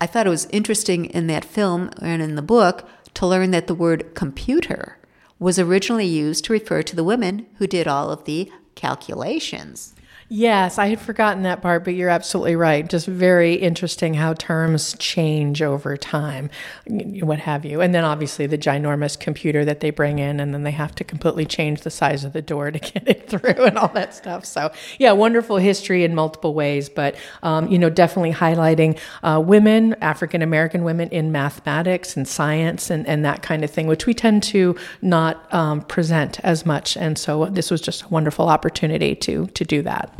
I 0.00 0.06
thought 0.06 0.26
it 0.26 0.30
was 0.30 0.46
interesting 0.46 1.06
in 1.06 1.26
that 1.26 1.44
film 1.44 1.90
and 2.00 2.20
in 2.20 2.34
the 2.34 2.42
book 2.42 2.88
to 3.14 3.26
learn 3.26 3.50
that 3.50 3.66
the 3.66 3.74
word 3.74 4.14
computer 4.14 4.98
was 5.38 5.58
originally 5.58 6.06
used 6.06 6.44
to 6.44 6.52
refer 6.52 6.82
to 6.82 6.94
the 6.94 7.04
women 7.04 7.46
who 7.56 7.66
did 7.66 7.88
all 7.88 8.10
of 8.10 8.24
the 8.24 8.50
calculations. 8.74 9.94
Yes, 10.32 10.78
I 10.78 10.86
had 10.86 11.00
forgotten 11.00 11.42
that 11.42 11.60
part, 11.60 11.82
but 11.82 11.94
you're 11.94 12.08
absolutely 12.08 12.54
right. 12.54 12.88
Just 12.88 13.08
very 13.08 13.54
interesting 13.54 14.14
how 14.14 14.34
terms 14.34 14.94
change 14.96 15.60
over 15.60 15.96
time, 15.96 16.50
what 16.86 17.40
have 17.40 17.64
you. 17.64 17.80
And 17.80 17.92
then 17.92 18.04
obviously 18.04 18.46
the 18.46 18.56
ginormous 18.56 19.18
computer 19.18 19.64
that 19.64 19.80
they 19.80 19.90
bring 19.90 20.20
in, 20.20 20.38
and 20.38 20.54
then 20.54 20.62
they 20.62 20.70
have 20.70 20.94
to 20.94 21.04
completely 21.04 21.46
change 21.46 21.80
the 21.80 21.90
size 21.90 22.22
of 22.22 22.32
the 22.32 22.42
door 22.42 22.70
to 22.70 22.78
get 22.78 23.08
it 23.08 23.28
through 23.28 23.64
and 23.64 23.76
all 23.76 23.88
that 23.88 24.14
stuff. 24.14 24.44
So, 24.44 24.70
yeah, 25.00 25.10
wonderful 25.10 25.56
history 25.56 26.04
in 26.04 26.14
multiple 26.14 26.54
ways, 26.54 26.88
but, 26.88 27.16
um, 27.42 27.66
you 27.66 27.76
know, 27.76 27.90
definitely 27.90 28.32
highlighting 28.32 29.00
uh, 29.24 29.42
women, 29.44 29.96
African 30.00 30.42
American 30.42 30.84
women 30.84 31.08
in 31.08 31.32
mathematics 31.32 32.16
and 32.16 32.28
science 32.28 32.88
and, 32.88 33.04
and 33.08 33.24
that 33.24 33.42
kind 33.42 33.64
of 33.64 33.70
thing, 33.72 33.88
which 33.88 34.06
we 34.06 34.14
tend 34.14 34.44
to 34.44 34.76
not 35.02 35.52
um, 35.52 35.80
present 35.82 36.38
as 36.44 36.64
much. 36.64 36.96
And 36.96 37.18
so 37.18 37.46
this 37.46 37.68
was 37.68 37.80
just 37.80 38.02
a 38.02 38.08
wonderful 38.10 38.48
opportunity 38.48 39.16
to, 39.16 39.48
to 39.48 39.64
do 39.64 39.82
that. 39.82 40.19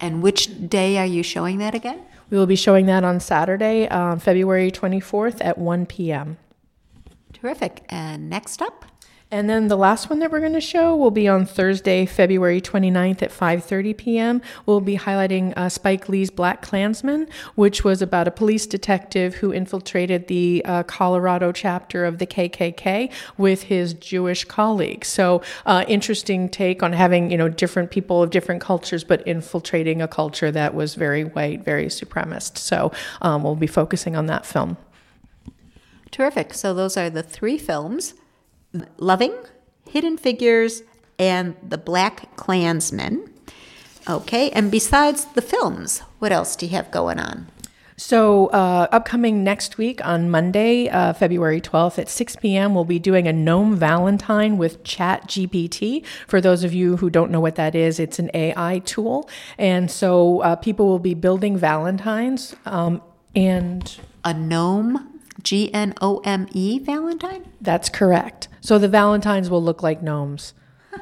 And 0.00 0.22
which 0.22 0.68
day 0.68 0.98
are 0.98 1.06
you 1.06 1.22
showing 1.22 1.58
that 1.58 1.74
again? 1.74 2.00
We 2.30 2.38
will 2.38 2.46
be 2.46 2.56
showing 2.56 2.86
that 2.86 3.04
on 3.04 3.20
Saturday, 3.20 3.88
um, 3.88 4.18
February 4.18 4.70
24th 4.70 5.38
at 5.40 5.58
1 5.58 5.86
p.m. 5.86 6.36
Terrific. 7.32 7.84
And 7.88 8.28
next 8.28 8.60
up? 8.62 8.84
And 9.30 9.48
then 9.48 9.68
the 9.68 9.76
last 9.76 10.08
one 10.08 10.20
that 10.20 10.32
we're 10.32 10.40
going 10.40 10.54
to 10.54 10.60
show 10.60 10.96
will 10.96 11.10
be 11.10 11.28
on 11.28 11.44
Thursday, 11.44 12.06
February 12.06 12.62
29th 12.62 13.22
at 13.22 13.30
5:30 13.30 13.94
p.m. 13.94 14.40
We'll 14.64 14.80
be 14.80 14.96
highlighting 14.96 15.52
uh, 15.54 15.68
Spike 15.68 16.08
Lee's 16.08 16.30
Black 16.30 16.62
Klansman, 16.62 17.28
which 17.54 17.84
was 17.84 18.00
about 18.00 18.26
a 18.26 18.30
police 18.30 18.66
detective 18.66 19.36
who 19.36 19.52
infiltrated 19.52 20.28
the 20.28 20.62
uh, 20.64 20.82
Colorado 20.84 21.52
chapter 21.52 22.06
of 22.06 22.16
the 22.16 22.26
KKK 22.26 23.12
with 23.36 23.64
his 23.64 23.92
Jewish 23.92 24.44
colleagues. 24.44 25.08
So, 25.08 25.42
uh, 25.66 25.84
interesting 25.88 26.48
take 26.48 26.82
on 26.82 26.94
having 26.94 27.30
you 27.30 27.36
know 27.36 27.50
different 27.50 27.90
people 27.90 28.22
of 28.22 28.30
different 28.30 28.62
cultures, 28.62 29.04
but 29.04 29.26
infiltrating 29.26 30.00
a 30.00 30.08
culture 30.08 30.50
that 30.50 30.74
was 30.74 30.94
very 30.94 31.24
white, 31.24 31.62
very 31.62 31.86
supremacist. 31.86 32.56
So, 32.56 32.92
um, 33.20 33.42
we'll 33.42 33.56
be 33.56 33.66
focusing 33.66 34.16
on 34.16 34.24
that 34.26 34.46
film. 34.46 34.78
Terrific. 36.10 36.54
So 36.54 36.72
those 36.72 36.96
are 36.96 37.10
the 37.10 37.22
three 37.22 37.58
films 37.58 38.14
Loving, 38.98 39.34
Hidden 39.88 40.18
Figures, 40.18 40.82
and 41.18 41.56
The 41.66 41.78
Black 41.78 42.36
Klansman. 42.36 43.32
Okay, 44.08 44.50
and 44.50 44.70
besides 44.70 45.26
the 45.26 45.42
films, 45.42 46.00
what 46.18 46.32
else 46.32 46.56
do 46.56 46.66
you 46.66 46.72
have 46.72 46.90
going 46.90 47.18
on? 47.18 47.48
So, 47.98 48.46
uh, 48.46 48.86
upcoming 48.92 49.42
next 49.42 49.76
week 49.76 50.04
on 50.06 50.30
Monday, 50.30 50.88
uh, 50.88 51.12
February 51.14 51.60
12th 51.60 51.98
at 51.98 52.08
6 52.08 52.36
p.m., 52.36 52.72
we'll 52.72 52.84
be 52.84 53.00
doing 53.00 53.26
a 53.26 53.32
Gnome 53.32 53.74
Valentine 53.74 54.56
with 54.56 54.84
Chat 54.84 55.26
GPT. 55.26 56.06
For 56.28 56.40
those 56.40 56.62
of 56.62 56.72
you 56.72 56.98
who 56.98 57.10
don't 57.10 57.32
know 57.32 57.40
what 57.40 57.56
that 57.56 57.74
is, 57.74 57.98
it's 57.98 58.20
an 58.20 58.30
AI 58.34 58.78
tool. 58.84 59.28
And 59.58 59.90
so, 59.90 60.40
uh, 60.42 60.54
people 60.54 60.86
will 60.86 61.00
be 61.00 61.14
building 61.14 61.58
Valentines 61.58 62.54
um, 62.66 63.02
and. 63.34 63.98
A 64.24 64.34
gnome 64.34 65.17
G 65.42 65.72
N 65.72 65.94
O 66.00 66.18
M 66.24 66.48
E 66.52 66.78
Valentine? 66.78 67.48
That's 67.60 67.88
correct. 67.88 68.48
So 68.60 68.78
the 68.78 68.88
Valentines 68.88 69.50
will 69.50 69.62
look 69.62 69.82
like 69.82 70.02
gnomes. 70.02 70.54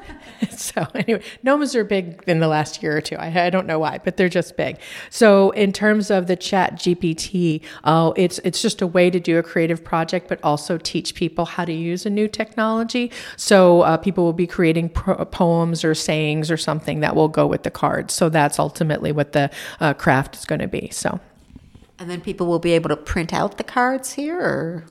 so 0.50 0.86
anyway, 0.94 1.22
gnomes 1.42 1.74
are 1.74 1.84
big 1.84 2.22
in 2.26 2.40
the 2.40 2.48
last 2.48 2.82
year 2.82 2.96
or 2.96 3.00
two. 3.00 3.16
I, 3.16 3.46
I, 3.46 3.50
don't 3.50 3.66
know 3.66 3.78
why, 3.78 3.98
but 4.02 4.16
they're 4.16 4.28
just 4.28 4.56
big. 4.56 4.78
So 5.10 5.50
in 5.50 5.72
terms 5.72 6.10
of 6.10 6.26
the 6.26 6.36
Chat 6.36 6.74
GPT, 6.74 7.62
uh, 7.84 8.12
it's 8.16 8.38
it's 8.40 8.60
just 8.60 8.82
a 8.82 8.86
way 8.86 9.10
to 9.10 9.20
do 9.20 9.38
a 9.38 9.42
creative 9.42 9.82
project, 9.84 10.28
but 10.28 10.40
also 10.42 10.78
teach 10.78 11.14
people 11.14 11.44
how 11.44 11.64
to 11.64 11.72
use 11.72 12.06
a 12.06 12.10
new 12.10 12.28
technology. 12.28 13.10
So 13.36 13.82
uh, 13.82 13.96
people 13.96 14.24
will 14.24 14.32
be 14.32 14.46
creating 14.46 14.90
pro- 14.90 15.24
poems 15.26 15.84
or 15.84 15.94
sayings 15.94 16.50
or 16.50 16.56
something 16.56 17.00
that 17.00 17.14
will 17.14 17.28
go 17.28 17.46
with 17.46 17.62
the 17.62 17.70
cards. 17.70 18.14
So 18.14 18.28
that's 18.28 18.58
ultimately 18.58 19.12
what 19.12 19.32
the 19.32 19.50
uh, 19.80 19.94
craft 19.94 20.36
is 20.36 20.44
going 20.44 20.60
to 20.60 20.68
be. 20.68 20.90
So. 20.90 21.20
And 21.98 22.10
then 22.10 22.20
people 22.20 22.46
will 22.46 22.58
be 22.58 22.72
able 22.72 22.88
to 22.90 22.96
print 22.96 23.32
out 23.32 23.56
the 23.56 23.64
cards 23.64 24.12
here, 24.12 24.38
or 24.38 24.86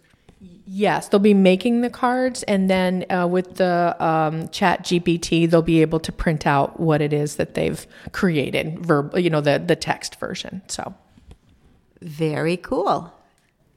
Yes, 0.68 1.10
they'll 1.10 1.20
be 1.20 1.36
making 1.36 1.82
the 1.82 1.92
cards, 1.92 2.42
and 2.44 2.68
then 2.68 3.06
uh, 3.12 3.28
with 3.28 3.56
the 3.56 3.96
um, 4.04 4.48
Chat 4.50 4.84
GPT, 4.84 5.50
they'll 5.50 5.62
be 5.62 5.82
able 5.82 6.00
to 6.00 6.12
print 6.12 6.48
out 6.48 6.80
what 6.80 7.02
it 7.02 7.14
is 7.14 7.36
that 7.36 7.54
they've 7.54 7.86
created, 8.14 8.84
verb, 8.84 9.16
you 9.16 9.30
know, 9.30 9.42
the 9.42 9.60
the 9.60 9.76
text 9.76 10.20
version. 10.20 10.64
So, 10.68 10.96
very 12.02 12.58
cool. 12.58 13.14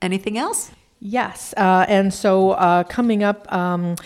Anything 0.00 0.38
else? 0.38 0.70
Yes, 0.98 1.52
uh, 1.58 1.84
and 1.88 2.12
so 2.12 2.52
uh, 2.52 2.84
coming 2.84 3.22
up 3.22 3.52
um, 3.52 3.96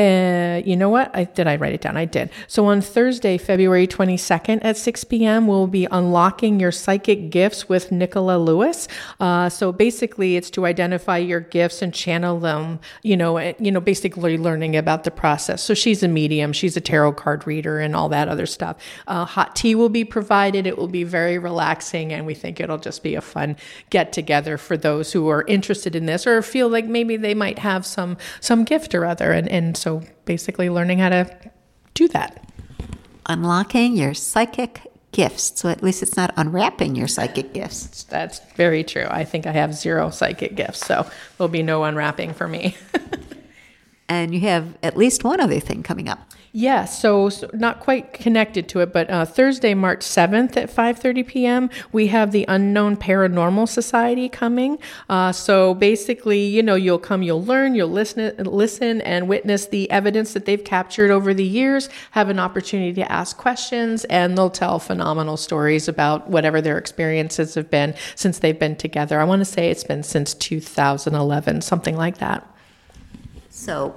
uh, 0.00 0.62
you 0.64 0.76
know 0.76 0.88
what? 0.88 1.14
I 1.14 1.24
did 1.24 1.46
I 1.46 1.56
write 1.56 1.74
it 1.74 1.82
down? 1.82 1.96
I 1.96 2.06
did. 2.06 2.30
So 2.46 2.66
on 2.66 2.80
Thursday, 2.80 3.36
February 3.36 3.86
22nd 3.86 4.60
at 4.62 4.78
6 4.78 5.04
p.m., 5.04 5.46
we'll 5.46 5.66
be 5.66 5.86
unlocking 5.90 6.58
your 6.58 6.72
psychic 6.72 7.28
gifts 7.28 7.68
with 7.68 7.92
Nicola 7.92 8.38
Lewis. 8.38 8.88
Uh, 9.18 9.50
so 9.50 9.72
basically, 9.72 10.36
it's 10.36 10.48
to 10.50 10.64
identify 10.64 11.18
your 11.18 11.40
gifts 11.40 11.82
and 11.82 11.92
channel 11.92 12.40
them. 12.40 12.80
You 13.02 13.16
know, 13.16 13.38
you 13.38 13.70
know, 13.70 13.80
basically 13.80 14.38
learning 14.38 14.74
about 14.74 15.04
the 15.04 15.10
process. 15.10 15.62
So 15.62 15.74
she's 15.74 16.02
a 16.02 16.08
medium, 16.08 16.54
she's 16.54 16.76
a 16.78 16.80
tarot 16.80 17.12
card 17.12 17.46
reader, 17.46 17.78
and 17.78 17.94
all 17.94 18.08
that 18.08 18.28
other 18.28 18.46
stuff. 18.46 18.76
Uh, 19.06 19.26
hot 19.26 19.54
tea 19.54 19.74
will 19.74 19.90
be 19.90 20.04
provided. 20.04 20.66
It 20.66 20.78
will 20.78 20.88
be 20.88 21.04
very 21.04 21.38
relaxing, 21.38 22.10
and 22.12 22.24
we 22.24 22.34
think 22.34 22.58
it'll 22.58 22.78
just 22.78 23.02
be 23.02 23.16
a 23.16 23.20
fun 23.20 23.56
get 23.90 24.14
together 24.14 24.56
for 24.56 24.78
those 24.78 25.12
who 25.12 25.28
are 25.28 25.44
interested 25.46 25.94
in 25.94 26.06
this 26.06 26.26
or 26.26 26.40
feel 26.40 26.70
like 26.70 26.86
maybe 26.86 27.18
they 27.18 27.34
might 27.34 27.58
have 27.58 27.84
some 27.84 28.16
some 28.40 28.64
gift 28.64 28.94
or 28.94 29.04
other, 29.04 29.32
and 29.32 29.46
and 29.48 29.76
so 29.76 29.89
so 29.90 30.02
basically, 30.24 30.70
learning 30.70 31.00
how 31.00 31.08
to 31.08 31.50
do 31.94 32.06
that. 32.08 32.44
Unlocking 33.26 33.96
your 33.96 34.14
psychic 34.14 34.82
gifts. 35.10 35.58
So 35.58 35.68
at 35.68 35.82
least 35.82 36.00
it's 36.04 36.16
not 36.16 36.32
unwrapping 36.36 36.94
your 36.94 37.08
psychic 37.08 37.52
gifts. 37.52 38.04
That's 38.04 38.38
very 38.54 38.84
true. 38.84 39.06
I 39.10 39.24
think 39.24 39.48
I 39.48 39.50
have 39.50 39.74
zero 39.74 40.10
psychic 40.10 40.54
gifts, 40.54 40.86
so 40.86 41.10
there'll 41.36 41.48
be 41.48 41.64
no 41.64 41.82
unwrapping 41.82 42.34
for 42.34 42.46
me. 42.46 42.76
and 44.08 44.32
you 44.32 44.40
have 44.42 44.78
at 44.84 44.96
least 44.96 45.24
one 45.24 45.40
other 45.40 45.58
thing 45.58 45.82
coming 45.82 46.08
up. 46.08 46.20
Yeah, 46.52 46.84
so, 46.84 47.28
so, 47.28 47.48
not 47.52 47.78
quite 47.78 48.12
connected 48.12 48.68
to 48.70 48.80
it, 48.80 48.92
but 48.92 49.08
uh, 49.08 49.24
Thursday, 49.24 49.72
March 49.72 50.00
7th 50.00 50.56
at 50.56 50.68
5.30 50.68 51.24
p.m., 51.24 51.70
we 51.92 52.08
have 52.08 52.32
the 52.32 52.44
Unknown 52.48 52.96
Paranormal 52.96 53.68
Society 53.68 54.28
coming. 54.28 54.78
Uh, 55.08 55.30
so 55.30 55.74
basically, 55.74 56.44
you 56.44 56.60
know, 56.60 56.74
you'll 56.74 56.98
come, 56.98 57.22
you'll 57.22 57.44
learn, 57.44 57.76
you'll 57.76 57.88
listen, 57.88 58.34
listen 58.38 59.00
and 59.02 59.28
witness 59.28 59.66
the 59.66 59.88
evidence 59.92 60.32
that 60.32 60.44
they've 60.44 60.64
captured 60.64 61.12
over 61.12 61.32
the 61.32 61.44
years, 61.44 61.88
have 62.10 62.28
an 62.28 62.40
opportunity 62.40 62.94
to 62.94 63.12
ask 63.12 63.36
questions, 63.36 64.02
and 64.06 64.36
they'll 64.36 64.50
tell 64.50 64.80
phenomenal 64.80 65.36
stories 65.36 65.86
about 65.86 66.30
whatever 66.30 66.60
their 66.60 66.78
experiences 66.78 67.54
have 67.54 67.70
been 67.70 67.94
since 68.16 68.40
they've 68.40 68.58
been 68.58 68.74
together. 68.74 69.20
I 69.20 69.24
want 69.24 69.38
to 69.38 69.44
say 69.44 69.70
it's 69.70 69.84
been 69.84 70.02
since 70.02 70.34
2011, 70.34 71.60
something 71.60 71.96
like 71.96 72.18
that. 72.18 72.44
So 73.50 73.94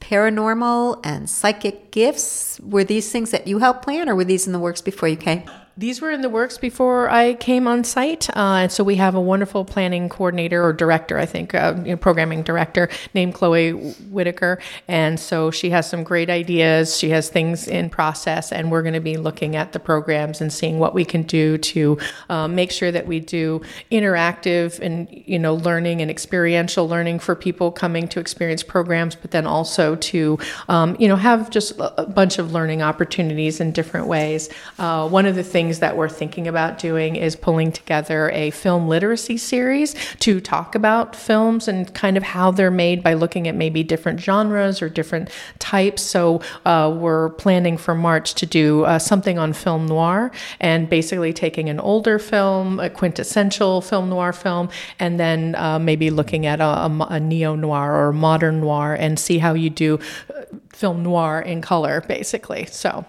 paranormal 0.00 1.00
and 1.04 1.28
psychic 1.28 1.90
gifts. 1.90 2.60
Were 2.60 2.84
these 2.84 3.10
things 3.10 3.30
that 3.30 3.46
you 3.46 3.58
helped 3.58 3.82
plan, 3.82 4.08
or 4.08 4.14
were 4.14 4.24
these 4.24 4.46
in 4.46 4.52
the 4.52 4.58
works 4.58 4.80
before 4.80 5.08
you 5.08 5.16
came? 5.16 5.42
These 5.78 6.00
were 6.00 6.10
in 6.10 6.22
the 6.22 6.28
works 6.28 6.58
before 6.58 7.08
I 7.08 7.34
came 7.34 7.68
on 7.68 7.84
site. 7.84 8.28
Uh, 8.30 8.62
and 8.62 8.72
so 8.72 8.82
we 8.82 8.96
have 8.96 9.14
a 9.14 9.20
wonderful 9.20 9.64
planning 9.64 10.08
coordinator 10.08 10.60
or 10.60 10.72
director, 10.72 11.16
I 11.16 11.24
think, 11.24 11.54
uh, 11.54 11.76
you 11.84 11.92
know, 11.92 11.96
programming 11.96 12.42
director 12.42 12.88
named 13.14 13.34
Chloe 13.34 13.70
Whitaker. 14.10 14.58
And 14.88 15.20
so 15.20 15.52
she 15.52 15.70
has 15.70 15.88
some 15.88 16.02
great 16.02 16.30
ideas. 16.30 16.98
She 16.98 17.10
has 17.10 17.28
things 17.28 17.68
in 17.68 17.90
process, 17.90 18.50
and 18.50 18.72
we're 18.72 18.82
going 18.82 18.94
to 18.94 19.00
be 19.00 19.16
looking 19.16 19.54
at 19.54 19.70
the 19.70 19.78
programs 19.78 20.40
and 20.40 20.52
seeing 20.52 20.80
what 20.80 20.94
we 20.94 21.04
can 21.04 21.22
do 21.22 21.56
to 21.58 21.96
uh, 22.28 22.48
make 22.48 22.72
sure 22.72 22.90
that 22.90 23.06
we 23.06 23.20
do 23.20 23.62
interactive 23.92 24.80
and, 24.80 25.06
you 25.12 25.38
know, 25.38 25.54
learning 25.54 26.02
and 26.02 26.10
experiential 26.10 26.88
learning 26.88 27.20
for 27.20 27.36
people 27.36 27.70
coming 27.70 28.08
to 28.08 28.18
experience 28.18 28.64
programs, 28.64 29.14
but 29.14 29.30
then 29.30 29.46
also 29.46 29.94
to, 29.94 30.40
um, 30.68 30.96
you 30.98 31.06
know, 31.06 31.14
have 31.14 31.50
just 31.50 31.74
a 31.78 32.04
bunch 32.06 32.40
of 32.40 32.50
learning 32.50 32.82
opportunities 32.82 33.60
in 33.60 33.70
different 33.70 34.08
ways. 34.08 34.48
Uh, 34.80 35.08
one 35.08 35.24
of 35.24 35.36
the 35.36 35.44
things 35.44 35.67
things 35.68 35.80
that 35.80 35.98
we're 35.98 36.08
thinking 36.08 36.48
about 36.48 36.78
doing 36.78 37.14
is 37.14 37.36
pulling 37.36 37.70
together 37.70 38.30
a 38.30 38.50
film 38.52 38.88
literacy 38.88 39.36
series 39.36 39.94
to 40.18 40.40
talk 40.40 40.74
about 40.74 41.14
films 41.14 41.68
and 41.68 41.92
kind 41.92 42.16
of 42.16 42.22
how 42.22 42.50
they're 42.50 42.70
made 42.70 43.02
by 43.02 43.12
looking 43.12 43.46
at 43.46 43.54
maybe 43.54 43.82
different 43.82 44.18
genres 44.18 44.80
or 44.80 44.88
different 44.88 45.28
types. 45.58 46.00
So 46.00 46.40
uh, 46.64 46.90
we're 46.98 47.28
planning 47.30 47.76
for 47.76 47.94
March 47.94 48.32
to 48.36 48.46
do 48.46 48.84
uh, 48.84 48.98
something 48.98 49.38
on 49.38 49.52
film 49.52 49.84
noir 49.84 50.30
and 50.58 50.88
basically 50.88 51.34
taking 51.34 51.68
an 51.68 51.80
older 51.80 52.18
film, 52.18 52.80
a 52.80 52.88
quintessential 52.88 53.82
film 53.82 54.08
noir 54.08 54.32
film, 54.32 54.70
and 54.98 55.20
then 55.20 55.54
uh, 55.56 55.78
maybe 55.78 56.08
looking 56.08 56.46
at 56.46 56.62
a, 56.62 56.64
a, 56.64 57.06
a 57.10 57.20
neo 57.20 57.54
noir 57.54 57.94
or 57.94 58.10
modern 58.10 58.60
noir 58.60 58.94
and 58.94 59.18
see 59.18 59.36
how 59.36 59.52
you 59.52 59.68
do 59.68 59.98
uh, 60.34 60.44
film 60.72 61.02
noir 61.02 61.42
in 61.42 61.60
color, 61.60 62.00
basically. 62.08 62.64
So. 62.64 63.04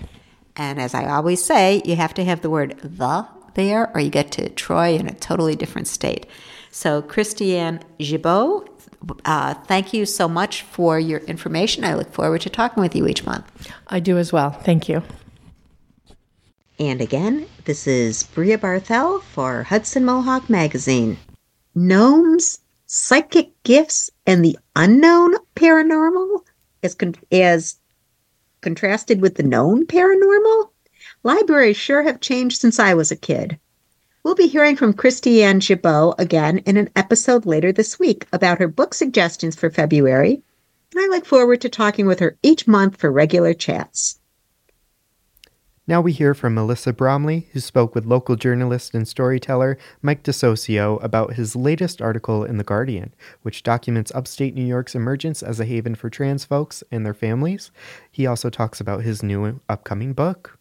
And 0.57 0.81
as 0.81 0.95
I 0.95 1.09
always 1.09 1.45
say, 1.45 1.83
you 1.85 1.97
have 1.97 2.15
to 2.15 2.25
have 2.25 2.41
the 2.43 2.51
word 2.51 2.79
the 2.83 3.27
there, 3.55 3.91
or 3.95 4.01
you 4.01 4.11
get 4.11 4.33
to 4.33 4.51
Troy 4.51 4.95
in 4.95 5.09
a 5.09 5.15
totally 5.15 5.57
different 5.57 5.89
state. 5.89 6.27
So, 6.71 7.01
Christiann 7.01 7.81
Gibeau, 7.99 8.68
uh, 9.25 9.55
thank 9.55 9.93
you 9.93 10.07
so 10.07 10.29
much 10.29 10.63
for 10.63 10.99
your 10.99 11.21
information. 11.21 11.85
I 11.85 11.95
look 11.95 12.13
forward 12.13 12.41
to 12.43 12.51
talking 12.51 12.83
with 12.83 12.95
you 12.95 13.07
each 13.07 13.25
month. 13.25 13.73
I 13.87 14.01
do 14.01 14.19
as 14.19 14.33
well. 14.33 14.51
Thank 14.51 14.89
you. 14.89 15.03
And 16.79 17.01
again, 17.01 17.47
this 17.65 17.87
is 17.87 18.23
Bria 18.23 18.59
Barthel 18.59 19.23
for 19.23 19.65
Hudson 19.65 20.05
Mohawk 20.05 20.49
Magazine. 20.49 21.19
Gnomes, 21.75 22.61
psychic 22.87 23.51
gifts, 23.65 24.11
and 24.27 24.45
the 24.45 24.59
unknown 24.77 25.35
paranormal 25.57 26.43
as, 26.83 26.95
con- 26.95 27.17
as 27.33 27.79
contrasted 28.61 29.21
with 29.21 29.35
the 29.37 29.43
known 29.43 29.87
paranormal? 29.87 30.71
Libraries 31.23 31.77
sure 31.77 32.03
have 32.03 32.21
changed 32.21 32.61
since 32.61 32.79
I 32.79 32.95
was 32.95 33.11
a 33.11 33.17
kid. 33.17 33.59
We'll 34.29 34.35
be 34.35 34.47
hearing 34.47 34.77
from 34.77 34.93
Christiann 34.93 35.59
Gibeau 35.59 36.15
again 36.19 36.59
in 36.59 36.77
an 36.77 36.91
episode 36.95 37.47
later 37.47 37.73
this 37.73 37.99
week 37.99 38.27
about 38.31 38.59
her 38.59 38.69
book 38.69 38.93
suggestions 38.93 39.57
for 39.57 39.71
February, 39.71 40.43
and 40.93 41.01
I 41.01 41.07
look 41.07 41.25
forward 41.25 41.63
to 41.63 41.71
talking 41.71 42.05
with 42.05 42.21
her 42.21 42.37
each 42.43 42.67
month 42.67 42.99
for 42.99 43.11
regular 43.11 43.55
chats. 43.55 44.21
Now 45.87 46.03
we 46.03 46.13
hear 46.13 46.35
from 46.35 46.53
Melissa 46.53 46.93
Bromley, 46.93 47.49
who 47.53 47.61
spoke 47.61 47.95
with 47.95 48.05
local 48.05 48.37
journalist 48.37 48.95
and 48.95 49.09
storyteller 49.09 49.79
Mike 50.03 50.25
De 50.25 50.35
Socio 50.35 50.99
about 50.99 51.33
his 51.33 51.57
latest 51.57 52.03
article 52.03 52.45
in 52.45 52.59
The 52.59 52.65
Guardian, 52.65 53.15
which 53.41 53.63
documents 53.63 54.13
upstate 54.15 54.55
New 54.55 54.67
York's 54.67 54.95
emergence 54.95 55.43
as 55.43 55.59
a 55.59 55.65
haven 55.65 55.95
for 55.95 56.11
trans 56.11 56.45
folks 56.45 56.85
and 56.93 57.07
their 57.07 57.15
families. 57.15 57.71
He 58.13 58.27
also 58.27 58.51
talks 58.51 58.79
about 58.79 59.05
his 59.05 59.23
new 59.23 59.59
upcoming 59.71 60.13
book. 60.13 60.58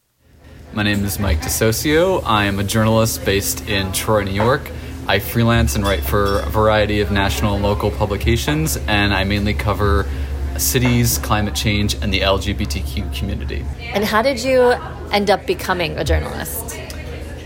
My 0.74 0.84
name 0.84 1.04
is 1.06 1.18
Mike 1.18 1.42
De 1.42 1.50
Socio. 1.50 2.20
I 2.20 2.46
am 2.46 2.60
a 2.60 2.64
journalist 2.64 3.26
based 3.26 3.68
in 3.68 3.92
Troy, 3.94 4.24
New 4.24 4.32
York. 4.32 4.70
I 5.08 5.20
freelance 5.20 5.76
and 5.76 5.84
write 5.84 6.04
for 6.04 6.40
a 6.40 6.50
variety 6.50 7.00
of 7.00 7.10
national 7.10 7.56
and 7.56 7.64
local 7.64 7.90
publications, 7.90 8.78
and 8.88 9.14
I 9.14 9.24
mainly 9.24 9.54
cover 9.54 10.06
cities, 10.58 11.18
climate 11.20 11.56
change, 11.56 11.96
and 11.96 12.14
the 12.14 12.20
LGBTQ 12.20 13.16
community. 13.18 13.66
And 13.94 14.04
how 14.04 14.22
did 14.22 14.44
you 14.44 14.72
end 15.12 15.30
up 15.30 15.46
becoming 15.48 15.98
a 15.98 16.04
journalist? 16.04 16.80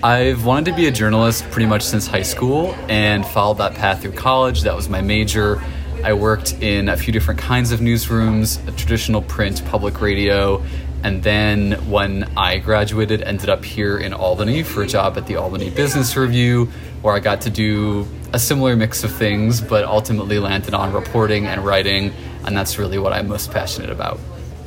I've 0.03 0.45
wanted 0.45 0.71
to 0.71 0.75
be 0.75 0.87
a 0.87 0.91
journalist 0.91 1.43
pretty 1.51 1.67
much 1.67 1.83
since 1.83 2.07
high 2.07 2.23
school 2.23 2.73
and 2.89 3.25
followed 3.25 3.59
that 3.59 3.75
path 3.75 4.01
through 4.01 4.13
college. 4.13 4.63
That 4.63 4.75
was 4.75 4.89
my 4.89 5.01
major. 5.01 5.61
I 6.03 6.13
worked 6.13 6.53
in 6.63 6.89
a 6.89 6.97
few 6.97 7.13
different 7.13 7.39
kinds 7.39 7.71
of 7.71 7.79
newsrooms, 7.79 8.59
traditional 8.75 9.21
print, 9.21 9.63
public 9.65 10.01
radio, 10.01 10.63
and 11.03 11.23
then 11.23 11.73
when 11.89 12.23
I 12.37 12.57
graduated, 12.57 13.21
ended 13.21 13.49
up 13.49 13.65
here 13.65 13.97
in 13.97 14.13
Albany 14.13 14.63
for 14.63 14.83
a 14.83 14.87
job 14.87 15.17
at 15.17 15.27
the 15.27 15.35
Albany 15.35 15.69
Business 15.69 16.15
Review, 16.15 16.65
where 17.01 17.15
I 17.15 17.19
got 17.19 17.41
to 17.41 17.49
do 17.49 18.07
a 18.33 18.39
similar 18.39 18.75
mix 18.75 19.03
of 19.03 19.11
things, 19.11 19.61
but 19.61 19.83
ultimately 19.83 20.39
landed 20.39 20.73
on 20.73 20.93
reporting 20.93 21.47
and 21.47 21.65
writing, 21.65 22.13
and 22.45 22.55
that's 22.55 22.77
really 22.77 22.99
what 22.99 23.13
I'm 23.13 23.27
most 23.27 23.51
passionate 23.51 23.89
about. 23.89 24.19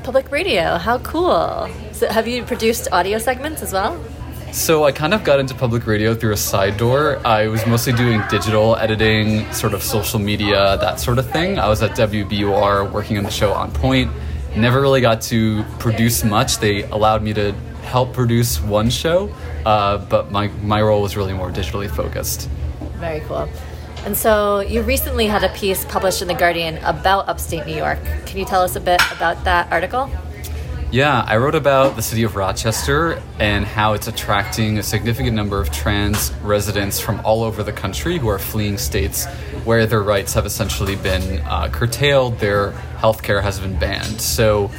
Public 0.03 0.31
radio, 0.31 0.77
how 0.77 0.99
cool. 0.99 1.69
So 1.93 2.09
have 2.09 2.29
you 2.29 2.45
produced 2.45 2.89
audio 2.93 3.19
segments 3.19 3.63
as 3.63 3.73
well? 3.73 3.99
So 4.53 4.85
I 4.85 4.93
kind 4.93 5.15
of 5.15 5.25
got 5.25 5.41
into 5.41 5.55
public 5.55 5.85
radio 5.85 6.15
through 6.15 6.33
a 6.33 6.37
side 6.37 6.77
door. 6.77 7.19
I 7.27 7.49
was 7.49 7.67
mostly 7.67 7.93
doing 7.93 8.23
digital 8.31 8.77
editing, 8.77 9.51
sort 9.53 9.75
of 9.75 9.83
social 9.83 10.21
media, 10.21 10.77
that 10.81 11.01
sort 11.01 11.19
of 11.19 11.29
thing. 11.31 11.59
I 11.59 11.69
was 11.69 11.83
at 11.83 11.91
WBUR 11.93 12.93
working 12.93 13.19
on 13.19 13.25
the 13.25 13.33
show 13.33 13.53
On 13.53 13.73
Point. 13.73 14.13
Never 14.57 14.81
really 14.81 15.01
got 15.01 15.21
to 15.23 15.65
produce 15.79 16.25
much. 16.25 16.59
They 16.59 16.85
allowed 16.85 17.23
me 17.23 17.35
to 17.35 17.53
help 17.83 18.13
produce 18.13 18.61
one 18.61 18.89
show, 18.89 19.35
uh, 19.67 19.99
but 19.99 20.31
my, 20.31 20.49
my 20.63 20.81
role 20.81 21.03
was 21.03 21.17
really 21.17 21.33
more 21.33 21.51
digitally 21.51 21.91
focused. 21.91 22.49
Very 22.99 23.21
cool. 23.21 23.49
And 24.05 24.17
so 24.17 24.61
you 24.61 24.83
recently 24.83 25.27
had 25.27 25.45
a 25.45 25.49
piece 25.51 25.85
published 25.87 26.23
in 26.23 26.29
The 26.29 26.35
Guardian 26.35 26.79
about 26.85 27.29
upstate 27.29 27.67
New 27.67 27.77
York. 27.77 27.99
Can 28.27 28.39
you 28.39 28.45
tell 28.45 28.63
us 28.63 28.77
a 28.77 28.81
bit 28.81 29.01
about 29.11 29.43
that 29.45 29.73
article? 29.73 30.11
Yeah, 30.95 31.25
I 31.27 31.39
wrote 31.39 31.57
about 31.57 31.97
the 31.97 32.03
city 32.03 32.23
of 32.23 32.37
Rochester 32.37 33.21
and 33.41 33.65
how 33.65 33.95
it's 33.95 34.07
attracting 34.07 34.79
a 34.79 34.83
significant 34.85 35.35
number 35.35 35.61
of 35.61 35.73
trans 35.73 36.33
residents 36.41 37.01
from 37.01 37.21
all 37.25 37.43
over 37.43 37.65
the 37.65 37.73
country 37.73 38.17
who 38.17 38.29
are 38.29 38.39
fleeing 38.39 38.79
states 38.79 39.27
where 39.65 39.87
their 39.87 40.05
rights 40.05 40.35
have 40.35 40.47
essentially 40.47 40.95
been 40.95 41.41
uh, 41.47 41.69
curtailed, 41.73 42.39
their 42.39 42.71
health 43.01 43.25
care 43.25 43.41
has 43.41 43.59
been 43.59 43.77
banned. 43.77 44.21
So 44.21 44.71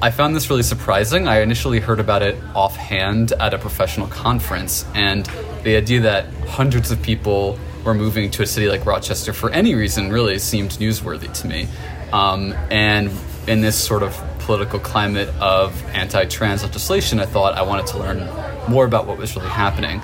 I 0.00 0.10
found 0.10 0.34
this 0.34 0.48
really 0.48 0.62
surprising. 0.62 1.28
I 1.28 1.42
initially 1.42 1.78
heard 1.78 2.00
about 2.00 2.22
it 2.22 2.42
offhand 2.54 3.32
at 3.32 3.52
a 3.52 3.58
professional 3.58 4.06
conference, 4.06 4.86
and 4.94 5.26
the 5.62 5.76
idea 5.76 6.00
that 6.00 6.24
hundreds 6.48 6.90
of 6.90 7.02
people 7.02 7.58
were 7.84 7.92
moving 7.92 8.30
to 8.30 8.42
a 8.42 8.46
city 8.46 8.66
like 8.66 8.86
Rochester 8.86 9.34
for 9.34 9.50
any 9.50 9.74
reason 9.74 10.10
really 10.10 10.38
seemed 10.38 10.70
newsworthy 10.70 11.30
to 11.34 11.46
me. 11.46 11.68
Um, 12.14 12.54
and 12.70 13.10
in 13.46 13.60
this 13.60 13.76
sort 13.76 14.02
of 14.02 14.20
political 14.40 14.78
climate 14.78 15.28
of 15.40 15.82
anti 15.88 16.24
trans 16.26 16.62
legislation, 16.62 17.18
I 17.18 17.26
thought 17.26 17.54
I 17.54 17.62
wanted 17.62 17.86
to 17.88 17.98
learn 17.98 18.28
more 18.68 18.84
about 18.84 19.06
what 19.06 19.18
was 19.18 19.34
really 19.36 19.48
happening. 19.48 20.02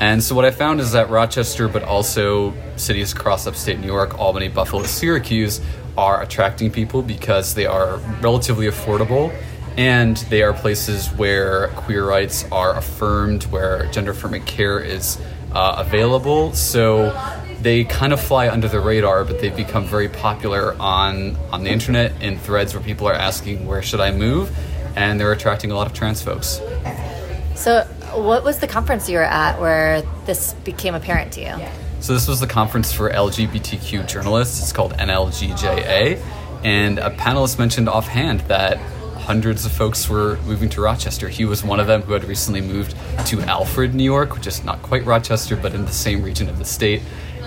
And 0.00 0.22
so, 0.22 0.34
what 0.34 0.44
I 0.44 0.50
found 0.50 0.80
is 0.80 0.92
that 0.92 1.08
Rochester, 1.08 1.68
but 1.68 1.82
also 1.82 2.52
cities 2.76 3.12
across 3.12 3.46
upstate 3.46 3.78
New 3.78 3.86
York, 3.86 4.18
Albany, 4.18 4.48
Buffalo, 4.48 4.82
Syracuse, 4.84 5.60
are 5.96 6.22
attracting 6.22 6.70
people 6.70 7.02
because 7.02 7.54
they 7.54 7.64
are 7.64 7.96
relatively 8.20 8.66
affordable 8.66 9.34
and 9.78 10.16
they 10.30 10.42
are 10.42 10.52
places 10.52 11.08
where 11.08 11.68
queer 11.68 12.06
rights 12.06 12.44
are 12.50 12.76
affirmed, 12.76 13.44
where 13.44 13.86
gender 13.86 14.10
affirming 14.10 14.44
care 14.44 14.80
is 14.80 15.18
uh, 15.52 15.82
available. 15.86 16.52
So, 16.52 17.06
they 17.60 17.84
kind 17.84 18.12
of 18.12 18.20
fly 18.20 18.48
under 18.48 18.68
the 18.68 18.80
radar, 18.80 19.24
but 19.24 19.40
they've 19.40 19.56
become 19.56 19.84
very 19.84 20.08
popular 20.08 20.76
on 20.80 21.36
on 21.52 21.64
the 21.64 21.70
internet 21.70 22.12
in 22.22 22.38
threads 22.38 22.74
where 22.74 22.82
people 22.82 23.08
are 23.08 23.14
asking 23.14 23.66
where 23.66 23.82
should 23.82 24.00
I 24.00 24.10
move, 24.10 24.56
and 24.96 25.18
they're 25.18 25.32
attracting 25.32 25.70
a 25.70 25.74
lot 25.74 25.86
of 25.86 25.92
trans 25.92 26.22
folks. 26.22 26.60
So, 27.54 27.84
what 28.14 28.44
was 28.44 28.58
the 28.58 28.68
conference 28.68 29.08
you 29.08 29.18
were 29.18 29.24
at 29.24 29.60
where 29.60 30.02
this 30.26 30.52
became 30.64 30.94
apparent 30.94 31.32
to 31.32 31.40
you? 31.40 31.66
So 32.00 32.12
this 32.12 32.28
was 32.28 32.40
the 32.40 32.46
conference 32.46 32.92
for 32.92 33.10
LGBTQ 33.10 34.06
journalists. 34.06 34.60
It's 34.60 34.72
called 34.72 34.92
NLGJA, 34.92 36.22
and 36.62 36.98
a 36.98 37.10
panelist 37.10 37.58
mentioned 37.58 37.88
offhand 37.88 38.40
that 38.42 38.76
hundreds 39.26 39.66
of 39.66 39.72
folks 39.72 40.08
were 40.08 40.38
moving 40.44 40.68
to 40.68 40.80
Rochester. 40.80 41.28
He 41.28 41.44
was 41.44 41.64
one 41.64 41.80
of 41.80 41.88
them 41.88 42.02
who 42.02 42.12
had 42.12 42.22
recently 42.22 42.60
moved 42.60 42.94
to 43.26 43.40
Alfred, 43.40 43.92
New 43.92 44.04
York, 44.04 44.34
which 44.34 44.46
is 44.46 44.62
not 44.62 44.80
quite 44.82 45.04
Rochester, 45.04 45.56
but 45.56 45.74
in 45.74 45.84
the 45.84 45.92
same 45.92 46.22
region 46.22 46.48
of 46.48 46.58
the 46.58 46.64
state. 46.64 47.02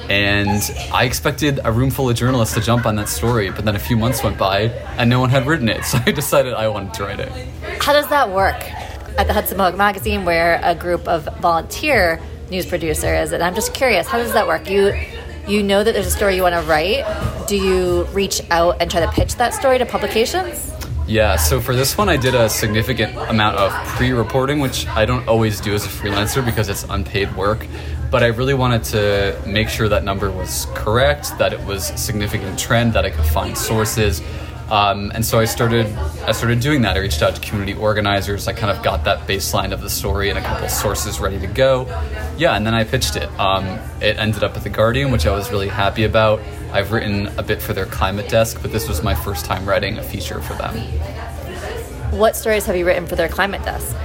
And 0.09 0.61
I 0.91 1.05
expected 1.05 1.59
a 1.63 1.71
room 1.71 1.91
full 1.91 2.09
of 2.09 2.15
journalists 2.15 2.55
to 2.55 2.61
jump 2.61 2.85
on 2.87 2.95
that 2.95 3.09
story, 3.09 3.51
but 3.51 3.63
then 3.63 3.75
a 3.75 3.79
few 3.79 3.95
months 3.95 4.23
went 4.23 4.37
by 4.37 4.63
and 4.97 5.09
no 5.09 5.19
one 5.19 5.29
had 5.29 5.45
written 5.45 5.69
it, 5.69 5.83
so 5.85 5.99
I 6.05 6.11
decided 6.11 6.53
I 6.53 6.67
wanted 6.67 6.93
to 6.95 7.03
write 7.03 7.19
it. 7.19 7.31
How 7.81 7.93
does 7.93 8.09
that 8.09 8.31
work 8.31 8.61
at 9.19 9.27
the 9.27 9.33
Hudson 9.33 9.57
Mohawk 9.57 9.77
Magazine, 9.77 10.25
where 10.25 10.59
a 10.63 10.73
group 10.73 11.07
of 11.07 11.25
volunteer 11.39 12.19
news 12.49 12.65
producers? 12.65 13.31
And 13.31 13.43
I'm 13.43 13.53
just 13.53 13.73
curious, 13.73 14.07
how 14.07 14.17
does 14.17 14.33
that 14.33 14.47
work? 14.47 14.69
You 14.69 14.93
you 15.47 15.63
know 15.63 15.83
that 15.83 15.93
there's 15.93 16.05
a 16.05 16.11
story 16.11 16.35
you 16.35 16.43
want 16.43 16.53
to 16.53 16.61
write. 16.61 17.03
Do 17.47 17.55
you 17.55 18.03
reach 18.13 18.41
out 18.51 18.77
and 18.79 18.91
try 18.91 18.99
to 18.99 19.11
pitch 19.11 19.35
that 19.37 19.53
story 19.53 19.79
to 19.79 19.85
publications? 19.85 20.71
Yeah, 21.07 21.37
so 21.37 21.59
for 21.59 21.75
this 21.75 21.97
one, 21.97 22.07
I 22.07 22.17
did 22.17 22.35
a 22.35 22.47
significant 22.47 23.17
amount 23.17 23.57
of 23.57 23.71
pre 23.95 24.11
reporting, 24.11 24.59
which 24.59 24.85
I 24.87 25.05
don't 25.05 25.27
always 25.27 25.59
do 25.59 25.73
as 25.73 25.83
a 25.85 25.89
freelancer 25.89 26.45
because 26.45 26.69
it's 26.69 26.83
unpaid 26.83 27.35
work. 27.35 27.65
But 28.11 28.23
I 28.23 28.27
really 28.27 28.55
wanted 28.55 28.83
to 28.85 29.41
make 29.45 29.69
sure 29.69 29.87
that 29.89 30.03
number 30.03 30.31
was 30.31 30.65
correct, 30.73 31.37
that 31.37 31.53
it 31.53 31.59
was 31.61 31.91
a 31.91 31.97
significant 31.97 32.57
trend, 32.57 32.93
that 32.93 33.05
I 33.05 33.11
could 33.11 33.25
find 33.25 33.57
sources. 33.57 34.21
Um, 34.69 35.11
and 35.15 35.25
so 35.25 35.39
I 35.39 35.45
started 35.45 35.87
I 36.27 36.31
started 36.31 36.59
doing 36.59 36.83
that. 36.83 36.95
I 36.95 36.99
reached 36.99 37.23
out 37.23 37.35
to 37.35 37.41
community 37.41 37.73
organizers. 37.73 38.47
I 38.47 38.53
kind 38.53 38.75
of 38.75 38.83
got 38.83 39.03
that 39.05 39.27
baseline 39.27 39.71
of 39.71 39.81
the 39.81 39.89
story 39.89 40.29
and 40.29 40.37
a 40.37 40.41
couple 40.41 40.69
sources 40.69 41.19
ready 41.19 41.39
to 41.39 41.47
go. 41.47 41.87
Yeah, 42.37 42.55
and 42.55 42.65
then 42.65 42.75
I 42.75 42.83
pitched 42.83 43.15
it. 43.15 43.27
Um, 43.39 43.65
it 43.99 44.17
ended 44.17 44.43
up 44.43 44.55
at 44.55 44.63
the 44.63 44.69
Guardian, 44.69 45.11
which 45.11 45.25
I 45.25 45.31
was 45.31 45.49
really 45.51 45.69
happy 45.69 46.03
about. 46.03 46.39
I've 46.71 46.91
written 46.91 47.27
a 47.39 47.43
bit 47.43 47.61
for 47.63 47.73
their 47.73 47.87
climate 47.87 48.29
desk, 48.29 48.59
but 48.61 48.71
this 48.71 48.87
was 48.87 49.01
my 49.01 49.15
first 49.15 49.45
time 49.45 49.67
writing 49.67 49.97
a 49.97 50.03
feature 50.03 50.39
for 50.39 50.53
them. 50.53 50.77
What 52.11 52.35
stories 52.35 52.65
have 52.67 52.75
you 52.75 52.85
written 52.85 53.07
for 53.07 53.15
their 53.15 53.29
climate 53.29 53.63
desk? 53.63 53.95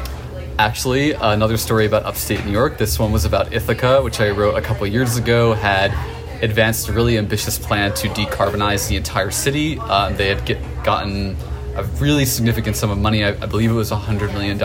Actually, 0.58 1.12
another 1.12 1.56
story 1.56 1.84
about 1.84 2.04
upstate 2.04 2.44
New 2.44 2.52
York. 2.52 2.78
This 2.78 2.96
one 2.96 3.10
was 3.10 3.24
about 3.24 3.52
Ithaca, 3.52 4.00
which 4.02 4.20
I 4.20 4.30
wrote 4.30 4.56
a 4.56 4.60
couple 4.60 4.86
years 4.86 5.16
ago. 5.16 5.52
Had 5.52 5.92
advanced 6.42 6.88
a 6.88 6.92
really 6.92 7.18
ambitious 7.18 7.58
plan 7.58 7.92
to 7.94 8.08
decarbonize 8.10 8.88
the 8.88 8.94
entire 8.94 9.32
city. 9.32 9.78
Uh, 9.80 10.10
they 10.10 10.28
had 10.28 10.44
get, 10.46 10.58
gotten 10.84 11.36
a 11.74 11.82
really 11.98 12.24
significant 12.24 12.76
sum 12.76 12.90
of 12.90 12.98
money. 12.98 13.24
I, 13.24 13.30
I 13.30 13.46
believe 13.46 13.70
it 13.70 13.74
was 13.74 13.90
$100 13.90 14.32
million 14.32 14.56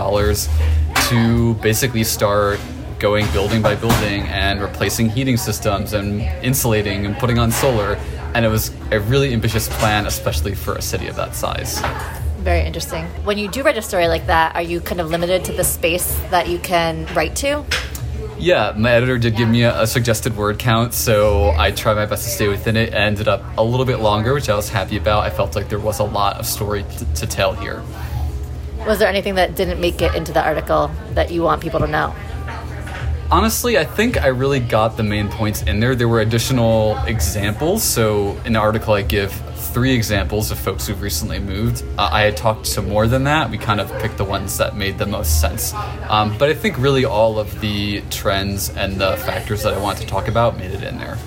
to 1.09 1.59
basically 1.59 2.03
start 2.03 2.59
going 2.99 3.25
building 3.31 3.63
by 3.63 3.73
building 3.73 4.21
and 4.27 4.61
replacing 4.61 5.09
heating 5.09 5.37
systems 5.37 5.93
and 5.93 6.21
insulating 6.43 7.07
and 7.07 7.17
putting 7.17 7.39
on 7.39 7.51
solar. 7.51 7.95
And 8.35 8.45
it 8.45 8.49
was 8.49 8.71
a 8.91 8.99
really 8.99 9.33
ambitious 9.33 9.67
plan, 9.79 10.05
especially 10.05 10.53
for 10.53 10.75
a 10.75 10.83
city 10.83 11.07
of 11.07 11.15
that 11.15 11.33
size. 11.33 11.81
Very 12.39 12.61
interesting. 12.61 13.05
When 13.25 13.37
you 13.37 13.49
do 13.49 13.63
write 13.63 13.77
a 13.77 13.81
story 13.81 14.07
like 14.07 14.27
that, 14.27 14.55
are 14.55 14.61
you 14.61 14.79
kind 14.79 15.01
of 15.01 15.09
limited 15.09 15.43
to 15.45 15.51
the 15.51 15.63
space 15.65 16.17
that 16.31 16.47
you 16.47 16.57
can 16.59 17.05
write 17.13 17.35
to? 17.37 17.65
Yeah, 18.37 18.73
my 18.77 18.91
editor 18.91 19.17
did 19.17 19.35
give 19.35 19.49
me 19.49 19.63
a, 19.63 19.81
a, 19.81 19.85
suggested 19.85 20.37
word 20.37 20.57
count, 20.57 20.93
so 20.93 21.51
I 21.57 21.71
tried 21.71 21.95
my 21.95 22.05
best 22.05 22.23
to 22.23 22.29
stay 22.29 22.47
within 22.47 22.77
it. 22.77 22.89
It 22.89 22.93
ended 22.93 23.27
up 23.27 23.43
a 23.57 23.63
little 23.63 23.85
bit 23.85 23.99
longer, 23.99 24.33
which 24.33 24.47
I 24.47 24.55
was 24.55 24.69
happy 24.69 24.95
about. 24.95 25.25
I 25.25 25.29
felt 25.29 25.57
like 25.57 25.67
there 25.67 25.79
was 25.79 25.99
a 25.99 26.05
lot 26.05 26.37
of 26.37 26.45
story 26.45 26.85
t- 26.97 27.05
to 27.15 27.27
tell 27.27 27.53
here. 27.53 27.83
Was 28.87 28.99
there 28.99 29.09
anything 29.09 29.35
that 29.35 29.57
didn't 29.57 29.81
make 29.81 30.01
it 30.01 30.15
into 30.15 30.31
the 30.31 30.41
article 30.41 30.89
that 31.11 31.31
you 31.31 31.43
want 31.43 31.61
people 31.61 31.81
to 31.81 31.87
know? 31.87 32.15
Honestly, 33.29 33.77
I 33.77 33.83
think 33.83 34.23
I 34.23 34.27
really 34.27 34.61
got 34.61 34.95
the 34.95 35.03
main 35.03 35.27
points 35.27 35.63
in 35.63 35.81
there. 35.81 35.93
There 35.93 36.07
were 36.07 36.21
additional 36.21 36.97
examples. 37.05 37.83
So 37.83 38.37
in 38.45 38.53
the 38.53 38.59
article, 38.59 38.93
I 38.93 39.01
give 39.01 39.33
three 39.73 39.93
examples 39.93 40.51
of 40.51 40.59
folks 40.59 40.87
who've 40.87 41.01
recently 41.01 41.39
moved. 41.39 41.83
Uh, 41.97 42.09
I 42.11 42.21
had 42.21 42.37
talked 42.37 42.65
to 42.73 42.81
more 42.81 43.07
than 43.07 43.23
that. 43.25 43.49
We 43.49 43.57
kind 43.57 43.79
of 43.79 43.91
picked 43.99 44.17
the 44.17 44.25
ones 44.25 44.57
that 44.57 44.75
made 44.75 44.97
the 44.97 45.05
most 45.05 45.41
sense. 45.41 45.73
Um, 46.09 46.37
but 46.37 46.49
I 46.49 46.53
think 46.53 46.77
really 46.77 47.05
all 47.05 47.39
of 47.39 47.59
the 47.61 48.01
trends 48.09 48.69
and 48.69 48.99
the 48.99 49.17
factors 49.17 49.63
that 49.63 49.73
I 49.73 49.79
want 49.79 49.97
to 49.99 50.05
talk 50.05 50.27
about 50.27 50.57
made 50.57 50.71
it 50.71 50.83
in 50.83 50.97
there. 50.97 51.17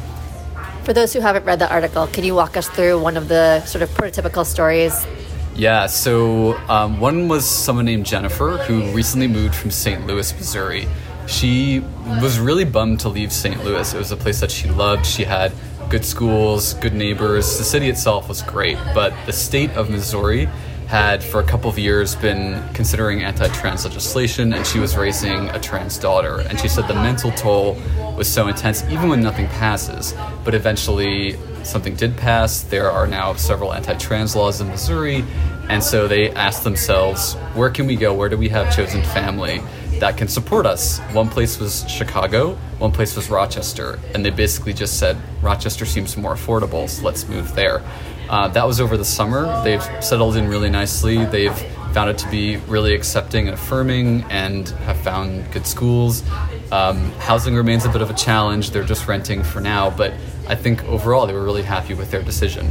For 0.84 0.92
those 0.92 1.12
who 1.12 1.20
haven't 1.20 1.44
read 1.44 1.58
the 1.58 1.72
article, 1.72 2.06
can 2.08 2.24
you 2.24 2.34
walk 2.34 2.56
us 2.56 2.68
through 2.68 3.00
one 3.00 3.16
of 3.16 3.28
the 3.28 3.64
sort 3.64 3.82
of 3.82 3.90
prototypical 3.90 4.44
stories 4.44 5.06
yeah, 5.54 5.86
so 5.86 6.56
um, 6.68 6.98
one 6.98 7.28
was 7.28 7.48
someone 7.48 7.84
named 7.84 8.06
Jennifer 8.06 8.56
who 8.56 8.90
recently 8.92 9.28
moved 9.28 9.54
from 9.54 9.70
St. 9.70 10.06
Louis, 10.06 10.34
Missouri. 10.34 10.88
She 11.26 11.80
was 12.20 12.38
really 12.38 12.64
bummed 12.64 13.00
to 13.00 13.10
leave 13.10 13.32
St. 13.32 13.62
Louis. 13.62 13.92
It 13.92 13.98
was 13.98 14.10
a 14.10 14.16
place 14.16 14.40
that 14.40 14.50
she 14.50 14.68
loved. 14.70 15.04
She 15.04 15.24
had 15.24 15.52
good 15.92 16.04
schools, 16.06 16.72
good 16.80 16.94
neighbors. 16.94 17.58
The 17.58 17.64
city 17.64 17.90
itself 17.90 18.26
was 18.26 18.40
great, 18.40 18.78
but 18.94 19.12
the 19.26 19.32
state 19.32 19.68
of 19.72 19.90
Missouri 19.90 20.48
had 20.86 21.22
for 21.22 21.38
a 21.38 21.44
couple 21.44 21.68
of 21.68 21.78
years 21.78 22.16
been 22.16 22.66
considering 22.72 23.22
anti-trans 23.22 23.84
legislation 23.84 24.54
and 24.54 24.66
she 24.66 24.78
was 24.78 24.96
raising 24.96 25.50
a 25.50 25.60
trans 25.60 25.98
daughter. 25.98 26.40
And 26.48 26.58
she 26.58 26.66
said 26.66 26.88
the 26.88 26.94
mental 26.94 27.30
toll 27.32 27.76
was 28.16 28.26
so 28.26 28.48
intense 28.48 28.82
even 28.84 29.10
when 29.10 29.20
nothing 29.20 29.48
passes. 29.48 30.14
But 30.46 30.54
eventually 30.54 31.36
something 31.62 31.94
did 31.94 32.16
pass. 32.16 32.62
There 32.62 32.90
are 32.90 33.06
now 33.06 33.34
several 33.34 33.74
anti-trans 33.74 34.34
laws 34.34 34.62
in 34.62 34.68
missouri 34.68 35.22
and 35.68 35.84
so 35.84 36.08
they 36.08 36.30
asked 36.30 36.64
themselves 36.64 37.34
where 37.54 37.68
can 37.68 37.86
we 37.86 37.96
go? 37.96 38.14
Where 38.14 38.30
do 38.30 38.38
we 38.38 38.48
have 38.48 38.74
chosen 38.74 39.02
family 39.02 39.60
that 40.02 40.16
can 40.16 40.26
support 40.26 40.66
us. 40.66 40.98
One 41.12 41.28
place 41.28 41.60
was 41.60 41.88
Chicago, 41.88 42.56
one 42.78 42.90
place 42.90 43.14
was 43.14 43.30
Rochester, 43.30 44.00
and 44.12 44.24
they 44.24 44.30
basically 44.30 44.72
just 44.72 44.98
said 44.98 45.16
Rochester 45.40 45.86
seems 45.86 46.16
more 46.16 46.34
affordable, 46.34 46.88
so 46.88 47.04
let's 47.04 47.28
move 47.28 47.54
there. 47.54 47.84
Uh, 48.28 48.48
that 48.48 48.66
was 48.66 48.80
over 48.80 48.96
the 48.96 49.04
summer. 49.04 49.62
They've 49.62 49.82
settled 50.02 50.34
in 50.34 50.48
really 50.48 50.70
nicely. 50.70 51.24
They've 51.24 51.56
found 51.92 52.10
it 52.10 52.18
to 52.18 52.28
be 52.30 52.56
really 52.66 52.96
accepting 52.96 53.46
and 53.46 53.54
affirming, 53.54 54.24
and 54.24 54.68
have 54.86 54.98
found 54.98 55.48
good 55.52 55.68
schools. 55.68 56.24
Um, 56.72 57.12
housing 57.20 57.54
remains 57.54 57.84
a 57.84 57.88
bit 57.88 58.02
of 58.02 58.10
a 58.10 58.14
challenge. 58.14 58.72
They're 58.72 58.82
just 58.82 59.06
renting 59.06 59.44
for 59.44 59.60
now, 59.60 59.88
but 59.88 60.12
I 60.48 60.56
think 60.56 60.82
overall 60.86 61.28
they 61.28 61.32
were 61.32 61.44
really 61.44 61.62
happy 61.62 61.94
with 61.94 62.10
their 62.10 62.22
decision. 62.24 62.68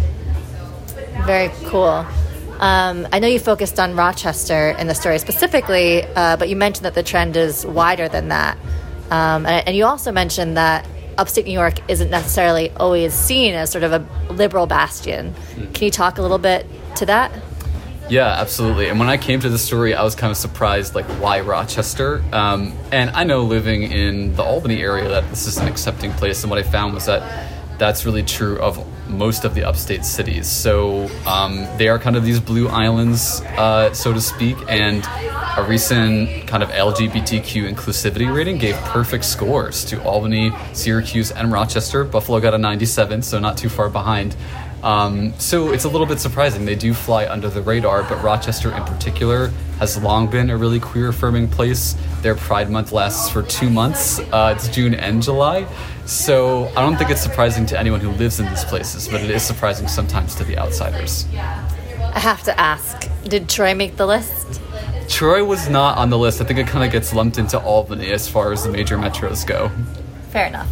Very 1.25 1.49
cool. 1.63 2.05
Um, 2.61 3.07
I 3.11 3.17
know 3.17 3.27
you 3.27 3.39
focused 3.39 3.79
on 3.79 3.95
Rochester 3.95 4.69
in 4.69 4.85
the 4.85 4.93
story 4.93 5.17
specifically, 5.17 6.03
uh, 6.03 6.37
but 6.37 6.47
you 6.47 6.55
mentioned 6.55 6.85
that 6.85 6.93
the 6.93 7.01
trend 7.01 7.35
is 7.35 7.65
wider 7.65 8.07
than 8.07 8.27
that. 8.27 8.55
Um, 9.09 9.47
and, 9.47 9.67
and, 9.67 9.75
you 9.75 9.85
also 9.85 10.11
mentioned 10.11 10.55
that 10.57 10.87
upstate 11.17 11.45
New 11.45 11.53
York 11.53 11.79
isn't 11.89 12.11
necessarily 12.11 12.69
always 12.71 13.13
seen 13.13 13.55
as 13.55 13.71
sort 13.71 13.83
of 13.83 13.91
a 13.91 14.31
liberal 14.31 14.67
bastion. 14.67 15.33
Can 15.73 15.85
you 15.85 15.91
talk 15.91 16.19
a 16.19 16.21
little 16.21 16.37
bit 16.37 16.67
to 16.97 17.07
that? 17.07 17.31
Yeah, 18.09 18.27
absolutely. 18.27 18.89
And 18.89 18.99
when 18.99 19.09
I 19.09 19.17
came 19.17 19.39
to 19.39 19.49
the 19.49 19.57
story, 19.57 19.95
I 19.95 20.03
was 20.03 20.15
kind 20.15 20.29
of 20.29 20.37
surprised, 20.37 20.93
like, 20.95 21.05
why 21.19 21.39
Rochester? 21.39 22.23
Um, 22.31 22.73
and 22.91 23.09
I 23.11 23.23
know 23.23 23.41
living 23.43 23.83
in 23.83 24.35
the 24.35 24.43
Albany 24.43 24.81
area 24.81 25.09
that 25.09 25.27
this 25.29 25.47
is 25.47 25.57
an 25.57 25.67
accepting 25.67 26.11
place. 26.13 26.43
And 26.43 26.51
what 26.51 26.59
I 26.59 26.63
found 26.63 26.93
was 26.93 27.05
that 27.07 27.49
that's 27.79 28.05
really 28.05 28.23
true 28.23 28.59
of 28.59 28.77
most 29.17 29.45
of 29.45 29.53
the 29.53 29.63
upstate 29.63 30.05
cities. 30.05 30.47
So 30.47 31.09
um, 31.27 31.67
they 31.77 31.87
are 31.87 31.99
kind 31.99 32.15
of 32.15 32.23
these 32.23 32.39
blue 32.39 32.67
islands, 32.67 33.41
uh, 33.57 33.93
so 33.93 34.13
to 34.13 34.21
speak. 34.21 34.57
And 34.67 35.03
a 35.57 35.65
recent 35.67 36.47
kind 36.47 36.63
of 36.63 36.69
LGBTQ 36.69 37.69
inclusivity 37.71 38.33
rating 38.33 38.57
gave 38.57 38.75
perfect 38.77 39.25
scores 39.25 39.83
to 39.85 40.01
Albany, 40.03 40.51
Syracuse, 40.73 41.31
and 41.31 41.51
Rochester. 41.51 42.03
Buffalo 42.03 42.39
got 42.39 42.53
a 42.53 42.57
97, 42.57 43.21
so 43.21 43.39
not 43.39 43.57
too 43.57 43.69
far 43.69 43.89
behind. 43.89 44.35
Um, 44.83 45.33
so 45.39 45.71
it's 45.71 45.83
a 45.83 45.89
little 45.89 46.07
bit 46.07 46.19
surprising. 46.19 46.65
They 46.65 46.75
do 46.75 46.93
fly 46.93 47.27
under 47.27 47.49
the 47.49 47.61
radar, 47.61 48.03
but 48.03 48.21
Rochester 48.23 48.71
in 48.75 48.83
particular 48.83 49.47
has 49.79 50.01
long 50.01 50.27
been 50.27 50.49
a 50.49 50.57
really 50.57 50.79
queer 50.79 51.09
affirming 51.09 51.47
place. 51.49 51.95
Their 52.21 52.35
Pride 52.35 52.69
Month 52.69 52.91
lasts 52.91 53.29
for 53.29 53.43
two 53.43 53.69
months. 53.69 54.19
Uh, 54.19 54.53
it's 54.55 54.67
June 54.69 54.93
and 54.93 55.21
July. 55.21 55.67
So 56.05 56.67
I 56.75 56.81
don't 56.81 56.97
think 56.97 57.09
it's 57.09 57.21
surprising 57.21 57.65
to 57.67 57.79
anyone 57.79 57.99
who 57.99 58.11
lives 58.11 58.39
in 58.39 58.47
these 58.47 58.65
places, 58.65 59.07
but 59.07 59.21
it 59.21 59.29
is 59.29 59.43
surprising 59.43 59.87
sometimes 59.87 60.35
to 60.35 60.43
the 60.43 60.57
outsiders. 60.57 61.25
I 61.33 62.19
have 62.19 62.43
to 62.43 62.59
ask 62.59 63.09
did 63.23 63.47
Troy 63.47 63.75
make 63.75 63.97
the 63.97 64.05
list? 64.05 64.61
Troy 65.07 65.43
was 65.43 65.69
not 65.69 65.97
on 65.97 66.09
the 66.09 66.17
list. 66.17 66.41
I 66.41 66.45
think 66.45 66.59
it 66.59 66.67
kind 66.67 66.83
of 66.83 66.91
gets 66.91 67.13
lumped 67.13 67.37
into 67.37 67.59
Albany 67.59 68.11
as 68.11 68.27
far 68.27 68.51
as 68.51 68.63
the 68.63 68.71
major 68.71 68.97
metros 68.97 69.45
go. 69.45 69.71
Fair 70.29 70.47
enough. 70.47 70.67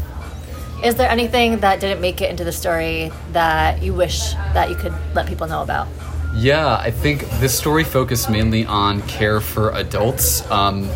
Is 0.83 0.95
there 0.95 1.09
anything 1.09 1.59
that 1.59 1.81
didn't 1.81 1.99
make 1.99 2.21
it 2.21 2.29
into 2.29 2.45
the 2.45 2.53
story 2.53 3.11
that 3.33 3.83
you 3.83 3.93
wish 3.93 4.31
that 4.53 4.69
you 4.69 4.75
could 4.75 4.93
let 5.13 5.27
people 5.27 5.45
know 5.45 5.61
about? 5.61 5.89
Yeah, 6.33 6.77
I 6.77 6.89
think 6.89 7.29
this 7.41 7.57
story 7.57 7.83
focused 7.83 8.29
mainly 8.29 8.65
on 8.65 9.01
care 9.01 9.41
for 9.41 9.71
adults. 9.71 10.49
Um, 10.49 10.89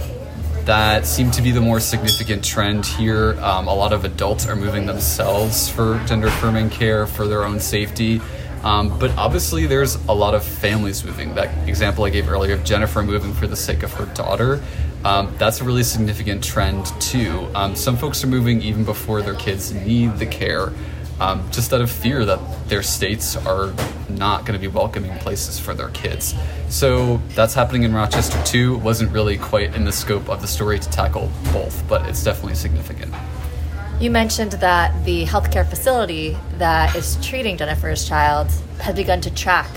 that 0.64 1.06
seemed 1.06 1.34
to 1.34 1.42
be 1.42 1.52
the 1.52 1.60
more 1.60 1.82
significant 1.82 2.46
trend 2.46 2.86
here. 2.86 3.38
Um, 3.42 3.68
a 3.68 3.76
lot 3.76 3.92
of 3.92 4.06
adults 4.06 4.48
are 4.48 4.56
moving 4.56 4.86
themselves 4.86 5.68
for 5.68 6.02
gender 6.08 6.28
affirming 6.28 6.70
care 6.70 7.06
for 7.06 7.28
their 7.28 7.44
own 7.44 7.60
safety. 7.60 8.22
Um, 8.64 8.98
but 8.98 9.12
obviously, 9.18 9.66
there's 9.66 9.96
a 10.06 10.14
lot 10.14 10.34
of 10.34 10.46
families 10.46 11.04
moving. 11.04 11.36
That 11.36 11.68
example 11.68 12.06
I 12.06 12.10
gave 12.10 12.30
earlier 12.30 12.54
of 12.54 12.64
Jennifer 12.64 13.04
moving 13.04 13.34
for 13.34 13.48
the 13.48 13.58
sake 13.58 13.84
of 13.84 13.92
her 13.96 14.06
daughter, 14.14 14.64
um, 15.04 15.34
that's 15.38 15.62
a 15.62 15.64
really 15.64 15.84
significant 15.84 16.44
trend 16.44 16.86
too. 17.02 17.48
Um, 17.56 17.76
some 17.76 17.98
folks 17.98 18.24
are 18.24 18.28
moving 18.28 18.62
even 18.62 18.86
before 18.86 19.22
their 19.22 19.36
kids 19.36 19.74
need 19.74 20.18
the 20.18 20.26
care 20.26 20.72
um, 21.20 21.50
just 21.52 21.72
out 21.74 21.82
of 21.82 21.92
fear 21.92 22.26
that 22.26 22.40
their 22.68 22.84
states 22.84 23.36
are 23.36 23.74
not 24.10 24.46
going 24.46 24.60
to 24.60 24.60
be 24.60 24.68
welcoming 24.68 25.18
places 25.20 25.60
for 25.60 25.74
their 25.74 25.90
kids. 25.90 26.34
So 26.70 27.18
that's 27.30 27.54
happening 27.54 27.84
in 27.84 27.94
Rochester 27.94 28.42
too. 28.44 28.76
It 28.76 28.82
wasn't 28.82 29.12
really 29.12 29.38
quite 29.38 29.76
in 29.76 29.86
the 29.86 29.92
scope 29.92 30.30
of 30.30 30.42
the 30.42 30.48
story 30.48 30.80
to 30.80 30.90
tackle 30.90 31.32
both, 31.52 31.88
but 31.88 32.08
it's 32.10 32.24
definitely 32.24 32.56
significant. 32.56 33.14
You 34.00 34.10
mentioned 34.10 34.54
that 34.54 35.06
the 35.06 35.26
healthcare 35.26 35.68
facility 35.68 36.36
that 36.58 36.96
is 36.96 37.18
treating 37.26 37.58
Jennifer's 37.58 38.08
child 38.08 38.52
has 38.82 38.96
begun 38.96 39.22
to 39.22 39.34
track 39.34 39.70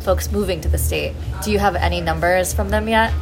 folks 0.00 0.32
moving 0.32 0.60
to 0.62 0.68
the 0.68 0.78
state. 0.78 1.14
Do 1.44 1.52
you 1.52 1.60
have 1.60 1.76
any 1.76 2.00
numbers 2.00 2.52
from 2.52 2.70
them 2.70 2.88
yet? 2.88 3.12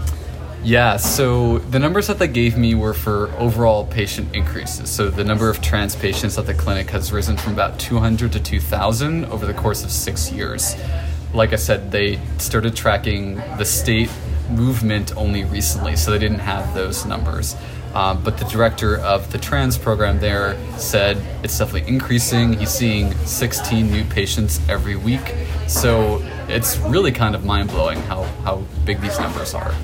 Yeah, 0.63 0.99
so 0.99 1.59
the 1.59 1.79
numbers 1.79 2.09
that 2.09 2.19
they 2.19 2.29
gave 2.29 2.59
me 2.59 2.75
were 2.75 2.93
for 2.93 3.29
overall 3.39 3.87
patient 3.87 4.37
increases. 4.37 4.91
So 4.91 5.09
the 5.09 5.25
number 5.25 5.49
of 5.49 5.63
trans 5.63 5.97
patients 5.97 6.37
at 6.37 6.45
the 6.45 6.53
clinic 6.53 6.91
has 6.91 7.13
risen 7.13 7.39
from 7.39 7.55
about 7.55 7.79
200 7.79 8.31
to 8.33 8.41
2,000 8.41 9.25
over 9.27 9.47
the 9.47 9.55
course 9.55 9.83
of 9.85 9.91
six 9.91 10.31
years. 10.31 10.77
Like 11.33 11.55
I 11.55 11.57
said, 11.57 11.91
they 11.91 12.19
started 12.37 12.77
tracking 12.77 13.37
the 13.57 13.65
state 13.65 14.11
movement 14.51 15.17
only 15.17 15.45
recently, 15.45 15.97
so 15.97 16.11
they 16.11 16.19
didn't 16.19 16.41
have 16.41 16.75
those 16.75 17.07
numbers. 17.07 17.57
Um, 17.95 18.23
but 18.23 18.37
the 18.37 18.45
director 18.45 18.99
of 18.99 19.33
the 19.33 19.39
trans 19.39 19.79
program 19.79 20.21
there 20.21 20.59
said 20.79 21.17
it's 21.43 21.59
definitely 21.59 21.89
increasing. 21.89 22.53
He's 22.53 22.71
seeing 22.71 23.15
16 23.25 23.91
new 23.91 24.05
patients 24.05 24.61
every 24.69 24.97
week. 24.97 25.35
So 25.69 26.23
it's 26.49 26.77
really 26.79 27.13
kind 27.13 27.35
of 27.35 27.47
mind 27.47 27.71
blowing 27.71 27.99
how, 28.03 28.25
how 28.45 28.57
big 28.85 29.01
these 29.01 29.19
numbers 29.19 29.55
are. 29.55 29.75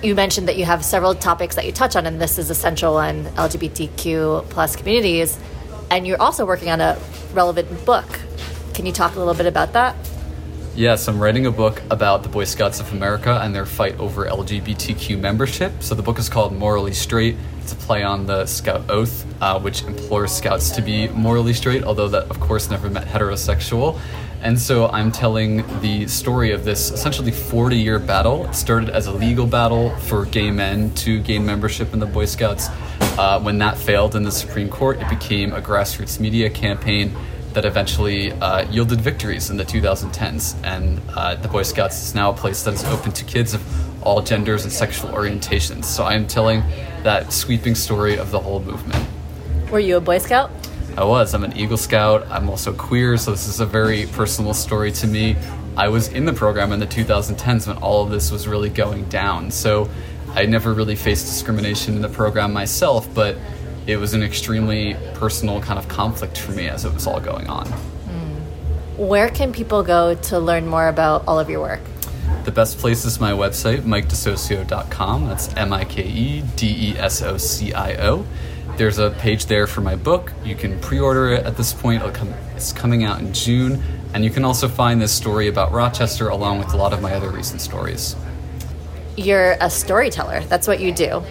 You 0.00 0.14
mentioned 0.14 0.46
that 0.46 0.56
you 0.56 0.64
have 0.64 0.84
several 0.84 1.12
topics 1.12 1.56
that 1.56 1.66
you 1.66 1.72
touch 1.72 1.96
on, 1.96 2.06
and 2.06 2.20
this 2.20 2.38
is 2.38 2.50
essential 2.50 2.96
on 2.98 3.24
LGBTQ 3.24 4.48
plus 4.48 4.76
communities. 4.76 5.36
And 5.90 6.06
you're 6.06 6.22
also 6.22 6.46
working 6.46 6.70
on 6.70 6.80
a 6.80 6.96
relevant 7.32 7.84
book. 7.84 8.06
Can 8.74 8.86
you 8.86 8.92
talk 8.92 9.16
a 9.16 9.18
little 9.18 9.34
bit 9.34 9.46
about 9.46 9.72
that? 9.72 9.96
Yes, 10.76 11.08
I'm 11.08 11.18
writing 11.18 11.46
a 11.46 11.50
book 11.50 11.82
about 11.90 12.22
the 12.22 12.28
Boy 12.28 12.44
Scouts 12.44 12.78
of 12.78 12.92
America 12.92 13.40
and 13.42 13.52
their 13.52 13.66
fight 13.66 13.98
over 13.98 14.26
LGBTQ 14.26 15.18
membership. 15.18 15.72
So 15.80 15.96
the 15.96 16.02
book 16.02 16.20
is 16.20 16.28
called 16.28 16.52
Morally 16.52 16.92
Straight. 16.94 17.36
It's 17.60 17.72
a 17.72 17.76
play 17.76 18.04
on 18.04 18.26
the 18.26 18.46
Scout 18.46 18.88
Oath, 18.88 19.26
uh, 19.42 19.58
which 19.58 19.82
implores 19.82 20.30
Scouts 20.30 20.70
to 20.70 20.80
be 20.80 21.08
morally 21.08 21.52
straight, 21.52 21.82
although 21.82 22.08
that, 22.08 22.30
of 22.30 22.38
course, 22.38 22.70
never 22.70 22.88
meant 22.88 23.06
heterosexual. 23.06 23.98
And 24.40 24.58
so 24.58 24.86
I'm 24.88 25.10
telling 25.10 25.64
the 25.80 26.06
story 26.06 26.52
of 26.52 26.64
this 26.64 26.90
essentially 26.92 27.32
40 27.32 27.76
year 27.76 27.98
battle. 27.98 28.46
It 28.46 28.54
started 28.54 28.90
as 28.90 29.06
a 29.06 29.12
legal 29.12 29.46
battle 29.46 29.90
for 29.96 30.26
gay 30.26 30.50
men 30.50 30.94
to 30.94 31.20
gain 31.20 31.44
membership 31.44 31.92
in 31.92 31.98
the 31.98 32.06
Boy 32.06 32.24
Scouts. 32.24 32.68
Uh, 33.18 33.40
when 33.40 33.58
that 33.58 33.76
failed 33.76 34.14
in 34.14 34.22
the 34.22 34.30
Supreme 34.30 34.68
Court, 34.68 35.00
it 35.00 35.08
became 35.08 35.52
a 35.52 35.60
grassroots 35.60 36.20
media 36.20 36.48
campaign 36.48 37.12
that 37.54 37.64
eventually 37.64 38.30
uh, 38.32 38.70
yielded 38.70 39.00
victories 39.00 39.50
in 39.50 39.56
the 39.56 39.64
2010s. 39.64 40.54
And 40.62 41.00
uh, 41.16 41.34
the 41.34 41.48
Boy 41.48 41.64
Scouts 41.64 42.00
is 42.00 42.14
now 42.14 42.30
a 42.30 42.34
place 42.34 42.62
that 42.62 42.74
is 42.74 42.84
open 42.84 43.10
to 43.12 43.24
kids 43.24 43.54
of 43.54 44.04
all 44.06 44.22
genders 44.22 44.62
and 44.62 44.72
sexual 44.72 45.10
orientations. 45.10 45.86
So 45.86 46.04
I 46.04 46.14
am 46.14 46.28
telling 46.28 46.60
that 47.02 47.32
sweeping 47.32 47.74
story 47.74 48.16
of 48.16 48.30
the 48.30 48.38
whole 48.38 48.60
movement. 48.60 49.04
Were 49.72 49.80
you 49.80 49.96
a 49.96 50.00
Boy 50.00 50.18
Scout? 50.18 50.52
I 50.98 51.04
was. 51.04 51.32
I'm 51.32 51.44
an 51.44 51.56
Eagle 51.56 51.76
Scout. 51.76 52.26
I'm 52.28 52.50
also 52.50 52.72
queer, 52.72 53.16
so 53.16 53.30
this 53.30 53.46
is 53.46 53.60
a 53.60 53.66
very 53.66 54.06
personal 54.06 54.52
story 54.52 54.90
to 54.90 55.06
me. 55.06 55.36
I 55.76 55.86
was 55.90 56.08
in 56.08 56.24
the 56.24 56.32
program 56.32 56.72
in 56.72 56.80
the 56.80 56.88
2010s 56.88 57.68
when 57.68 57.76
all 57.76 58.02
of 58.02 58.10
this 58.10 58.32
was 58.32 58.48
really 58.48 58.68
going 58.68 59.04
down. 59.04 59.52
So 59.52 59.88
I 60.34 60.46
never 60.46 60.74
really 60.74 60.96
faced 60.96 61.26
discrimination 61.26 61.94
in 61.94 62.02
the 62.02 62.08
program 62.08 62.52
myself, 62.52 63.08
but 63.14 63.36
it 63.86 63.96
was 63.98 64.12
an 64.12 64.24
extremely 64.24 64.96
personal 65.14 65.60
kind 65.60 65.78
of 65.78 65.86
conflict 65.86 66.36
for 66.36 66.50
me 66.50 66.66
as 66.66 66.84
it 66.84 66.92
was 66.92 67.06
all 67.06 67.20
going 67.20 67.46
on. 67.46 67.68
Hmm. 67.68 69.00
Where 69.00 69.30
can 69.30 69.52
people 69.52 69.84
go 69.84 70.16
to 70.16 70.40
learn 70.40 70.66
more 70.66 70.88
about 70.88 71.22
all 71.28 71.38
of 71.38 71.48
your 71.48 71.60
work? 71.60 71.80
The 72.42 72.50
best 72.50 72.78
place 72.78 73.04
is 73.04 73.20
my 73.20 73.30
website, 73.30 73.82
mikedesocio.com. 73.82 75.28
That's 75.28 75.54
M 75.54 75.72
I 75.72 75.84
K 75.84 76.02
E 76.02 76.42
D 76.56 76.90
E 76.90 76.98
S 76.98 77.22
O 77.22 77.36
C 77.36 77.72
I 77.72 77.94
O. 78.04 78.26
There's 78.78 78.98
a 78.98 79.10
page 79.10 79.46
there 79.46 79.66
for 79.66 79.80
my 79.80 79.96
book. 79.96 80.32
You 80.44 80.54
can 80.54 80.78
pre 80.78 81.00
order 81.00 81.32
it 81.32 81.44
at 81.44 81.56
this 81.56 81.72
point. 81.72 82.00
It'll 82.00 82.14
come, 82.14 82.32
it's 82.54 82.72
coming 82.72 83.02
out 83.02 83.18
in 83.18 83.32
June. 83.32 83.82
And 84.14 84.22
you 84.22 84.30
can 84.30 84.44
also 84.44 84.68
find 84.68 85.02
this 85.02 85.10
story 85.10 85.48
about 85.48 85.72
Rochester 85.72 86.28
along 86.28 86.60
with 86.60 86.72
a 86.72 86.76
lot 86.76 86.92
of 86.92 87.02
my 87.02 87.12
other 87.12 87.28
recent 87.28 87.60
stories. 87.60 88.14
You're 89.16 89.56
a 89.60 89.68
storyteller. 89.68 90.44
That's 90.44 90.68
what 90.68 90.78
you 90.78 90.92
do. 90.92 91.24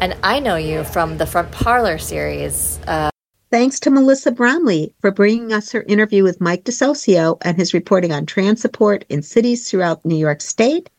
And 0.00 0.16
I 0.24 0.40
know 0.40 0.56
you 0.56 0.82
from 0.82 1.18
the 1.18 1.26
Front 1.26 1.52
Parlor 1.52 1.98
series. 1.98 2.80
Uh, 2.88 3.10
Thanks 3.52 3.78
to 3.80 3.90
Melissa 3.90 4.32
Bromley 4.32 4.92
for 5.00 5.12
bringing 5.12 5.52
us 5.52 5.70
her 5.70 5.82
interview 5.82 6.24
with 6.24 6.40
Mike 6.40 6.64
De 6.64 6.72
Socio 6.72 7.38
and 7.42 7.56
his 7.56 7.72
reporting 7.72 8.10
on 8.10 8.26
trans 8.26 8.60
support 8.60 9.04
in 9.08 9.22
cities 9.22 9.70
throughout 9.70 10.04
New 10.04 10.16
York 10.16 10.40
State 10.40 10.90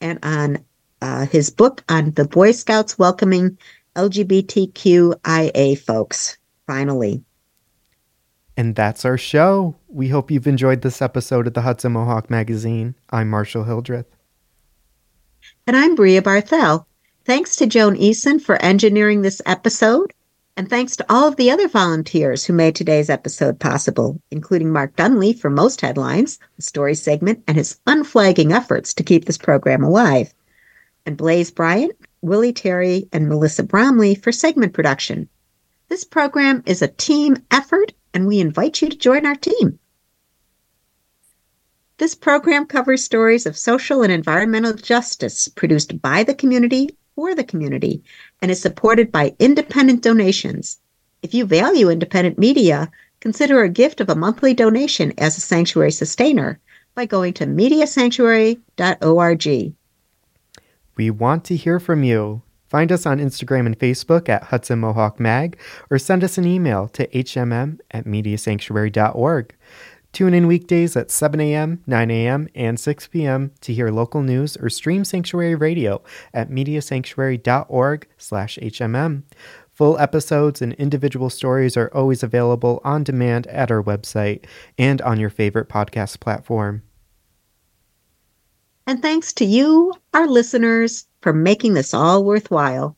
and 0.00 0.20
on 0.22 0.64
uh, 1.02 1.26
his 1.26 1.50
book 1.50 1.82
on 1.88 2.12
the 2.12 2.24
Boy 2.24 2.52
Scouts 2.52 2.98
welcoming 2.98 3.58
LGBTQIA 3.96 5.78
folks. 5.78 6.38
Finally. 6.66 7.24
And 8.56 8.76
that's 8.76 9.04
our 9.04 9.16
show. 9.16 9.74
We 9.88 10.08
hope 10.08 10.30
you've 10.30 10.46
enjoyed 10.46 10.82
this 10.82 11.00
episode 11.00 11.46
of 11.46 11.54
the 11.54 11.62
Hudson 11.62 11.92
Mohawk 11.92 12.30
Magazine. 12.30 12.94
I'm 13.10 13.30
Marshall 13.30 13.64
Hildreth. 13.64 14.06
And 15.66 15.76
I'm 15.76 15.94
Bria 15.94 16.22
Barthel. 16.22 16.84
Thanks 17.24 17.56
to 17.56 17.66
Joan 17.66 17.96
Eason 17.96 18.40
for 18.40 18.60
engineering 18.62 19.22
this 19.22 19.40
episode. 19.46 20.12
And 20.56 20.68
thanks 20.68 20.96
to 20.96 21.06
all 21.08 21.26
of 21.26 21.36
the 21.36 21.50
other 21.50 21.68
volunteers 21.68 22.44
who 22.44 22.52
made 22.52 22.74
today's 22.74 23.08
episode 23.08 23.58
possible, 23.58 24.20
including 24.30 24.70
Mark 24.70 24.94
Dunlea 24.96 25.38
for 25.38 25.48
most 25.48 25.80
headlines, 25.80 26.38
the 26.56 26.62
story 26.62 26.94
segment, 26.94 27.42
and 27.48 27.56
his 27.56 27.78
unflagging 27.86 28.52
efforts 28.52 28.92
to 28.94 29.02
keep 29.02 29.24
this 29.24 29.38
program 29.38 29.82
alive. 29.82 30.34
And 31.06 31.16
Blaise 31.16 31.50
Bryant, 31.50 31.96
Willie 32.22 32.52
Terry, 32.52 33.08
and 33.12 33.28
Melissa 33.28 33.62
Bromley 33.62 34.14
for 34.14 34.32
segment 34.32 34.72
production. 34.72 35.28
This 35.88 36.04
program 36.04 36.62
is 36.66 36.82
a 36.82 36.88
team 36.88 37.36
effort, 37.50 37.92
and 38.12 38.26
we 38.26 38.40
invite 38.40 38.82
you 38.82 38.88
to 38.88 38.96
join 38.96 39.26
our 39.26 39.34
team. 39.34 39.78
This 41.98 42.14
program 42.14 42.66
covers 42.66 43.04
stories 43.04 43.44
of 43.44 43.58
social 43.58 44.02
and 44.02 44.12
environmental 44.12 44.72
justice 44.72 45.48
produced 45.48 46.00
by 46.00 46.22
the 46.22 46.34
community 46.34 46.96
for 47.14 47.34
the 47.34 47.44
community 47.44 48.02
and 48.40 48.50
is 48.50 48.60
supported 48.60 49.12
by 49.12 49.34
independent 49.38 50.02
donations. 50.02 50.78
If 51.22 51.34
you 51.34 51.44
value 51.44 51.90
independent 51.90 52.38
media, 52.38 52.90
consider 53.20 53.62
a 53.62 53.68
gift 53.68 54.00
of 54.00 54.08
a 54.08 54.14
monthly 54.14 54.54
donation 54.54 55.12
as 55.18 55.36
a 55.36 55.42
sanctuary 55.42 55.92
sustainer 55.92 56.58
by 56.94 57.04
going 57.06 57.34
to 57.34 57.46
mediasanctuary.org. 57.46 59.74
We 61.00 61.08
want 61.08 61.46
to 61.46 61.56
hear 61.56 61.80
from 61.80 62.02
you. 62.02 62.42
Find 62.68 62.92
us 62.92 63.06
on 63.06 63.20
Instagram 63.20 63.64
and 63.64 63.78
Facebook 63.78 64.28
at 64.28 64.42
Hudson 64.42 64.80
Mohawk 64.80 65.18
Mag 65.18 65.58
or 65.88 65.98
send 65.98 66.22
us 66.22 66.36
an 66.36 66.46
email 66.46 66.88
to 66.88 67.04
hmm 67.04 67.76
at 67.90 68.04
mediasanctuary.org. 68.04 69.56
Tune 70.12 70.34
in 70.34 70.46
weekdays 70.46 70.96
at 70.96 71.10
7 71.10 71.40
a.m., 71.40 71.82
9 71.86 72.10
a.m., 72.10 72.48
and 72.54 72.78
6 72.78 73.08
p.m. 73.08 73.52
to 73.62 73.72
hear 73.72 73.88
local 73.88 74.20
news 74.20 74.58
or 74.58 74.68
stream 74.68 75.02
Sanctuary 75.02 75.54
Radio 75.54 76.02
at 76.34 76.50
mediasanctuary.org 76.50 78.06
slash 78.18 78.58
HMM. 78.60 79.22
Full 79.72 79.98
episodes 79.98 80.60
and 80.60 80.74
individual 80.74 81.30
stories 81.30 81.78
are 81.78 81.90
always 81.94 82.22
available 82.22 82.82
on 82.84 83.04
demand 83.04 83.46
at 83.46 83.70
our 83.70 83.82
website 83.82 84.44
and 84.76 85.00
on 85.00 85.18
your 85.18 85.30
favorite 85.30 85.70
podcast 85.70 86.20
platform. 86.20 86.82
And 88.90 89.00
thanks 89.00 89.32
to 89.34 89.44
you, 89.44 89.94
our 90.14 90.26
listeners, 90.26 91.06
for 91.22 91.32
making 91.32 91.74
this 91.74 91.94
all 91.94 92.24
worthwhile. 92.24 92.96